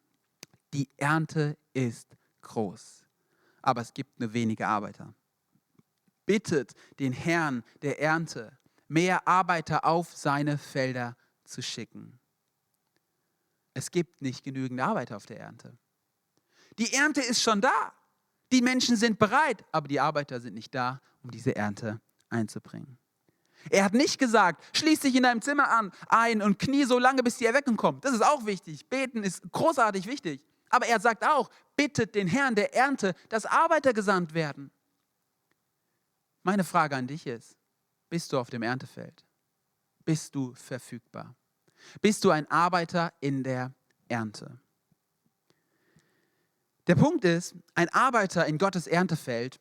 die 0.73 0.88
Ernte 0.97 1.57
ist 1.73 2.17
groß, 2.43 3.05
aber 3.62 3.81
es 3.81 3.95
gibt 3.95 4.19
nur 4.21 4.33
wenige 4.33 4.67
Arbeiter. 4.67 5.14
Bittet 6.27 6.73
den 6.99 7.12
Herrn 7.12 7.62
der 7.83 8.01
Ernte, 8.01 8.57
mehr 8.88 9.29
Arbeiter 9.29 9.85
auf 9.85 10.17
seine 10.17 10.59
Felder 10.59 11.17
zu 11.45 11.62
schicken. 11.62 12.19
Es 13.75 13.90
gibt 13.90 14.23
nicht 14.23 14.43
genügend 14.45 14.81
Arbeiter 14.81 15.17
auf 15.17 15.27
der 15.27 15.40
Ernte. 15.40 15.77
Die 16.79 16.92
Ernte 16.92 17.20
ist 17.20 17.42
schon 17.42 17.61
da. 17.61 17.92
Die 18.53 18.62
Menschen 18.62 18.96
sind 18.96 19.18
bereit, 19.18 19.64
aber 19.72 19.88
die 19.88 20.00
Arbeiter 20.00 20.40
sind 20.40 20.55
nicht 20.55 20.74
da, 20.74 21.00
um 21.22 21.31
diese 21.31 21.57
Ernte 21.57 22.00
einzubringen. 22.29 22.98
Er 23.70 23.85
hat 23.85 23.94
nicht 23.94 24.18
gesagt, 24.18 24.62
schließ 24.77 25.00
dich 25.00 25.14
in 25.14 25.22
deinem 25.22 25.40
Zimmer 25.40 25.70
an, 25.70 25.90
ein 26.09 26.42
und 26.42 26.59
knie 26.59 26.85
so 26.85 26.98
lange, 26.98 27.22
bis 27.22 27.38
die 27.38 27.46
Erweckung 27.46 27.77
kommt. 27.77 28.05
Das 28.05 28.12
ist 28.12 28.24
auch 28.24 28.44
wichtig. 28.44 28.88
Beten 28.88 29.22
ist 29.22 29.42
großartig 29.50 30.07
wichtig. 30.07 30.44
Aber 30.68 30.87
er 30.87 31.00
sagt 31.00 31.24
auch, 31.24 31.50
bittet 31.77 32.14
den 32.14 32.29
Herrn 32.29 32.55
der 32.55 32.74
Ernte, 32.74 33.14
dass 33.29 33.46
Arbeiter 33.46 33.92
gesandt 33.92 34.35
werden. 34.35 34.70
Meine 36.42 36.64
Frage 36.64 36.96
an 36.96 37.07
dich 37.07 37.27
ist, 37.27 37.57
bist 38.11 38.33
du 38.33 38.38
auf 38.38 38.50
dem 38.50 38.62
Erntefeld? 38.62 39.24
Bist 40.05 40.35
du 40.35 40.53
verfügbar? 40.55 41.35
Bist 42.03 42.24
du 42.24 42.31
ein 42.31 42.50
Arbeiter 42.50 43.12
in 43.20 43.42
der 43.42 43.72
Ernte? 44.09 44.61
Der 46.87 46.97
Punkt 46.97 47.25
ist, 47.25 47.55
ein 47.75 47.88
Arbeiter 47.88 48.47
in 48.47 48.59
Gottes 48.59 48.87
Erntefeld 48.87 49.59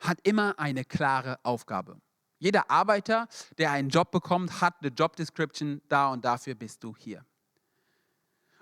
hat 0.00 0.18
immer 0.22 0.58
eine 0.58 0.84
klare 0.84 1.38
Aufgabe. 1.44 2.00
Jeder 2.38 2.70
Arbeiter, 2.70 3.28
der 3.58 3.70
einen 3.70 3.88
Job 3.88 4.10
bekommt, 4.10 4.60
hat 4.60 4.76
eine 4.80 4.90
Job 4.90 5.16
Description 5.16 5.80
da 5.88 6.10
und 6.10 6.24
dafür 6.24 6.54
bist 6.54 6.82
du 6.82 6.94
hier. 6.96 7.24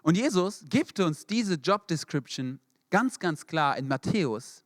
Und 0.03 0.17
Jesus 0.17 0.65
gibt 0.69 1.01
uns 1.01 1.27
diese 1.27 1.55
Job 1.55 1.89
Description 1.89 2.61
ganz, 2.91 3.19
ganz 3.19 3.47
klar 3.47 3.77
in 3.77 3.89
Matthäus 3.89 4.65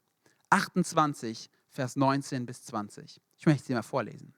28, 0.50 1.50
Vers 1.68 1.96
19 1.96 2.46
bis 2.46 2.62
20. 2.64 3.20
Ich 3.36 3.46
möchte 3.46 3.64
sie 3.64 3.74
mal 3.74 3.82
vorlesen. 3.82 4.34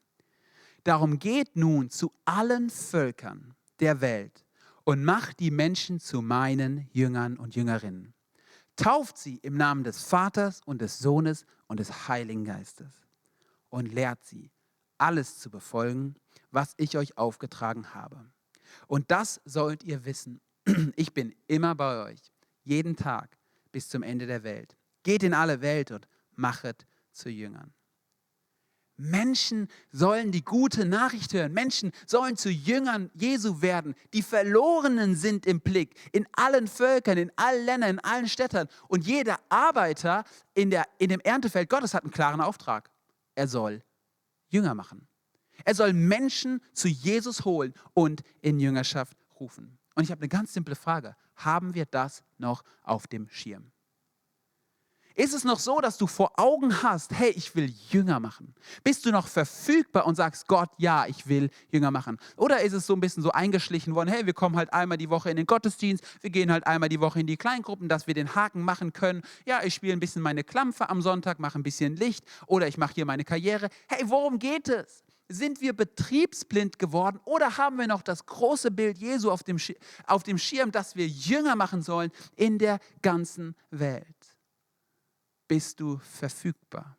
Darum 0.85 1.19
geht 1.19 1.57
nun 1.57 1.91
zu 1.91 2.13
allen 2.25 2.71
Völkern 2.71 3.55
der 3.81 4.01
Welt 4.01 4.47
und 4.85 5.05
macht 5.05 5.41
die 5.41 5.51
Menschen 5.51 6.01
zu 6.01 6.23
meinen 6.23 6.89
Jüngern 6.93 7.37
und 7.37 7.57
Jüngerinnen. 7.57 8.16
Tauft 8.77 9.19
sie 9.19 9.37
im 9.37 9.57
Namen 9.57 9.85
des 9.85 10.03
Vaters 10.03 10.61
und 10.65 10.81
des 10.81 10.99
Sohnes 10.99 11.47
und 11.67 11.81
des 11.81 12.09
Heiligen 12.09 12.45
Geistes 12.45 12.93
und 13.71 13.93
lehrt 13.93 14.23
sie, 14.25 14.51
alles 14.99 15.39
zu 15.39 15.51
befolgen, 15.51 16.15
was 16.51 16.75
ich 16.77 16.97
euch 16.97 17.17
aufgetragen 17.19 17.95
habe. 17.95 18.25
Und 18.87 19.11
das 19.11 19.41
sollt 19.45 19.83
ihr 19.85 20.05
wissen. 20.05 20.41
Ich 20.97 21.15
bin 21.15 21.35
immer 21.47 21.75
bei 21.75 22.05
euch, 22.05 22.21
jeden 22.65 22.97
Tag 22.97 23.39
bis 23.73 23.89
zum 23.89 24.03
Ende 24.03 24.27
der 24.27 24.43
Welt. 24.43 24.77
Geht 25.03 25.23
in 25.23 25.35
alle 25.35 25.61
Welt 25.61 25.91
und 25.91 26.09
machet 26.35 26.87
zu 27.13 27.31
Jüngern. 27.31 27.73
Menschen 28.97 29.69
sollen 29.93 30.33
die 30.33 30.45
gute 30.45 30.87
Nachricht 30.87 31.33
hören. 31.35 31.53
Menschen 31.53 31.93
sollen 32.07 32.37
zu 32.37 32.51
Jüngern 32.51 33.11
Jesu 33.15 33.61
werden. 33.61 33.95
Die 34.15 34.23
Verlorenen 34.23 35.17
sind 35.17 35.47
im 35.47 35.61
Blick. 35.61 35.97
In 36.13 36.27
allen 36.33 36.67
Völkern, 36.67 37.19
in 37.19 37.33
allen 37.37 37.65
Ländern, 37.65 37.91
in 37.91 37.99
allen 38.01 38.29
Städten. 38.29 38.69
Und 38.89 39.07
jeder 39.07 39.39
Arbeiter 39.49 40.25
in, 40.55 40.71
der, 40.71 40.87
in 40.99 41.11
dem 41.11 41.21
Erntefeld 41.21 41.69
Gottes 41.69 41.95
hat 41.95 42.05
einen 42.05 42.13
klaren 42.13 42.41
Auftrag. 42.41 42.91
Er 43.35 43.49
soll 43.49 43.83
Jünger 44.49 44.75
machen. 44.75 45.07
Er 45.65 45.75
soll 45.75 45.93
Menschen 45.93 46.61
zu 46.73 46.89
Jesus 46.89 47.45
holen 47.45 47.75
und 47.95 48.23
in 48.41 48.59
Jüngerschaft 48.61 49.17
rufen. 49.41 49.79
Und 49.95 50.05
ich 50.05 50.11
habe 50.11 50.21
eine 50.21 50.29
ganz 50.29 50.53
simple 50.53 50.75
Frage. 50.75 51.17
Haben 51.35 51.75
wir 51.75 51.87
das 51.87 52.23
noch 52.39 52.63
auf 52.83 53.07
dem 53.07 53.29
Schirm? 53.29 53.73
Ist 55.19 55.33
es 55.33 55.45
noch 55.45 55.59
so, 55.59 55.81
dass 55.81 55.97
du 55.97 56.07
vor 56.07 56.39
Augen 56.39 56.83
hast, 56.83 57.11
hey, 57.15 57.31
ich 57.31 57.57
will 57.57 57.73
Jünger 57.89 58.21
machen? 58.21 58.55
Bist 58.85 59.07
du 59.07 59.11
noch 59.11 59.29
verfügbar 59.29 60.07
und 60.07 60.15
sagst, 60.15 60.47
Gott, 60.47 60.69
ja, 60.77 61.07
ich 61.07 61.27
will 61.27 61.49
Jünger 61.71 61.91
machen? 61.91 62.19
Oder 62.37 62.61
ist 62.61 62.75
es 62.75 62.87
so 62.87 62.93
ein 62.93 63.01
bisschen 63.01 63.23
so 63.23 63.33
eingeschlichen 63.33 63.95
worden, 63.95 64.11
hey, 64.11 64.27
wir 64.27 64.35
kommen 64.35 64.57
halt 64.57 64.75
einmal 64.75 64.99
die 64.99 65.09
Woche 65.09 65.31
in 65.31 65.39
den 65.39 65.47
Gottesdienst, 65.47 66.05
wir 66.21 66.29
gehen 66.29 66.53
halt 66.53 66.67
einmal 66.67 66.91
die 66.91 67.01
Woche 67.01 67.21
in 67.21 67.27
die 67.27 67.39
Kleingruppen, 67.39 67.89
dass 67.89 68.07
wir 68.07 68.13
den 68.13 68.35
Haken 68.35 68.61
machen 68.61 68.93
können. 68.93 69.23
Ja, 69.47 69.63
ich 69.65 69.73
spiele 69.73 69.95
ein 69.95 70.01
bisschen 70.01 70.21
meine 70.21 70.45
Klampfe 70.45 70.91
am 70.91 71.01
Sonntag, 71.01 71.39
mache 71.39 71.59
ein 71.59 71.63
bisschen 71.63 71.97
Licht 71.97 72.23
oder 72.47 72.69
ich 72.69 72.77
mache 72.77 72.93
hier 72.93 73.07
meine 73.07 73.25
Karriere. 73.25 73.71
Hey, 73.89 74.03
worum 74.05 74.39
geht 74.39 74.69
es? 74.69 75.03
Sind 75.31 75.63
wir 75.63 75.73
betriebsblind 75.73 76.79
geworden 76.79 77.21
oder 77.25 77.57
haben 77.57 77.79
wir 77.79 77.87
noch 77.87 78.03
das 78.03 78.27
große 78.27 78.71
Bild 78.71 78.99
Jesu 78.99 79.31
auf 79.31 79.43
dem, 79.43 79.57
auf 80.07 80.25
dem 80.25 80.37
Schirm, 80.37 80.73
dass 80.73 80.95
wir 80.95 81.09
Jünger 81.09 81.57
machen 81.57 81.81
sollen 81.81 82.13
in 82.37 82.59
der 82.59 82.81
ganzen 83.01 83.57
Welt? 83.71 84.36
Bist 85.49 85.81
du 85.81 85.99
verfügbar? 85.99 86.97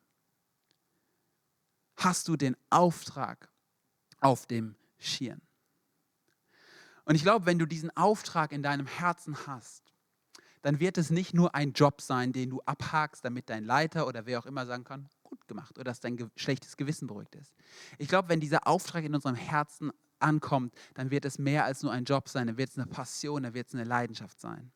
Hast 1.97 2.27
du 2.27 2.35
den 2.35 2.55
Auftrag 2.69 3.49
auf 4.19 4.45
dem 4.45 4.75
Schirm? 4.97 5.41
Und 7.05 7.15
ich 7.15 7.23
glaube, 7.23 7.45
wenn 7.45 7.57
du 7.57 7.65
diesen 7.65 7.95
Auftrag 7.95 8.51
in 8.51 8.61
deinem 8.61 8.85
Herzen 8.85 9.47
hast, 9.47 9.93
dann 10.61 10.79
wird 10.79 10.97
es 10.97 11.09
nicht 11.09 11.33
nur 11.33 11.55
ein 11.55 11.71
Job 11.71 12.01
sein, 12.01 12.33
den 12.33 12.49
du 12.49 12.61
abhakst, 12.61 13.23
damit 13.23 13.49
dein 13.49 13.63
Leiter 13.63 14.07
oder 14.07 14.25
wer 14.25 14.39
auch 14.39 14.45
immer 14.45 14.65
sagen 14.65 14.83
kann, 14.83 15.07
gut 15.23 15.47
gemacht 15.47 15.77
oder 15.77 15.85
dass 15.85 16.01
dein 16.01 16.29
schlechtes 16.35 16.75
Gewissen 16.75 17.07
beruhigt 17.07 17.35
ist. 17.35 17.53
Ich 17.97 18.09
glaube, 18.09 18.29
wenn 18.29 18.39
dieser 18.39 18.67
Auftrag 18.67 19.05
in 19.05 19.15
unserem 19.15 19.35
Herzen 19.35 19.91
ankommt, 20.19 20.73
dann 20.95 21.11
wird 21.11 21.25
es 21.25 21.39
mehr 21.39 21.65
als 21.65 21.83
nur 21.83 21.91
ein 21.91 22.03
Job 22.03 22.27
sein, 22.27 22.47
dann 22.47 22.57
wird 22.57 22.69
es 22.69 22.77
eine 22.77 22.87
Passion, 22.87 23.43
dann 23.43 23.53
wird 23.53 23.67
es 23.67 23.75
eine 23.75 23.83
Leidenschaft 23.83 24.39
sein. 24.39 24.71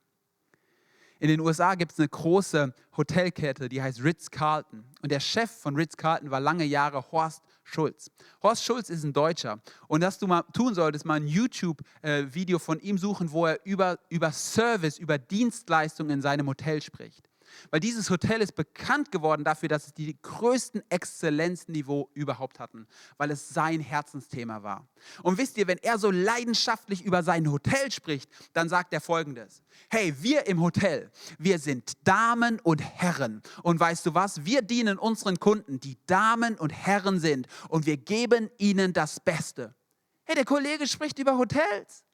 In 1.22 1.28
den 1.28 1.40
USA 1.40 1.76
gibt 1.76 1.92
es 1.92 2.00
eine 2.00 2.10
große 2.10 2.74
Hotelkette, 2.98 3.70
die 3.70 3.80
heißt 3.80 4.04
Ritz-Carlton. 4.04 4.84
Und 5.04 5.12
der 5.12 5.20
Chef 5.20 5.52
von 5.52 5.76
Ritz-Carlton 5.76 6.32
war 6.32 6.40
lange 6.40 6.64
Jahre 6.64 7.12
Horst 7.12 7.44
Schulz. 7.64 8.10
Horst 8.42 8.64
Schulz 8.64 8.90
ist 8.90 9.04
ein 9.04 9.14
Deutscher. 9.14 9.62
Und 9.88 10.02
was 10.02 10.18
du 10.18 10.26
mal 10.26 10.42
tun 10.52 10.74
solltest, 10.74 11.06
mal 11.06 11.22
ein 11.22 11.28
YouTube-Video 11.28 12.58
von 12.58 12.80
ihm 12.80 12.98
suchen, 12.98 13.32
wo 13.32 13.46
er 13.46 13.64
über, 13.66 14.00
über 14.10 14.32
Service, 14.32 14.98
über 14.98 15.20
Dienstleistungen 15.20 16.10
in 16.10 16.22
seinem 16.24 16.48
Hotel 16.48 16.82
spricht. 16.82 17.30
Weil 17.70 17.80
dieses 17.80 18.10
Hotel 18.10 18.42
ist 18.42 18.56
bekannt 18.56 19.12
geworden 19.12 19.44
dafür, 19.44 19.70
dass 19.70 19.88
es 19.88 19.94
die 19.94 20.18
größten 20.22 20.84
Exzellenzniveau 20.90 22.10
überhaupt 22.14 22.60
hatten, 22.60 22.88
weil 23.18 23.32
es 23.32 23.50
sein 23.50 23.80
Herzensthema 23.80 24.64
war. 24.64 24.88
Und 25.24 25.38
wisst 25.38 25.58
ihr, 25.58 25.68
wenn 25.68 25.78
er 25.80 25.98
so 25.98 26.12
leidenschaftlich 26.12 27.04
über 27.04 27.24
sein 27.24 27.52
Hotel 27.52 27.92
spricht, 27.92 28.30
dann 28.54 28.70
sagt 28.70 28.94
er 28.94 29.02
folgendes. 29.02 29.64
Hey, 29.90 30.14
wir 30.20 30.48
im 30.48 30.62
Hotel, 30.62 31.12
wir 31.38 31.60
sind 31.60 31.94
Damen 32.04 32.60
und 32.60 32.82
Herren. 32.82 33.42
Und 33.64 33.80
weißt 33.80 34.06
du 34.06 34.14
was? 34.14 34.46
Wir 34.46 34.62
dienen 34.62 34.98
unseren 34.98 35.40
Kunden, 35.40 35.80
die 35.80 35.98
Damen 36.06 36.56
und 36.56 36.72
Herren 36.72 37.20
sind. 37.20 37.48
Und 37.70 37.86
wir 37.86 37.98
geben 37.98 38.50
ihnen 38.58 38.94
das 38.94 39.20
Beste. 39.20 39.76
Hey, 40.24 40.36
der 40.36 40.46
Kollege 40.46 40.88
spricht 40.88 41.20
über 41.20 41.38
Hotels. 41.38 42.06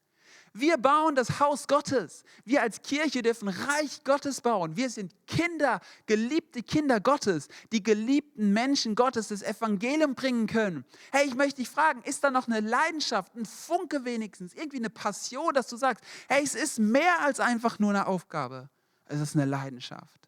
Wir 0.59 0.77
bauen 0.77 1.15
das 1.15 1.39
Haus 1.39 1.67
Gottes. 1.67 2.23
Wir 2.45 2.61
als 2.61 2.81
Kirche 2.81 3.21
dürfen 3.21 3.47
Reich 3.47 4.03
Gottes 4.03 4.41
bauen. 4.41 4.75
Wir 4.75 4.89
sind 4.89 5.13
Kinder, 5.27 5.79
geliebte 6.05 6.63
Kinder 6.63 6.99
Gottes, 6.99 7.47
die 7.71 7.83
geliebten 7.83 8.53
Menschen 8.53 8.95
Gottes 8.95 9.27
das 9.27 9.43
Evangelium 9.43 10.15
bringen 10.15 10.47
können. 10.47 10.85
Hey, 11.11 11.27
ich 11.27 11.35
möchte 11.35 11.61
dich 11.61 11.69
fragen, 11.69 12.01
ist 12.03 12.23
da 12.23 12.31
noch 12.31 12.47
eine 12.47 12.59
Leidenschaft, 12.59 13.35
ein 13.35 13.45
Funke 13.45 14.05
wenigstens, 14.05 14.53
irgendwie 14.53 14.77
eine 14.77 14.89
Passion, 14.89 15.53
dass 15.53 15.67
du 15.67 15.77
sagst, 15.77 16.03
hey, 16.27 16.43
es 16.43 16.55
ist 16.55 16.79
mehr 16.79 17.21
als 17.21 17.39
einfach 17.39 17.79
nur 17.79 17.91
eine 17.91 18.07
Aufgabe. 18.07 18.69
Es 19.05 19.19
ist 19.19 19.35
eine 19.35 19.45
Leidenschaft 19.45 20.26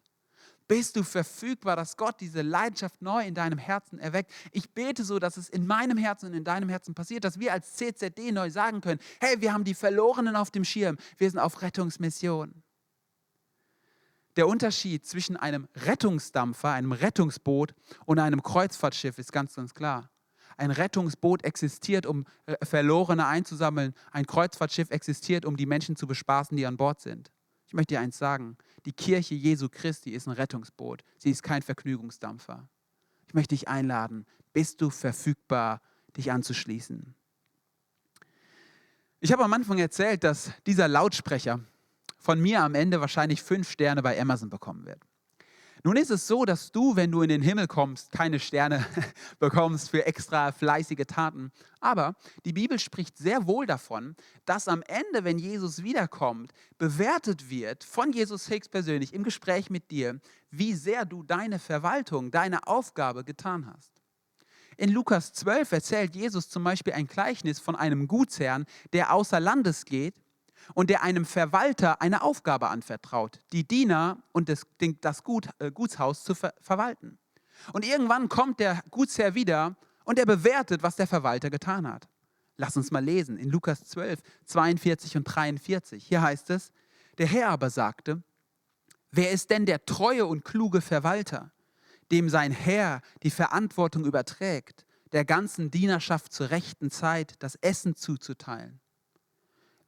bist 0.70 0.94
du 0.94 1.02
verfügbar, 1.02 1.74
dass 1.74 1.96
Gott 1.96 2.20
diese 2.20 2.42
Leidenschaft 2.42 3.02
neu 3.02 3.26
in 3.26 3.34
deinem 3.34 3.58
Herzen 3.58 3.98
erweckt. 3.98 4.30
Ich 4.52 4.70
bete 4.70 5.02
so, 5.02 5.18
dass 5.18 5.36
es 5.36 5.48
in 5.48 5.66
meinem 5.66 5.98
Herzen 5.98 6.26
und 6.26 6.34
in 6.34 6.44
deinem 6.44 6.68
Herzen 6.68 6.94
passiert, 6.94 7.24
dass 7.24 7.40
wir 7.40 7.52
als 7.52 7.72
CZD 7.72 8.30
neu 8.30 8.50
sagen 8.50 8.80
können, 8.80 9.00
hey, 9.20 9.40
wir 9.40 9.52
haben 9.52 9.64
die 9.64 9.74
Verlorenen 9.74 10.36
auf 10.36 10.52
dem 10.52 10.62
Schirm, 10.62 10.96
wir 11.18 11.28
sind 11.28 11.40
auf 11.40 11.62
Rettungsmission. 11.62 12.62
Der 14.36 14.46
Unterschied 14.46 15.04
zwischen 15.04 15.36
einem 15.36 15.66
Rettungsdampfer, 15.74 16.70
einem 16.70 16.92
Rettungsboot 16.92 17.74
und 18.06 18.20
einem 18.20 18.40
Kreuzfahrtschiff 18.40 19.18
ist 19.18 19.32
ganz, 19.32 19.56
ganz 19.56 19.74
klar. 19.74 20.08
Ein 20.56 20.70
Rettungsboot 20.70 21.42
existiert, 21.42 22.06
um 22.06 22.26
äh, 22.46 22.54
Verlorene 22.64 23.26
einzusammeln. 23.26 23.92
Ein 24.12 24.24
Kreuzfahrtschiff 24.24 24.92
existiert, 24.92 25.44
um 25.44 25.56
die 25.56 25.66
Menschen 25.66 25.96
zu 25.96 26.06
bespaßen, 26.06 26.56
die 26.56 26.64
an 26.64 26.76
Bord 26.76 27.00
sind. 27.00 27.32
Ich 27.70 27.74
möchte 27.74 27.94
dir 27.94 28.00
eins 28.00 28.18
sagen, 28.18 28.56
die 28.84 28.90
Kirche 28.90 29.36
Jesu 29.36 29.68
Christi 29.70 30.10
ist 30.10 30.26
ein 30.26 30.32
Rettungsboot. 30.32 31.04
Sie 31.18 31.30
ist 31.30 31.44
kein 31.44 31.62
Vergnügungsdampfer. 31.62 32.68
Ich 33.28 33.34
möchte 33.34 33.54
dich 33.54 33.68
einladen, 33.68 34.26
bist 34.52 34.80
du 34.80 34.90
verfügbar, 34.90 35.80
dich 36.16 36.32
anzuschließen. 36.32 37.14
Ich 39.20 39.30
habe 39.30 39.44
am 39.44 39.52
Anfang 39.52 39.78
erzählt, 39.78 40.24
dass 40.24 40.50
dieser 40.66 40.88
Lautsprecher 40.88 41.60
von 42.18 42.40
mir 42.40 42.60
am 42.60 42.74
Ende 42.74 43.00
wahrscheinlich 43.00 43.40
fünf 43.40 43.70
Sterne 43.70 44.02
bei 44.02 44.20
Amazon 44.20 44.50
bekommen 44.50 44.84
wird. 44.84 45.06
Nun 45.82 45.96
ist 45.96 46.10
es 46.10 46.26
so, 46.26 46.44
dass 46.44 46.72
du, 46.72 46.94
wenn 46.96 47.10
du 47.10 47.22
in 47.22 47.30
den 47.30 47.40
Himmel 47.40 47.66
kommst, 47.66 48.12
keine 48.12 48.38
Sterne 48.38 48.84
bekommst 49.38 49.90
für 49.90 50.04
extra 50.06 50.52
fleißige 50.52 51.06
Taten. 51.06 51.52
Aber 51.80 52.16
die 52.44 52.52
Bibel 52.52 52.78
spricht 52.78 53.16
sehr 53.16 53.46
wohl 53.46 53.64
davon, 53.66 54.14
dass 54.44 54.68
am 54.68 54.82
Ende, 54.82 55.24
wenn 55.24 55.38
Jesus 55.38 55.82
wiederkommt, 55.82 56.52
bewertet 56.76 57.48
wird 57.48 57.82
von 57.84 58.12
Jesus 58.12 58.46
Hicks 58.46 58.68
persönlich 58.68 59.14
im 59.14 59.24
Gespräch 59.24 59.70
mit 59.70 59.90
dir, 59.90 60.20
wie 60.50 60.74
sehr 60.74 61.06
du 61.06 61.22
deine 61.22 61.58
Verwaltung, 61.58 62.30
deine 62.30 62.66
Aufgabe 62.66 63.24
getan 63.24 63.66
hast. 63.66 63.92
In 64.76 64.90
Lukas 64.90 65.32
12 65.32 65.72
erzählt 65.72 66.14
Jesus 66.14 66.48
zum 66.48 66.64
Beispiel 66.64 66.92
ein 66.92 67.06
Gleichnis 67.06 67.58
von 67.58 67.76
einem 67.76 68.06
Gutsherrn, 68.06 68.66
der 68.92 69.14
außer 69.14 69.40
Landes 69.40 69.84
geht 69.86 70.14
und 70.74 70.90
der 70.90 71.02
einem 71.02 71.24
Verwalter 71.24 72.00
eine 72.00 72.22
Aufgabe 72.22 72.68
anvertraut, 72.68 73.40
die 73.52 73.66
Diener 73.66 74.22
und 74.32 74.48
das, 74.48 74.66
das 75.00 75.24
Gut, 75.24 75.48
äh, 75.58 75.70
Gutshaus 75.70 76.24
zu 76.24 76.34
ver 76.34 76.54
verwalten. 76.60 77.18
Und 77.72 77.84
irgendwann 77.84 78.28
kommt 78.28 78.60
der 78.60 78.82
Gutsherr 78.90 79.34
wieder 79.34 79.76
und 80.04 80.18
er 80.18 80.26
bewertet, 80.26 80.82
was 80.82 80.96
der 80.96 81.06
Verwalter 81.06 81.50
getan 81.50 81.86
hat. 81.86 82.08
Lass 82.56 82.76
uns 82.76 82.90
mal 82.90 83.04
lesen 83.04 83.38
in 83.38 83.48
Lukas 83.48 83.84
12, 83.84 84.20
42 84.46 85.16
und 85.16 85.24
43. 85.24 86.04
Hier 86.04 86.22
heißt 86.22 86.50
es, 86.50 86.72
der 87.18 87.26
Herr 87.26 87.48
aber 87.48 87.70
sagte, 87.70 88.22
wer 89.10 89.30
ist 89.30 89.50
denn 89.50 89.66
der 89.66 89.84
treue 89.86 90.26
und 90.26 90.44
kluge 90.44 90.80
Verwalter, 90.80 91.52
dem 92.10 92.28
sein 92.28 92.52
Herr 92.52 93.02
die 93.22 93.30
Verantwortung 93.30 94.04
überträgt, 94.04 94.84
der 95.12 95.24
ganzen 95.24 95.70
Dienerschaft 95.70 96.32
zur 96.32 96.50
rechten 96.50 96.90
Zeit 96.90 97.34
das 97.38 97.56
Essen 97.56 97.96
zuzuteilen? 97.96 98.80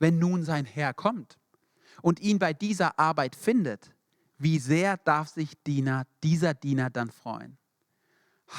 Wenn 0.03 0.19
nun 0.19 0.43
sein 0.43 0.65
Herr 0.65 0.93
kommt 0.93 1.39
und 2.03 2.21
ihn 2.21 2.41
bei 2.41 2.53
dieser 2.53 2.99
Arbeit 2.99 3.37
findet, 3.37 3.95
wie 4.37 4.59
sehr 4.59 4.97
darf 4.97 5.29
sich 5.29 5.63
Diener, 5.63 6.07
dieser 6.25 6.55
Diener 6.55 6.91
dann 6.91 7.13
freuen? 7.13 7.57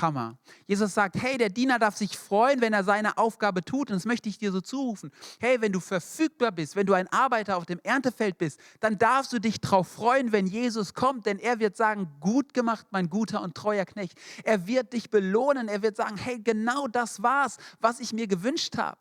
Hammer. 0.01 0.38
Jesus 0.65 0.93
sagt, 0.93 1.21
hey, 1.21 1.38
der 1.38 1.49
Diener 1.49 1.77
darf 1.77 1.97
sich 1.97 2.17
freuen, 2.17 2.62
wenn 2.62 2.71
er 2.71 2.86
seine 2.86 3.17
Aufgabe 3.17 3.62
tut. 3.62 3.91
Und 3.91 3.97
das 3.97 4.06
möchte 4.06 4.29
ich 4.29 4.38
dir 4.38 4.53
so 4.53 4.62
zurufen. 4.62 5.12
Hey, 5.39 5.60
wenn 5.60 5.73
du 5.73 5.82
verfügbar 5.82 6.53
bist, 6.53 6.77
wenn 6.77 6.88
du 6.88 6.93
ein 6.93 7.08
Arbeiter 7.10 7.58
auf 7.58 7.65
dem 7.65 7.79
Erntefeld 7.84 8.38
bist, 8.38 8.60
dann 8.79 8.97
darfst 8.97 9.34
du 9.34 9.39
dich 9.39 9.60
darauf 9.60 9.89
freuen, 9.89 10.32
wenn 10.32 10.47
Jesus 10.47 10.93
kommt. 10.93 11.25
Denn 11.25 11.38
er 11.38 11.60
wird 11.60 11.75
sagen, 11.75 12.10
gut 12.21 12.53
gemacht, 12.53 12.88
mein 12.91 13.10
guter 13.10 13.41
und 13.41 13.53
treuer 13.53 13.86
Knecht. 13.86 14.17
Er 14.45 14.65
wird 14.65 14.93
dich 14.93 15.10
belohnen. 15.10 15.67
Er 15.67 15.84
wird 15.84 15.97
sagen, 15.97 16.15
hey, 16.15 16.39
genau 16.39 16.88
das 16.88 17.21
war's, 17.21 17.58
was 17.82 17.99
ich 17.99 18.13
mir 18.13 18.27
gewünscht 18.27 18.77
habe. 18.77 18.97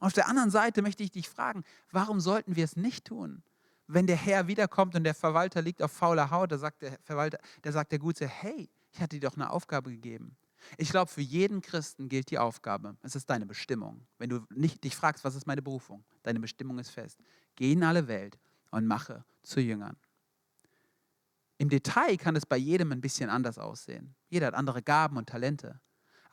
Auf 0.00 0.12
der 0.12 0.28
anderen 0.28 0.50
Seite 0.50 0.82
möchte 0.82 1.02
ich 1.02 1.10
dich 1.10 1.28
fragen, 1.28 1.64
warum 1.90 2.20
sollten 2.20 2.56
wir 2.56 2.64
es 2.64 2.76
nicht 2.76 3.06
tun? 3.06 3.42
Wenn 3.86 4.06
der 4.06 4.16
Herr 4.16 4.46
wiederkommt 4.46 4.94
und 4.94 5.04
der 5.04 5.14
Verwalter 5.14 5.62
liegt 5.62 5.82
auf 5.82 5.92
fauler 5.92 6.30
Haut, 6.30 6.52
da 6.52 6.58
sagt 6.58 6.82
der 6.82 6.98
Verwalter, 7.02 7.38
der 7.64 7.72
sagt 7.72 7.90
der 7.90 7.98
Gute, 7.98 8.28
hey, 8.28 8.68
ich 8.92 9.00
hatte 9.00 9.18
dir 9.18 9.28
doch 9.28 9.36
eine 9.36 9.50
Aufgabe 9.50 9.90
gegeben. 9.90 10.36
Ich 10.76 10.90
glaube, 10.90 11.10
für 11.10 11.22
jeden 11.22 11.62
Christen 11.62 12.08
gilt 12.08 12.30
die 12.30 12.38
Aufgabe. 12.38 12.96
Es 13.02 13.16
ist 13.16 13.30
deine 13.30 13.46
Bestimmung. 13.46 14.06
Wenn 14.18 14.28
du 14.28 14.44
nicht 14.50 14.84
dich 14.84 14.94
fragst, 14.94 15.24
was 15.24 15.34
ist 15.34 15.46
meine 15.46 15.62
Berufung? 15.62 16.04
Deine 16.22 16.40
Bestimmung 16.40 16.78
ist 16.78 16.90
fest. 16.90 17.18
Geh 17.54 17.72
in 17.72 17.82
alle 17.82 18.08
Welt 18.08 18.38
und 18.70 18.86
mache 18.86 19.24
zu 19.42 19.60
Jüngern. 19.60 19.96
Im 21.58 21.68
Detail 21.68 22.16
kann 22.16 22.36
es 22.36 22.46
bei 22.46 22.56
jedem 22.56 22.92
ein 22.92 23.00
bisschen 23.00 23.30
anders 23.30 23.58
aussehen. 23.58 24.14
Jeder 24.28 24.48
hat 24.48 24.54
andere 24.54 24.82
Gaben 24.82 25.16
und 25.16 25.28
Talente. 25.28 25.80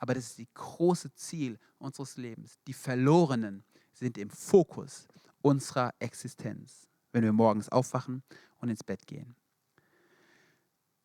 Aber 0.06 0.14
das 0.14 0.26
ist 0.26 0.38
das 0.38 0.46
große 0.54 1.16
Ziel 1.16 1.58
unseres 1.80 2.16
Lebens. 2.16 2.60
Die 2.68 2.74
Verlorenen 2.74 3.64
sind 3.92 4.20
im 4.20 4.30
Fokus 4.30 5.08
unserer 5.42 5.96
Existenz, 5.98 6.88
wenn 7.12 7.24
wir 7.24 7.34
morgens 7.34 7.70
aufwachen 7.70 8.22
und 8.60 8.70
ins 8.70 8.84
Bett 8.84 9.08
gehen. 9.08 9.36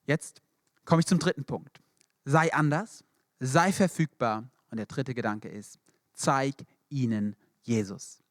Jetzt 0.04 0.42
komme 0.84 1.00
ich 1.00 1.06
zum 1.06 1.18
dritten 1.18 1.46
Punkt. 1.46 1.80
Sei 2.26 2.52
anders, 2.52 3.02
sei 3.38 3.72
verfügbar. 3.72 4.50
Und 4.70 4.76
der 4.76 4.84
dritte 4.84 5.14
Gedanke 5.14 5.48
ist, 5.48 5.78
zeig 6.12 6.66
ihnen 6.90 7.36
Jesus. 7.62 8.22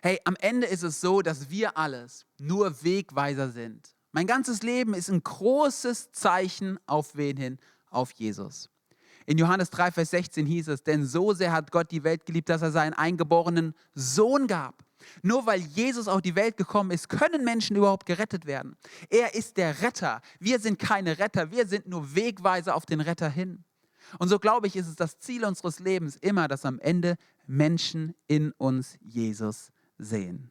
Hey, 0.00 0.18
am 0.24 0.36
Ende 0.36 0.66
ist 0.66 0.82
es 0.82 1.02
so, 1.02 1.20
dass 1.20 1.50
wir 1.50 1.76
alles 1.76 2.24
nur 2.38 2.82
Wegweiser 2.82 3.50
sind. 3.50 3.94
Mein 4.12 4.26
ganzes 4.26 4.62
Leben 4.62 4.94
ist 4.94 5.10
ein 5.10 5.22
großes 5.22 6.10
Zeichen 6.12 6.80
auf 6.86 7.16
wen 7.16 7.36
hin? 7.36 7.58
Auf 7.90 8.12
Jesus. 8.12 8.70
In 9.28 9.36
Johannes 9.36 9.68
3, 9.68 9.90
Vers 9.90 10.08
16 10.12 10.46
hieß 10.46 10.68
es, 10.68 10.82
denn 10.82 11.04
so 11.04 11.34
sehr 11.34 11.52
hat 11.52 11.70
Gott 11.70 11.90
die 11.90 12.02
Welt 12.02 12.24
geliebt, 12.24 12.48
dass 12.48 12.62
er 12.62 12.70
seinen 12.70 12.94
eingeborenen 12.94 13.74
Sohn 13.94 14.46
gab. 14.46 14.82
Nur 15.20 15.44
weil 15.44 15.60
Jesus 15.60 16.08
auf 16.08 16.22
die 16.22 16.34
Welt 16.34 16.56
gekommen 16.56 16.92
ist, 16.92 17.10
können 17.10 17.44
Menschen 17.44 17.76
überhaupt 17.76 18.06
gerettet 18.06 18.46
werden. 18.46 18.74
Er 19.10 19.34
ist 19.34 19.58
der 19.58 19.82
Retter. 19.82 20.22
Wir 20.40 20.58
sind 20.58 20.78
keine 20.78 21.18
Retter, 21.18 21.50
wir 21.50 21.66
sind 21.66 21.86
nur 21.86 22.14
Wegweiser 22.14 22.74
auf 22.74 22.86
den 22.86 23.02
Retter 23.02 23.28
hin. 23.28 23.64
Und 24.18 24.28
so 24.28 24.38
glaube 24.38 24.66
ich, 24.66 24.76
ist 24.76 24.88
es 24.88 24.96
das 24.96 25.18
Ziel 25.18 25.44
unseres 25.44 25.78
Lebens 25.78 26.16
immer, 26.16 26.48
dass 26.48 26.64
am 26.64 26.78
Ende 26.78 27.16
Menschen 27.46 28.14
in 28.28 28.52
uns 28.52 28.96
Jesus 29.02 29.72
sehen. 29.98 30.50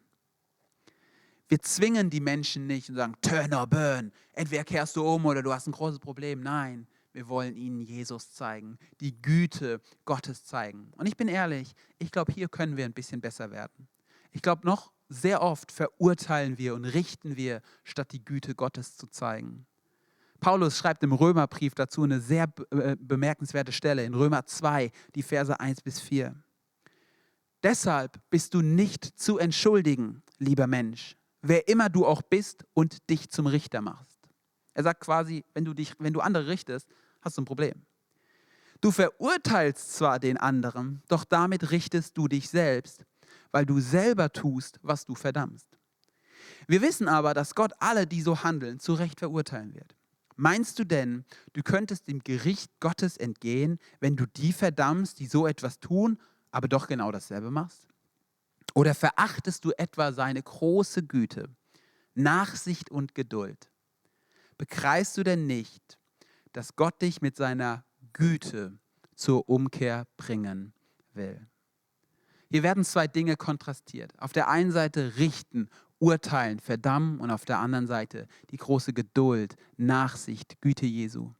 Wir 1.47 1.63
zwingen 1.63 2.11
die 2.11 2.19
Menschen 2.19 2.67
nicht 2.67 2.89
und 2.89 2.95
sagen, 2.97 3.15
turn 3.23 3.55
or 3.55 3.65
burn. 3.65 4.11
Entweder 4.33 4.63
kehrst 4.63 4.95
du 4.95 5.03
um 5.03 5.25
oder 5.25 5.41
du 5.41 5.51
hast 5.51 5.65
ein 5.65 5.71
großes 5.71 5.97
Problem. 5.97 6.41
Nein, 6.41 6.85
wir 7.17 7.27
wollen 7.29 7.55
ihnen 7.55 7.81
Jesus 7.81 8.31
zeigen, 8.31 8.77
die 9.01 9.19
Güte 9.19 9.81
Gottes 10.05 10.45
zeigen. 10.45 10.91
Und 10.97 11.07
ich 11.07 11.17
bin 11.17 11.27
ehrlich, 11.27 11.73
ich 11.97 12.11
glaube, 12.11 12.31
hier 12.31 12.47
können 12.47 12.77
wir 12.77 12.85
ein 12.85 12.93
bisschen 12.93 13.21
besser 13.21 13.49
werden. 13.49 13.87
Ich 14.29 14.43
glaube, 14.43 14.67
noch 14.67 14.91
sehr 15.09 15.41
oft 15.41 15.71
verurteilen 15.71 16.59
wir 16.59 16.75
und 16.75 16.85
richten 16.85 17.35
wir, 17.35 17.61
statt 17.83 18.11
die 18.11 18.23
Güte 18.23 18.53
Gottes 18.53 18.97
zu 18.97 19.07
zeigen. 19.07 19.65
Paulus 20.39 20.77
schreibt 20.77 21.01
im 21.01 21.11
Römerbrief 21.11 21.73
dazu 21.73 22.03
eine 22.03 22.21
sehr 22.21 22.53
äh, 22.69 22.95
bemerkenswerte 22.99 23.71
Stelle 23.71 24.05
in 24.05 24.13
Römer 24.13 24.45
2, 24.45 24.91
die 25.15 25.23
Verse 25.23 25.59
1 25.59 25.81
bis 25.81 25.99
4. 25.99 26.35
Deshalb 27.63 28.19
bist 28.29 28.53
du 28.53 28.61
nicht 28.61 29.03
zu 29.03 29.39
entschuldigen, 29.39 30.21
lieber 30.37 30.67
Mensch, 30.67 31.17
wer 31.41 31.67
immer 31.67 31.89
du 31.89 32.05
auch 32.05 32.21
bist 32.21 32.63
und 32.75 33.09
dich 33.09 33.31
zum 33.31 33.47
Richter 33.47 33.81
machst. 33.81 34.17
Er 34.75 34.83
sagt 34.83 35.01
quasi, 35.01 35.43
wenn 35.55 35.65
du, 35.65 35.73
dich, 35.73 35.95
wenn 35.97 36.13
du 36.13 36.19
andere 36.19 36.45
richtest, 36.45 36.87
hast 37.21 37.37
du 37.37 37.41
ein 37.41 37.45
Problem. 37.45 37.85
Du 38.81 38.91
verurteilst 38.91 39.95
zwar 39.95 40.19
den 40.19 40.37
anderen, 40.37 41.01
doch 41.07 41.23
damit 41.23 41.71
richtest 41.71 42.17
du 42.17 42.27
dich 42.27 42.49
selbst, 42.49 43.05
weil 43.51 43.65
du 43.65 43.79
selber 43.79 44.31
tust, 44.31 44.79
was 44.83 45.05
du 45.05 45.15
verdammst. 45.15 45.67
Wir 46.67 46.81
wissen 46.81 47.07
aber, 47.07 47.33
dass 47.33 47.55
Gott 47.55 47.71
alle, 47.79 48.05
die 48.05 48.21
so 48.21 48.43
handeln, 48.43 48.79
zu 48.79 48.93
Recht 48.93 49.19
verurteilen 49.19 49.73
wird. 49.73 49.95
Meinst 50.35 50.77
du 50.77 50.83
denn, 50.83 51.25
du 51.53 51.63
könntest 51.63 52.07
dem 52.07 52.19
Gericht 52.19 52.71
Gottes 52.79 53.17
entgehen, 53.17 53.79
wenn 53.99 54.15
du 54.15 54.27
die 54.27 54.53
verdammst, 54.53 55.19
die 55.19 55.25
so 55.25 55.47
etwas 55.47 55.79
tun, 55.79 56.19
aber 56.51 56.67
doch 56.67 56.87
genau 56.87 57.11
dasselbe 57.11 57.49
machst? 57.49 57.87
Oder 58.75 58.93
verachtest 58.93 59.65
du 59.65 59.71
etwa 59.71 60.13
seine 60.13 60.43
große 60.43 61.03
Güte, 61.03 61.49
Nachsicht 62.13 62.91
und 62.91 63.15
Geduld? 63.15 63.71
Begreifst 64.59 65.17
du 65.17 65.23
denn 65.23 65.47
nicht, 65.47 65.96
dass 66.57 66.75
Gott 66.75 67.03
dich 67.03 67.21
mit 67.21 67.37
seiner 67.37 67.85
Güte 68.13 68.79
zur 69.13 69.47
Umkehr 69.47 70.07
bringen 70.17 70.73
will. 71.13 71.47
Hier 72.49 72.63
werden 72.63 72.83
zwei 72.83 73.05
Dinge 73.05 73.35
kontrastiert. 73.35 74.11
Auf 74.17 74.33
der 74.33 74.47
einen 74.47 74.71
Seite 74.71 75.17
richten, 75.17 75.69
urteilen, 75.99 76.59
verdammen 76.59 77.19
und 77.19 77.29
auf 77.29 77.45
der 77.45 77.59
anderen 77.59 77.85
Seite 77.85 78.27
die 78.49 78.57
große 78.57 78.93
Geduld, 78.93 79.55
Nachsicht, 79.75 80.59
Güte 80.59 80.87
Jesu. 80.87 81.31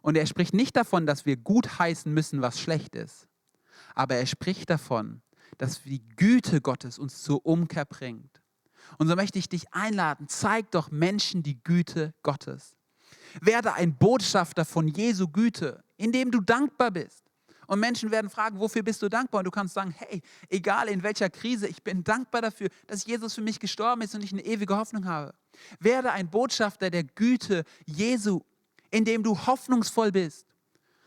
Und 0.00 0.16
er 0.16 0.24
spricht 0.24 0.54
nicht 0.54 0.74
davon, 0.74 1.04
dass 1.04 1.26
wir 1.26 1.36
gut 1.36 1.78
heißen 1.78 2.10
müssen, 2.10 2.40
was 2.40 2.58
schlecht 2.58 2.96
ist, 2.96 3.28
aber 3.94 4.14
er 4.14 4.26
spricht 4.26 4.70
davon, 4.70 5.20
dass 5.58 5.82
die 5.82 6.02
Güte 6.16 6.62
Gottes 6.62 6.98
uns 6.98 7.22
zur 7.22 7.44
Umkehr 7.44 7.84
bringt. 7.84 8.40
Und 8.96 9.06
so 9.08 9.16
möchte 9.16 9.38
ich 9.38 9.50
dich 9.50 9.74
einladen, 9.74 10.28
zeig 10.28 10.70
doch 10.70 10.90
Menschen 10.90 11.42
die 11.42 11.62
Güte 11.62 12.14
Gottes. 12.22 12.79
Werde 13.40 13.74
ein 13.74 13.94
Botschafter 13.96 14.64
von 14.64 14.88
Jesu 14.88 15.28
Güte, 15.28 15.82
indem 15.96 16.30
du 16.30 16.40
dankbar 16.40 16.90
bist. 16.90 17.24
Und 17.66 17.78
Menschen 17.78 18.10
werden 18.10 18.28
fragen, 18.30 18.58
wofür 18.58 18.82
bist 18.82 19.00
du 19.00 19.08
dankbar? 19.08 19.40
Und 19.40 19.44
du 19.44 19.52
kannst 19.52 19.74
sagen, 19.74 19.94
hey, 19.96 20.22
egal 20.48 20.88
in 20.88 21.04
welcher 21.04 21.30
Krise, 21.30 21.68
ich 21.68 21.84
bin 21.84 22.02
dankbar 22.02 22.42
dafür, 22.42 22.68
dass 22.88 23.06
Jesus 23.06 23.34
für 23.34 23.42
mich 23.42 23.60
gestorben 23.60 24.02
ist 24.02 24.12
und 24.12 24.24
ich 24.24 24.32
eine 24.32 24.44
ewige 24.44 24.76
Hoffnung 24.76 25.04
habe. 25.04 25.34
Werde 25.78 26.10
ein 26.10 26.28
Botschafter 26.28 26.90
der 26.90 27.04
Güte 27.04 27.62
Jesu, 27.86 28.40
indem 28.90 29.22
du 29.22 29.38
hoffnungsvoll 29.46 30.10
bist. 30.10 30.46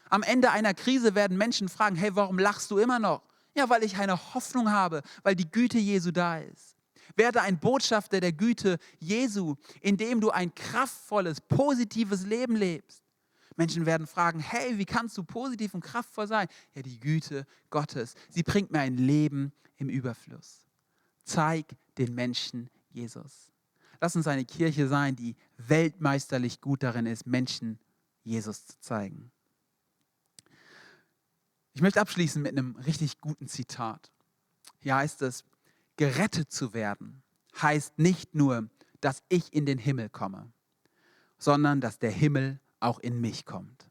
Am 0.10 0.24
Ende 0.24 0.52
einer 0.52 0.74
Krise 0.74 1.16
werden 1.16 1.38
Menschen 1.38 1.68
fragen, 1.68 1.98
hey, 1.98 2.16
warum 2.16 2.40
lachst 2.40 2.72
du 2.72 2.78
immer 2.78 3.00
noch? 3.00 3.24
Ja, 3.56 3.70
weil 3.70 3.84
ich 3.84 3.98
eine 3.98 4.34
Hoffnung 4.34 4.72
habe, 4.72 5.02
weil 5.24 5.36
die 5.36 5.52
Güte 5.52 5.80
Jesu 5.80 6.12
da 6.12 6.38
ist. 6.38 6.73
Werde 7.16 7.42
ein 7.42 7.60
Botschafter 7.60 8.20
der 8.20 8.32
Güte 8.32 8.78
Jesu, 9.00 9.56
indem 9.82 10.22
du 10.22 10.32
ein 10.32 10.54
kraftvolles, 10.54 11.42
positives 11.42 12.26
Leben 12.26 12.56
lebst. 12.56 13.04
Menschen 13.56 13.86
werden 13.86 14.08
fragen, 14.08 14.40
hey, 14.40 14.78
wie 14.78 14.86
kannst 14.86 15.18
du 15.18 15.24
positiv 15.24 15.74
und 15.74 15.82
kraftvoll 15.82 16.28
sein? 16.28 16.48
Ja, 16.74 16.82
die 16.82 17.00
Güte 17.00 17.46
Gottes, 17.70 18.16
sie 18.30 18.44
bringt 18.44 18.72
mir 18.72 18.80
ein 18.80 18.98
Leben 18.98 19.54
im 19.78 19.90
Überfluss. 19.90 20.66
Zeig 21.24 21.76
den 21.98 22.16
Menschen 22.16 22.70
Jesus. 22.90 23.52
Lass 24.02 24.16
uns 24.16 24.28
eine 24.28 24.46
Kirche 24.46 24.88
sein, 24.88 25.16
die 25.16 25.36
weltmeisterlich 25.58 26.62
gut 26.62 26.84
darin 26.84 27.06
ist, 27.06 27.26
Menschen 27.26 27.80
Jesus 28.24 28.66
zu 28.66 28.80
zeigen. 28.82 29.32
Ich 31.74 31.82
möchte 31.82 32.02
abschließen 32.02 32.42
mit 32.42 32.52
einem 32.52 32.76
richtig 32.76 33.22
guten 33.22 33.48
Zitat. 33.48 34.12
Hier 34.80 34.96
heißt 34.96 35.22
es, 35.22 35.44
gerettet 35.98 36.52
zu 36.52 36.74
werden 36.74 37.24
heißt 37.62 38.00
nicht 38.00 38.36
nur, 38.36 38.70
dass 39.02 39.24
ich 39.30 39.54
in 39.54 39.66
den 39.66 39.78
Himmel 39.78 40.10
komme, 40.10 40.52
sondern 41.38 41.82
dass 41.82 42.00
der 42.00 42.12
Himmel 42.12 42.60
auch 42.80 43.00
in 43.00 43.20
mich 43.20 43.46
kommt. 43.46 43.90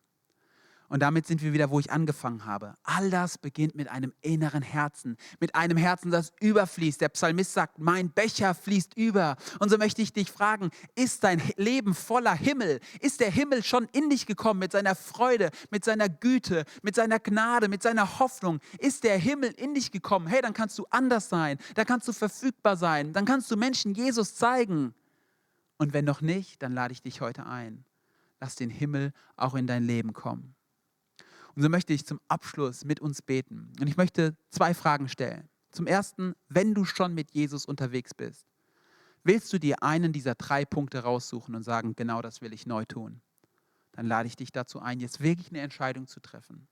Und 0.93 1.01
damit 1.01 1.27
sind 1.27 1.41
wir 1.41 1.55
wieder, 1.55 1.71
wo 1.71 1.81
ich 1.81 1.91
angefangen 1.91 2.45
habe. 2.45 2.75
All 2.83 3.09
das 3.09 3.39
beginnt 3.39 3.75
mit 3.75 3.89
einem 3.89 4.13
inneren 4.21 4.61
Herzen, 4.61 5.17
mit 5.41 5.55
einem 5.55 5.79
Herzen, 5.79 6.11
das 6.11 6.35
überfließt. 6.39 7.01
Der 7.01 7.09
Psalmist 7.09 7.55
sagt, 7.55 7.79
mein 7.79 8.11
Becher 8.11 8.55
fließt 8.55 8.95
über. 8.95 9.37
Und 9.59 9.71
so 9.71 9.79
möchte 9.79 10.03
ich 10.03 10.13
dich 10.13 10.31
fragen, 10.31 10.69
ist 10.95 11.25
dein 11.25 11.41
Leben 11.57 11.95
voller 11.95 12.35
Himmel? 12.35 12.79
Ist 13.01 13.21
der 13.21 13.31
Himmel 13.31 13.65
schon 13.65 13.89
in 13.93 14.11
dich 14.11 14.27
gekommen 14.27 14.61
mit 14.61 14.73
seiner 14.73 14.95
Freude, 14.95 15.49
mit 15.71 15.83
seiner 15.83 16.11
Güte, 16.11 16.67
mit 16.83 16.95
seiner 16.95 17.19
Gnade, 17.19 17.69
mit 17.69 17.83
seiner 17.83 18.19
Hoffnung? 18.19 18.61
Ist 18.79 19.05
der 19.05 19.17
Himmel 19.17 19.51
in 19.53 19.73
dich 19.73 19.93
gekommen? 19.93 20.27
Hey, 20.27 20.43
dann 20.43 20.53
kannst 20.53 20.79
du 20.79 20.85
anders 20.91 21.31
sein, 21.31 21.57
dann 21.75 21.87
kannst 21.87 22.07
du 22.07 22.13
verfügbar 22.13 22.77
sein, 22.77 23.15
dann 23.15 23.25
kannst 23.25 23.51
du 23.51 23.57
Menschen 23.57 23.95
Jesus 23.95 24.35
zeigen. 24.35 24.93
Und 25.79 25.95
wenn 25.95 26.05
noch 26.05 26.21
nicht, 26.21 26.63
dann 26.63 26.75
lade 26.75 26.93
ich 26.93 27.01
dich 27.01 27.23
heute 27.23 27.47
ein. 27.47 27.87
Lass 28.41 28.57
den 28.57 28.69
Himmel 28.69 29.15
auch 29.37 29.55
in 29.55 29.67
dein 29.67 29.85
Leben 29.85 30.13
kommen. 30.13 30.55
Und 31.55 31.63
so 31.63 31.69
möchte 31.69 31.93
ich 31.93 32.07
zum 32.07 32.21
Abschluss 32.29 32.85
mit 32.85 33.01
uns 33.01 33.23
beten. 33.23 33.73
Und 33.81 33.87
ich 33.87 33.97
möchte 33.97 34.37
zwei 34.51 34.75
Fragen 34.75 35.09
stellen. 35.09 35.49
Zum 35.71 35.87
ersten, 35.87 36.35
wenn 36.49 36.75
du 36.75 36.85
schon 36.85 37.15
mit 37.15 37.33
Jesus 37.33 37.67
unterwegs 37.67 38.15
bist, 38.15 38.47
willst 39.25 39.53
du 39.53 39.59
dir 39.59 39.83
einen 39.83 40.13
dieser 40.13 40.35
drei 40.35 40.65
Punkte 40.65 41.01
raussuchen 41.01 41.55
und 41.55 41.63
sagen, 41.63 41.95
genau 41.95 42.23
das 42.23 42.41
will 42.41 42.53
ich 42.53 42.67
neu 42.67 42.85
tun? 42.85 43.21
Dann 43.93 44.07
lade 44.07 44.27
ich 44.27 44.37
dich 44.37 44.53
dazu 44.53 44.81
ein, 44.81 45.01
jetzt 45.01 45.21
wirklich 45.21 45.51
eine 45.51 45.61
Entscheidung 45.61 46.07
zu 46.07 46.21
treffen. 46.21 46.69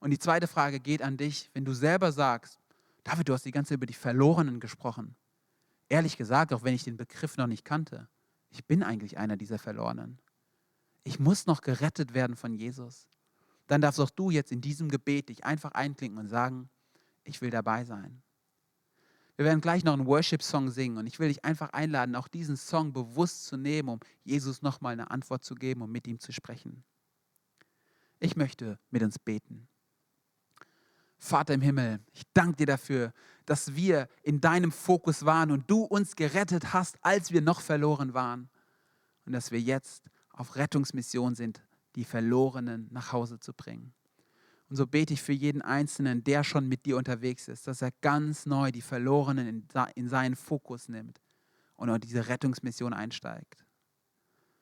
Und 0.00 0.10
die 0.10 0.18
zweite 0.18 0.46
Frage 0.46 0.80
geht 0.80 1.02
an 1.02 1.16
dich, 1.16 1.50
wenn 1.52 1.64
du 1.64 1.74
selber 1.74 2.12
sagst, 2.12 2.58
David, 3.04 3.28
du 3.28 3.32
hast 3.32 3.44
die 3.44 3.50
ganze 3.50 3.70
Zeit 3.70 3.76
über 3.76 3.86
die 3.86 3.94
Verlorenen 3.94 4.60
gesprochen. 4.60 5.16
Ehrlich 5.88 6.16
gesagt, 6.16 6.52
auch 6.52 6.62
wenn 6.62 6.74
ich 6.74 6.84
den 6.84 6.96
Begriff 6.96 7.36
noch 7.36 7.46
nicht 7.46 7.64
kannte, 7.64 8.08
ich 8.50 8.64
bin 8.66 8.82
eigentlich 8.82 9.18
einer 9.18 9.36
dieser 9.36 9.58
Verlorenen. 9.58 10.18
Ich 11.04 11.18
muss 11.18 11.46
noch 11.46 11.62
gerettet 11.62 12.14
werden 12.14 12.36
von 12.36 12.54
Jesus 12.54 13.08
dann 13.70 13.80
darfst 13.80 14.00
auch 14.00 14.10
du 14.10 14.30
jetzt 14.30 14.50
in 14.50 14.60
diesem 14.60 14.88
Gebet 14.88 15.28
dich 15.28 15.44
einfach 15.44 15.70
einklinken 15.70 16.18
und 16.18 16.28
sagen, 16.28 16.68
ich 17.22 17.40
will 17.40 17.50
dabei 17.50 17.84
sein. 17.84 18.20
Wir 19.36 19.44
werden 19.44 19.60
gleich 19.60 19.84
noch 19.84 19.92
einen 19.92 20.06
Worship-Song 20.06 20.70
singen 20.70 20.98
und 20.98 21.06
ich 21.06 21.20
will 21.20 21.28
dich 21.28 21.44
einfach 21.44 21.70
einladen, 21.70 22.16
auch 22.16 22.26
diesen 22.26 22.56
Song 22.56 22.92
bewusst 22.92 23.46
zu 23.46 23.56
nehmen, 23.56 23.88
um 23.88 24.00
Jesus 24.24 24.60
nochmal 24.60 24.94
eine 24.94 25.12
Antwort 25.12 25.44
zu 25.44 25.54
geben 25.54 25.82
und 25.82 25.92
mit 25.92 26.08
ihm 26.08 26.18
zu 26.18 26.32
sprechen. 26.32 26.82
Ich 28.18 28.34
möchte 28.34 28.76
mit 28.90 29.04
uns 29.04 29.20
beten. 29.20 29.68
Vater 31.18 31.54
im 31.54 31.60
Himmel, 31.60 32.00
ich 32.12 32.24
danke 32.34 32.56
dir 32.56 32.66
dafür, 32.66 33.12
dass 33.46 33.76
wir 33.76 34.08
in 34.24 34.40
deinem 34.40 34.72
Fokus 34.72 35.24
waren 35.24 35.52
und 35.52 35.70
du 35.70 35.84
uns 35.84 36.16
gerettet 36.16 36.72
hast, 36.72 36.98
als 37.02 37.30
wir 37.30 37.40
noch 37.40 37.60
verloren 37.60 38.14
waren. 38.14 38.50
Und 39.26 39.32
dass 39.32 39.52
wir 39.52 39.60
jetzt 39.60 40.02
auf 40.32 40.56
Rettungsmission 40.56 41.36
sind, 41.36 41.62
die 41.96 42.04
Verlorenen 42.04 42.88
nach 42.90 43.12
Hause 43.12 43.38
zu 43.40 43.52
bringen. 43.52 43.92
Und 44.68 44.76
so 44.76 44.86
bete 44.86 45.12
ich 45.12 45.22
für 45.22 45.32
jeden 45.32 45.62
Einzelnen, 45.62 46.22
der 46.22 46.44
schon 46.44 46.68
mit 46.68 46.86
dir 46.86 46.96
unterwegs 46.96 47.48
ist, 47.48 47.66
dass 47.66 47.82
er 47.82 47.90
ganz 48.00 48.46
neu 48.46 48.70
die 48.70 48.82
Verlorenen 48.82 49.66
in, 49.96 50.08
seinen 50.08 50.36
Fokus 50.36 50.88
nimmt 50.88 51.20
und 51.74 51.90
auf 51.90 51.98
diese 51.98 52.28
Rettungsmission 52.28 52.92
einsteigt. 52.92 53.66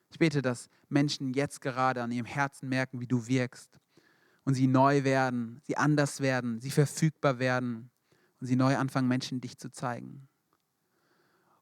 Ich 0.09 0.17
bete, 0.17 0.41
dass 0.41 0.67
Menschen 0.89 1.33
jetzt 1.33 1.61
gerade 1.61 2.01
an 2.01 2.11
ihrem 2.11 2.25
Herzen 2.25 2.69
merken, 2.69 2.99
wie 2.99 3.05
du 3.05 3.27
wirkst 3.27 3.79
und 4.45 4.55
sie 4.55 4.65
neu 4.65 5.03
werden, 5.03 5.61
sie 5.67 5.77
anders 5.77 6.21
werden, 6.21 6.59
sie 6.59 6.71
verfügbar 6.71 7.37
werden 7.37 7.91
und 8.41 8.47
sie 8.47 8.55
neu 8.55 8.77
anfangen, 8.77 9.07
Menschen 9.07 9.41
dich 9.41 9.59
zu 9.59 9.71
zeigen. 9.71 10.27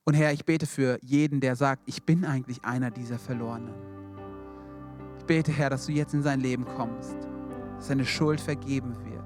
Und 0.06 0.14
Herr, 0.14 0.32
ich 0.32 0.46
bete 0.46 0.68
für 0.68 0.98
jeden, 1.02 1.42
der 1.42 1.58
sagt, 1.58 1.84
ich 1.86 2.04
bin 2.04 2.24
eigentlich 2.24 2.64
einer 2.64 2.92
dieser 2.92 3.20
Verlorenen 3.20 3.97
bete, 5.28 5.52
Herr, 5.52 5.70
dass 5.70 5.86
du 5.86 5.92
jetzt 5.92 6.14
in 6.14 6.24
sein 6.24 6.40
Leben 6.40 6.66
kommst, 6.66 7.16
dass 7.76 7.88
seine 7.88 8.06
Schuld 8.06 8.42
vergeben 8.42 8.96
wird 9.04 9.18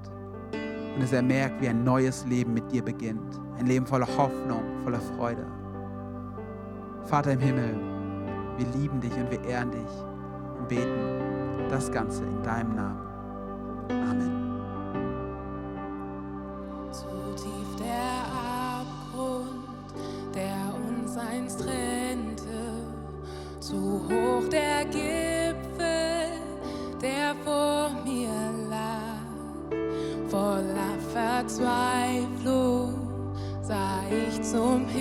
und 0.94 1.02
dass 1.02 1.12
er 1.12 1.22
merkt, 1.22 1.62
wie 1.62 1.68
ein 1.68 1.84
neues 1.84 2.26
Leben 2.26 2.52
mit 2.52 2.70
dir 2.70 2.82
beginnt. 2.82 3.40
Ein 3.58 3.66
Leben 3.66 3.86
voller 3.86 4.08
Hoffnung, 4.16 4.62
voller 4.82 5.00
Freude. 5.00 5.46
Vater 7.04 7.32
im 7.32 7.40
Himmel, 7.40 7.80
wir 8.58 8.66
lieben 8.80 9.00
dich 9.00 9.14
und 9.14 9.30
wir 9.30 9.42
ehren 9.44 9.70
dich 9.70 10.58
und 10.58 10.68
beten 10.68 11.68
das 11.70 11.90
Ganze 11.90 12.24
in 12.24 12.42
deinem 12.42 12.74
Namen. 12.74 13.00
Amen. 13.88 14.41
Sah 34.52 34.91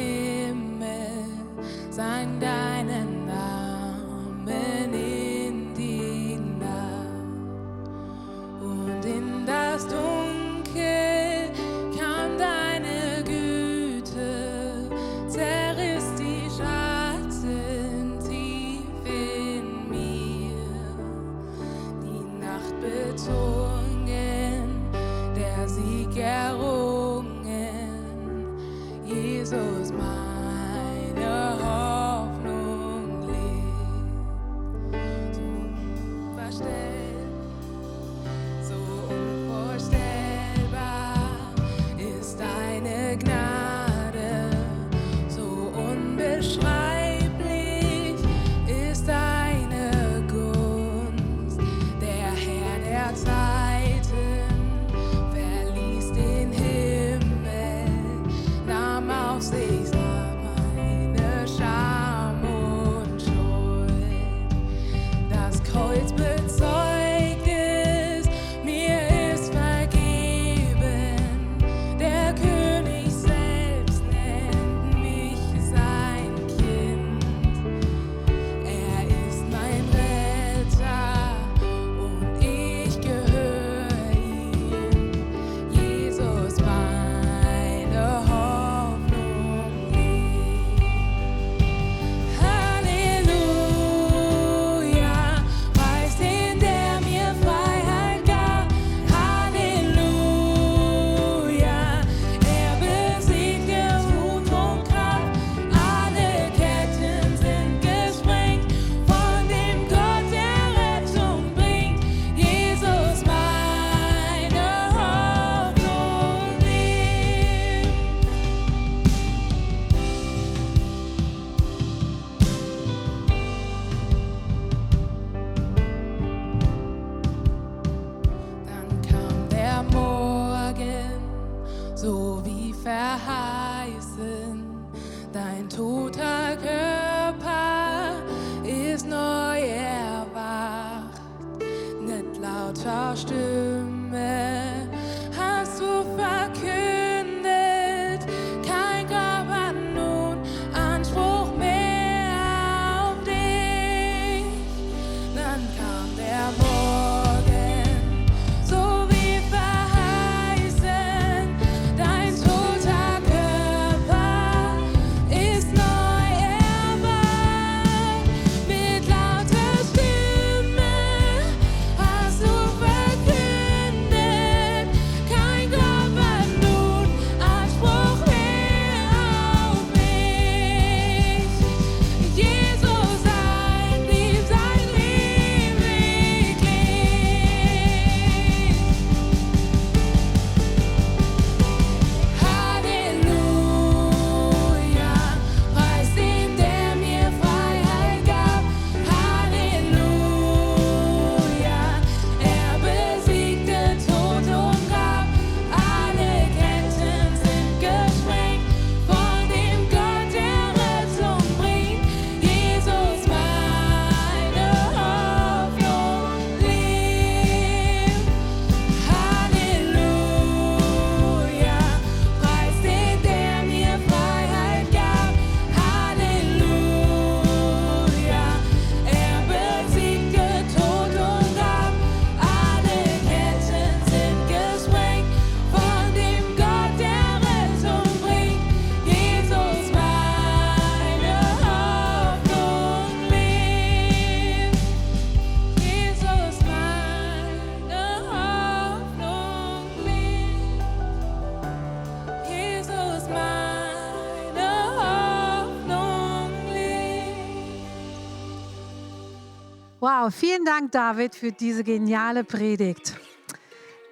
Dank, 260.81 260.91
David, 260.93 261.35
für 261.35 261.51
diese 261.51 261.83
geniale 261.83 262.43
Predigt. 262.43 263.15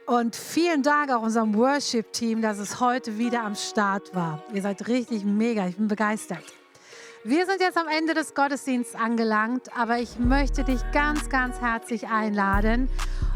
Und 0.05 0.35
vielen 0.35 0.83
Dank 0.83 1.09
auch 1.09 1.23
unserem 1.23 1.55
Worship-Team, 1.55 2.43
dass 2.43 2.59
es 2.59 2.79
heute 2.79 3.17
wieder 3.17 3.43
am 3.43 3.55
Start 3.55 4.13
war. 4.13 4.43
Ihr 4.53 4.61
seid 4.61 4.87
richtig 4.87 5.23
mega, 5.23 5.65
ich 5.65 5.77
bin 5.77 5.87
begeistert. 5.87 6.43
Wir 7.23 7.47
sind 7.47 7.59
jetzt 7.59 7.75
am 7.77 7.87
Ende 7.87 8.13
des 8.13 8.35
Gottesdienstes 8.35 8.99
angelangt, 8.99 9.75
aber 9.75 9.97
ich 9.97 10.19
möchte 10.19 10.63
dich 10.63 10.79
ganz, 10.91 11.29
ganz 11.29 11.59
herzlich 11.59 12.07
einladen, 12.07 12.87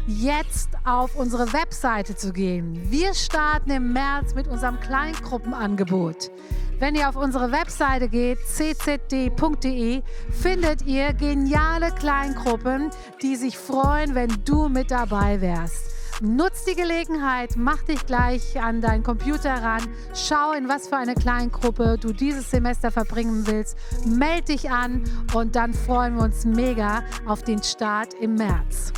jetzt 0.06 0.70
auf 0.84 1.16
unsere 1.16 1.52
Webseite 1.52 2.16
zu 2.16 2.32
gehen. 2.32 2.78
Wir 2.90 3.14
starten 3.14 3.70
im 3.70 3.92
März 3.92 4.34
mit 4.34 4.48
unserem 4.48 4.78
Kleingruppenangebot. 4.80 6.30
Wenn 6.78 6.94
ihr 6.94 7.08
auf 7.08 7.16
unsere 7.16 7.52
Webseite 7.52 8.08
geht, 8.08 8.38
ccd.de, 8.46 10.02
findet 10.30 10.82
ihr 10.82 11.12
geniale 11.14 11.92
Kleingruppen, 11.92 12.90
die 13.22 13.36
sich 13.36 13.56
freuen, 13.56 14.14
wenn 14.14 14.30
du 14.44 14.68
mit 14.68 14.90
dabei 14.90 15.40
wärst. 15.40 15.94
Nutz 16.20 16.64
die 16.64 16.74
Gelegenheit, 16.74 17.56
mach 17.56 17.82
dich 17.82 18.06
gleich 18.06 18.60
an 18.60 18.80
deinen 18.80 19.02
Computer 19.02 19.52
ran, 19.54 19.82
schau 20.14 20.52
in 20.52 20.68
was 20.68 20.88
für 20.88 20.96
eine 20.96 21.14
Kleingruppe 21.14 21.98
du 22.00 22.12
dieses 22.12 22.50
Semester 22.50 22.92
verbringen 22.92 23.46
willst, 23.46 23.76
melde 24.06 24.52
dich 24.52 24.70
an 24.70 25.02
und 25.34 25.56
dann 25.56 25.74
freuen 25.74 26.16
wir 26.16 26.22
uns 26.22 26.44
mega 26.44 27.02
auf 27.26 27.42
den 27.42 27.62
Start 27.62 28.14
im 28.14 28.34
März. 28.36 28.92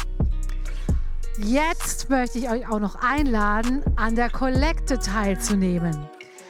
Jetzt 1.38 2.08
möchte 2.08 2.38
ich 2.38 2.48
euch 2.48 2.66
auch 2.66 2.80
noch 2.80 2.94
einladen, 2.96 3.82
an 3.96 4.16
der 4.16 4.30
Kollekte 4.30 4.98
teilzunehmen. 4.98 6.08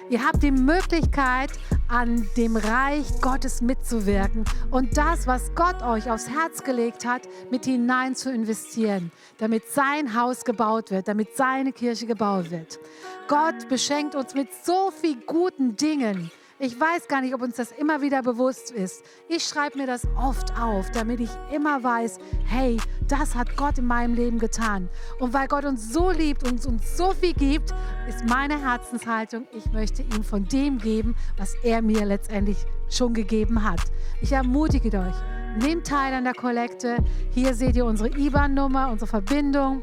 Ihr 0.09 0.24
habt 0.24 0.45
die 0.45 0.53
Möglichkeit, 0.53 1.51
an 1.89 2.28
dem 2.37 2.57
Reich 2.57 3.20
Gottes 3.20 3.61
mitzuwirken 3.61 4.45
und 4.70 4.97
das, 4.97 5.26
was 5.26 5.53
Gott 5.57 5.82
euch 5.82 6.09
aufs 6.09 6.28
Herz 6.28 6.62
gelegt 6.62 7.05
hat, 7.05 7.22
mit 7.51 7.64
hinein 7.64 8.14
zu 8.14 8.32
investieren, 8.32 9.11
damit 9.39 9.64
sein 9.68 10.14
Haus 10.14 10.45
gebaut 10.45 10.93
wird, 10.93 11.09
damit 11.09 11.37
seine 11.37 11.72
Kirche 11.72 12.07
gebaut 12.07 12.53
wird. 12.53 12.78
Gott 13.26 13.68
beschenkt 13.68 14.14
uns 14.14 14.34
mit 14.34 14.49
so 14.64 14.93
vielen 14.93 15.24
guten 15.26 15.74
Dingen. 15.74 16.30
Ich 16.59 16.81
weiß 16.81 17.07
gar 17.07 17.21
nicht, 17.21 17.35
ob 17.35 17.43
uns 17.43 17.57
das 17.57 17.71
immer 17.71 18.01
wieder 18.01 18.23
bewusst 18.23 18.71
ist. 18.71 19.05
Ich 19.29 19.45
schreibe 19.45 19.77
mir 19.77 19.87
das 19.87 20.07
oft 20.17 20.59
auf, 20.59 20.91
damit 20.91 21.21
ich 21.21 21.29
immer 21.53 21.85
weiß, 21.85 22.19
hey, 22.47 22.79
das 23.09 23.35
hat 23.35 23.59
Gott 23.59 23.77
in 23.77 23.85
meinem 23.85 24.15
Leben 24.15 24.39
getan. 24.39 24.89
Und 25.21 25.35
weil 25.35 25.49
Gott 25.49 25.67
uns 25.67 25.93
so 25.93 26.11
liebt 26.11 26.49
und 26.49 26.65
uns 26.65 26.97
so 26.97 27.13
viel 27.13 27.35
gibt, 27.35 27.75
ist 28.09 28.25
meine 28.27 28.59
Herzenshaltung, 28.59 29.47
ich 29.53 29.71
möchte 29.71 30.01
ihm 30.01 30.25
von 30.25 30.47
dem 30.47 30.79
geben, 30.79 31.15
was 31.37 31.55
er 31.63 31.83
mir 31.83 32.07
letztendlich 32.07 32.65
schon 32.89 33.13
gegeben 33.13 33.63
hat. 33.63 33.81
Ich 34.23 34.33
ermutige 34.33 34.89
euch, 34.99 35.63
nehmt 35.63 35.87
teil 35.87 36.15
an 36.15 36.25
der 36.25 36.33
Kollekte. 36.33 36.97
Hier 37.33 37.53
seht 37.53 37.77
ihr 37.77 37.85
unsere 37.85 38.09
IBAN-Nummer, 38.09 38.89
unsere 38.91 39.11
Verbindung 39.11 39.83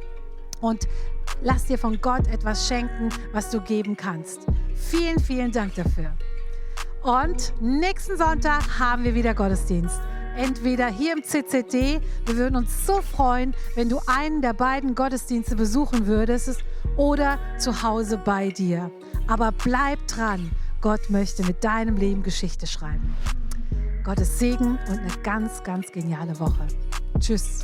und 0.59 0.87
lass 1.43 1.65
dir 1.65 1.77
von 1.77 2.01
Gott 2.01 2.25
etwas 2.29 2.67
schenken, 2.67 3.09
was 3.31 3.51
du 3.51 3.61
geben 3.61 3.95
kannst. 3.95 4.47
Vielen, 4.73 5.19
vielen 5.19 5.51
Dank 5.51 5.75
dafür. 5.75 6.13
Und 7.03 7.53
nächsten 7.59 8.17
Sonntag 8.17 8.79
haben 8.79 9.03
wir 9.03 9.13
wieder 9.13 9.33
Gottesdienst. 9.33 9.99
Entweder 10.37 10.87
hier 10.87 11.13
im 11.13 11.21
CCD, 11.21 11.99
wir 12.25 12.37
würden 12.37 12.55
uns 12.55 12.87
so 12.87 13.01
freuen, 13.01 13.53
wenn 13.75 13.89
du 13.89 13.99
einen 14.07 14.41
der 14.41 14.53
beiden 14.53 14.95
Gottesdienste 14.95 15.57
besuchen 15.57 16.07
würdest 16.07 16.63
oder 16.95 17.37
zu 17.59 17.83
Hause 17.83 18.17
bei 18.17 18.49
dir. 18.49 18.89
Aber 19.27 19.51
bleib 19.51 20.07
dran, 20.07 20.49
Gott 20.79 21.09
möchte 21.09 21.43
mit 21.45 21.61
deinem 21.63 21.97
Leben 21.97 22.23
Geschichte 22.23 22.67
schreiben. 22.67 23.13
Gottes 24.05 24.39
Segen 24.39 24.79
und 24.89 24.99
eine 24.99 25.11
ganz, 25.23 25.61
ganz 25.63 25.91
geniale 25.91 26.39
Woche. 26.39 26.67
Tschüss. 27.19 27.63